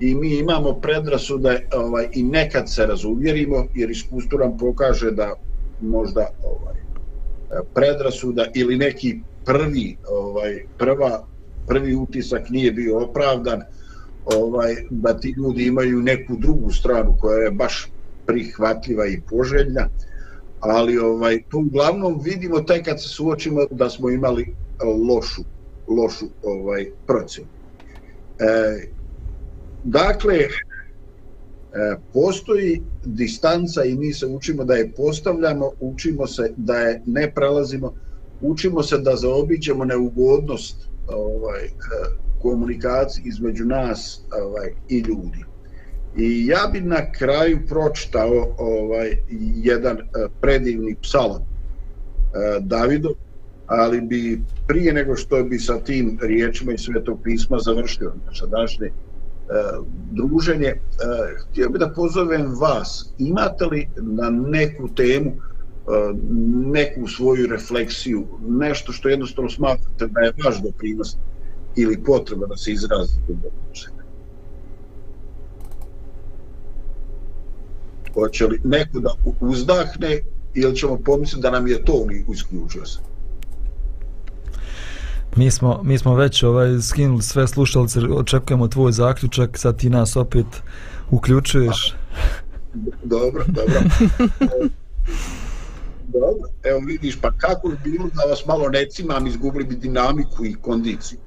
i 0.00 0.14
mi 0.14 0.38
imamo 0.38 0.72
predrasude 0.72 1.66
ovaj, 1.72 2.08
i 2.12 2.22
nekad 2.22 2.70
se 2.70 2.86
razuvjerimo 2.86 3.66
jer 3.74 3.90
iskustvo 3.90 4.38
nam 4.38 4.58
pokaže 4.58 5.10
da 5.10 5.34
možda 5.80 6.26
ovaj, 6.44 6.74
e, 6.74 7.64
predrasuda 7.74 8.46
ili 8.54 8.76
neki 8.76 9.20
prvi 9.44 9.96
ovaj, 10.08 10.64
prva, 10.78 11.26
prvi 11.66 11.94
utisak 11.94 12.50
nije 12.50 12.72
bio 12.72 13.04
opravdan 13.04 13.62
ovaj, 14.24 14.74
da 14.90 15.18
ti 15.18 15.34
ljudi 15.36 15.66
imaju 15.66 16.02
neku 16.02 16.36
drugu 16.38 16.70
stranu 16.70 17.16
koja 17.20 17.38
je 17.38 17.50
baš 17.50 17.90
prihvatljiva 18.26 19.06
i 19.06 19.20
poželjna 19.30 19.88
ali 20.64 20.98
ovaj 20.98 21.42
tu 21.48 21.58
uglavnom 21.58 22.20
vidimo 22.24 22.60
taj 22.60 22.82
kad 22.82 23.02
se 23.02 23.08
suočimo 23.08 23.66
da 23.70 23.90
smo 23.90 24.10
imali 24.10 24.42
eh, 24.42 24.84
lošu 24.84 25.42
lošu 25.88 26.26
ovaj 26.42 26.90
procenu. 27.06 27.46
E, 28.38 28.88
dakle 29.84 30.34
e, 30.34 30.48
postoji 32.12 32.82
distanca 33.04 33.84
i 33.84 33.94
mi 33.94 34.12
se 34.12 34.26
učimo 34.26 34.64
da 34.64 34.74
je 34.74 34.92
postavljamo, 34.96 35.70
učimo 35.80 36.26
se 36.26 36.52
da 36.56 36.76
je 36.76 37.02
ne 37.06 37.32
prelazimo, 37.34 37.94
učimo 38.40 38.82
se 38.82 38.98
da 38.98 39.16
zaobiđemo 39.16 39.84
neugodnost 39.84 40.88
ovaj 41.08 41.64
eh, 41.64 41.68
e, 41.68 41.70
komunikaciji 42.42 43.22
između 43.26 43.64
nas 43.64 44.20
ovaj 44.42 44.72
i 44.88 44.98
ljudi. 44.98 45.44
I 46.16 46.46
ja 46.46 46.70
bi 46.72 46.80
na 46.80 47.12
kraju 47.12 47.58
pročitao 47.68 48.54
ovaj 48.58 49.16
jedan 49.54 49.98
e, 49.98 50.02
predivni 50.40 50.96
psalam 51.02 51.42
e, 51.42 51.46
Davidu, 52.60 53.14
ali 53.66 54.00
bi 54.00 54.40
prije 54.66 54.92
nego 54.92 55.16
što 55.16 55.44
bi 55.44 55.58
sa 55.58 55.78
tim 55.78 56.18
riječima 56.22 56.72
i 56.72 56.78
svetog 56.78 57.20
pisma 57.22 57.58
završio 57.58 58.12
naše 58.26 58.46
današnje 58.46 58.86
e, 58.86 58.92
druženje, 60.12 60.74
htio 61.50 61.68
bi 61.68 61.78
da 61.78 61.92
pozovem 61.96 62.54
vas, 62.60 63.14
imate 63.18 63.64
li 63.64 63.88
na 63.96 64.30
neku 64.30 64.88
temu 64.88 65.32
neku 66.72 67.08
svoju 67.08 67.46
refleksiju, 67.46 68.26
nešto 68.48 68.92
što 68.92 69.08
jednostavno 69.08 69.50
smatrate 69.50 70.06
da 70.06 70.20
je 70.20 70.32
vaš 70.44 70.62
doprinos 70.62 71.16
ili 71.76 72.02
potreba 72.04 72.46
da 72.46 72.56
se 72.56 72.72
izrazite 72.72 73.32
u 73.32 73.34
budućnosti? 73.34 74.03
Hoće 78.14 78.46
li 78.46 78.60
neko 78.64 79.00
da 79.00 79.10
uzdahne 79.40 80.20
ili 80.54 80.76
ćemo 80.76 80.98
pomisliti 81.04 81.42
da 81.42 81.50
nam 81.50 81.66
je 81.66 81.84
to 81.84 82.06
isključio 82.32 82.86
se. 82.86 82.98
Mi 85.36 85.50
smo, 85.50 85.80
mi 85.82 85.98
smo 85.98 86.14
već 86.14 86.42
ovaj, 86.42 86.80
skinuli 86.82 87.22
sve 87.22 87.48
slušalce, 87.48 88.00
očekujemo 88.00 88.68
tvoj 88.68 88.92
zaključak, 88.92 89.58
sad 89.58 89.78
ti 89.78 89.90
nas 89.90 90.16
opet 90.16 90.46
uključuješ. 91.10 91.94
Dobro, 93.04 93.44
dobro. 93.46 93.80
dobro, 96.18 96.48
evo 96.62 96.80
vidiš, 96.86 97.20
pa 97.20 97.30
kako 97.38 97.68
bi 97.68 97.76
bilo 97.84 98.08
da 98.14 98.30
vas 98.30 98.46
malo 98.46 98.68
ne 98.68 98.86
cimam, 98.90 99.26
izgubili 99.26 99.64
bi 99.64 99.76
dinamiku 99.76 100.44
i 100.44 100.54
kondiciju. 100.54 101.18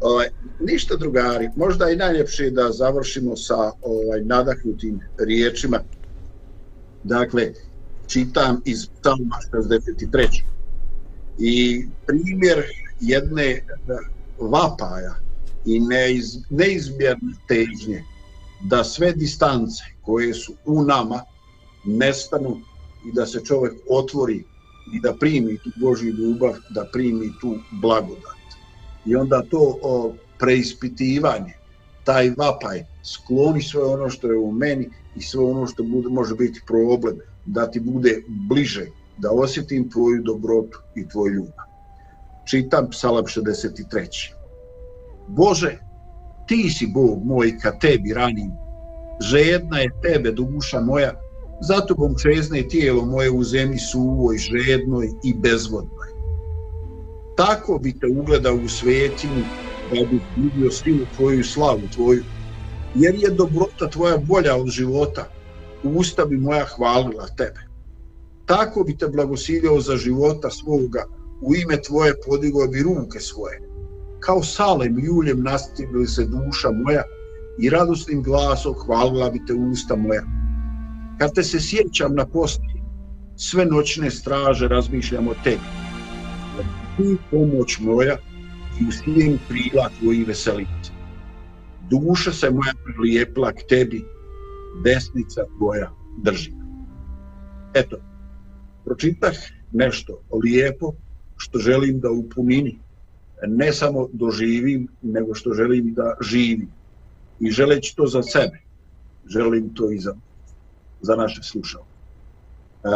Ovaj, 0.00 0.28
ništa 0.60 0.96
drugari, 0.96 1.48
možda 1.56 1.90
i 1.90 1.96
najljepše 1.96 2.50
da 2.50 2.72
završimo 2.72 3.36
sa 3.36 3.56
ovaj, 3.82 4.20
nadahnutim 4.24 5.00
riječima 5.26 5.80
dakle, 7.04 7.52
čitam 8.06 8.60
iz 8.64 8.86
Psalma 9.00 9.36
63. 9.52 10.42
I 11.38 11.86
primjer 12.06 12.64
jedne 13.00 13.44
e, 13.44 13.62
vapaja 14.38 15.14
i 15.64 15.80
neiz, 15.80 16.36
neizmjerne 16.50 17.32
težnje 17.48 18.04
da 18.60 18.84
sve 18.84 19.12
distance 19.12 19.82
koje 20.02 20.34
su 20.34 20.54
u 20.66 20.82
nama 20.82 21.22
nestanu 21.84 22.60
i 23.06 23.12
da 23.12 23.26
se 23.26 23.40
čovjek 23.44 23.74
otvori 23.90 24.44
i 24.94 25.00
da 25.00 25.14
primi 25.14 25.58
tu 25.58 25.70
Božju 25.76 26.14
ljubav, 26.14 26.54
da 26.70 26.84
primi 26.92 27.32
tu 27.40 27.58
blagodat. 27.70 28.40
I 29.06 29.16
onda 29.16 29.42
to 29.50 29.78
o, 29.82 30.14
preispitivanje, 30.38 31.52
taj 32.04 32.30
vapaj, 32.36 32.84
skloni 33.04 33.62
sve 33.62 33.84
ono 33.84 34.10
što 34.10 34.26
je 34.26 34.38
u 34.38 34.52
meni 34.52 34.90
i 35.16 35.22
sve 35.22 35.44
ono 35.44 35.66
što 35.66 35.82
bude, 35.82 36.08
može 36.08 36.34
biti 36.34 36.60
problem, 36.66 37.18
da 37.46 37.70
ti 37.70 37.80
bude 37.80 38.22
bliže, 38.28 38.86
da 39.18 39.30
osjetim 39.32 39.90
tvoju 39.90 40.22
dobrotu 40.22 40.78
i 40.96 41.08
tvoj 41.08 41.30
ljubav. 41.30 41.66
Čitam 42.50 42.90
psalam 42.90 43.24
63. 43.24 44.32
Bože, 45.28 45.78
ti 46.48 46.70
si 46.70 46.86
Bog 46.86 47.24
moj 47.24 47.58
ka 47.58 47.78
tebi 47.78 48.14
ranim, 48.14 48.50
žedna 49.20 49.78
je 49.78 49.90
tebe 50.02 50.32
duša 50.32 50.80
moja, 50.80 51.12
zato 51.60 51.94
bom 51.94 52.14
čezne 52.22 52.68
tijelo 52.68 53.04
moje 53.04 53.30
u 53.30 53.44
zemlji 53.44 53.78
suvoj, 53.78 54.38
žednoj 54.38 55.08
i 55.24 55.34
bezvodnoj. 55.34 56.10
Tako 57.36 57.78
bi 57.78 57.98
te 57.98 58.06
ugledao 58.20 58.54
u 58.54 58.68
svetinu, 58.68 59.44
da 59.90 60.04
bi 60.10 60.20
vidio 60.36 60.70
silu 60.70 61.06
tvoju 61.16 61.44
slavu 61.44 61.88
tvoju, 61.94 62.24
jer 62.94 63.14
je 63.14 63.30
dobrota 63.30 63.90
tvoja 63.90 64.18
bolja 64.18 64.56
od 64.56 64.68
života, 64.68 65.28
usta 65.82 66.24
bi 66.24 66.36
moja 66.36 66.64
hvalila 66.64 67.26
tebe. 67.36 67.60
Tako 68.46 68.84
bi 68.84 68.96
te 68.96 69.08
blagosiljao 69.08 69.80
za 69.80 69.96
života 69.96 70.50
svoga, 70.50 71.04
u 71.40 71.54
ime 71.54 71.82
tvoje 71.82 72.14
podigao 72.26 72.66
bi 72.66 72.82
ruke 72.82 73.20
svoje. 73.20 73.60
Kao 74.20 74.42
salem 74.42 74.98
i 74.98 75.08
uljem 75.08 75.42
nastigli 75.42 76.06
se 76.06 76.24
duša 76.24 76.70
moja 76.70 77.02
i 77.58 77.70
radosnim 77.70 78.22
glasom 78.22 78.74
hvalila 78.74 79.30
bi 79.30 79.40
te 79.46 79.54
usta 79.54 79.96
moja. 79.96 80.22
Kad 81.18 81.34
te 81.34 81.42
se 81.42 81.60
sjećam 81.60 82.14
na 82.14 82.26
posti, 82.26 82.82
sve 83.36 83.64
noćne 83.64 84.10
straže 84.10 84.68
razmišljam 84.68 85.28
o 85.28 85.34
tebi. 85.44 85.70
Ti 86.96 87.16
pomoć 87.30 87.78
moja 87.78 88.16
i 88.80 88.88
u 88.88 88.92
svijem 88.92 89.38
krila 89.48 89.90
tvoji 90.00 90.24
veselima. 90.24 90.79
Duša 91.90 92.32
se 92.32 92.50
moja 92.50 92.72
prilijepila 92.84 93.52
k 93.52 93.62
tebi, 93.68 94.04
desnica 94.84 95.44
tvoja 95.58 95.90
drži. 96.22 96.52
Eto, 97.74 97.96
pročitah 98.84 99.34
nešto 99.72 100.20
lijepo 100.44 100.92
što 101.36 101.58
želim 101.58 102.00
da 102.00 102.10
u 102.10 102.28
punini 102.28 102.78
ne 103.46 103.72
samo 103.72 104.08
doživim, 104.12 104.88
nego 105.02 105.34
što 105.34 105.52
želim 105.52 105.94
da 105.94 106.16
živim. 106.20 106.68
I 107.40 107.50
želeći 107.50 107.96
to 107.96 108.06
za 108.06 108.22
sebe, 108.22 108.60
želim 109.26 109.74
to 109.74 109.90
i 109.90 109.98
za, 109.98 110.14
za 111.00 111.16
naše 111.16 111.42
slušao. 111.42 111.82
E, 111.82 112.88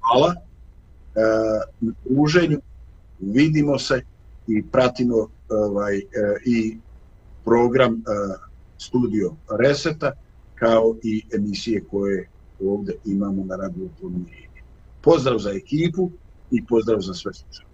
hvala 0.00 0.34
e, 0.34 0.40
na 1.80 1.92
druženju, 2.04 2.60
vidimo 3.20 3.78
se 3.78 4.02
i 4.46 4.62
pratimo 4.72 5.28
ovaj, 5.48 5.98
e, 5.98 6.02
i 6.46 6.78
program 7.44 7.94
e, 7.94 8.00
Studio 8.78 9.36
Reseta, 9.58 10.12
kao 10.54 10.96
i 11.02 11.22
emisije 11.34 11.84
koje 11.90 12.28
ovdje 12.60 12.94
imamo 13.04 13.44
na 13.44 13.56
radio 13.56 13.88
Pomirenje. 14.00 14.62
Pozdrav 15.00 15.38
za 15.38 15.50
ekipu 15.50 16.10
i 16.50 16.64
pozdrav 16.64 17.00
za 17.00 17.14
sve 17.14 17.32
slušanje. 17.34 17.72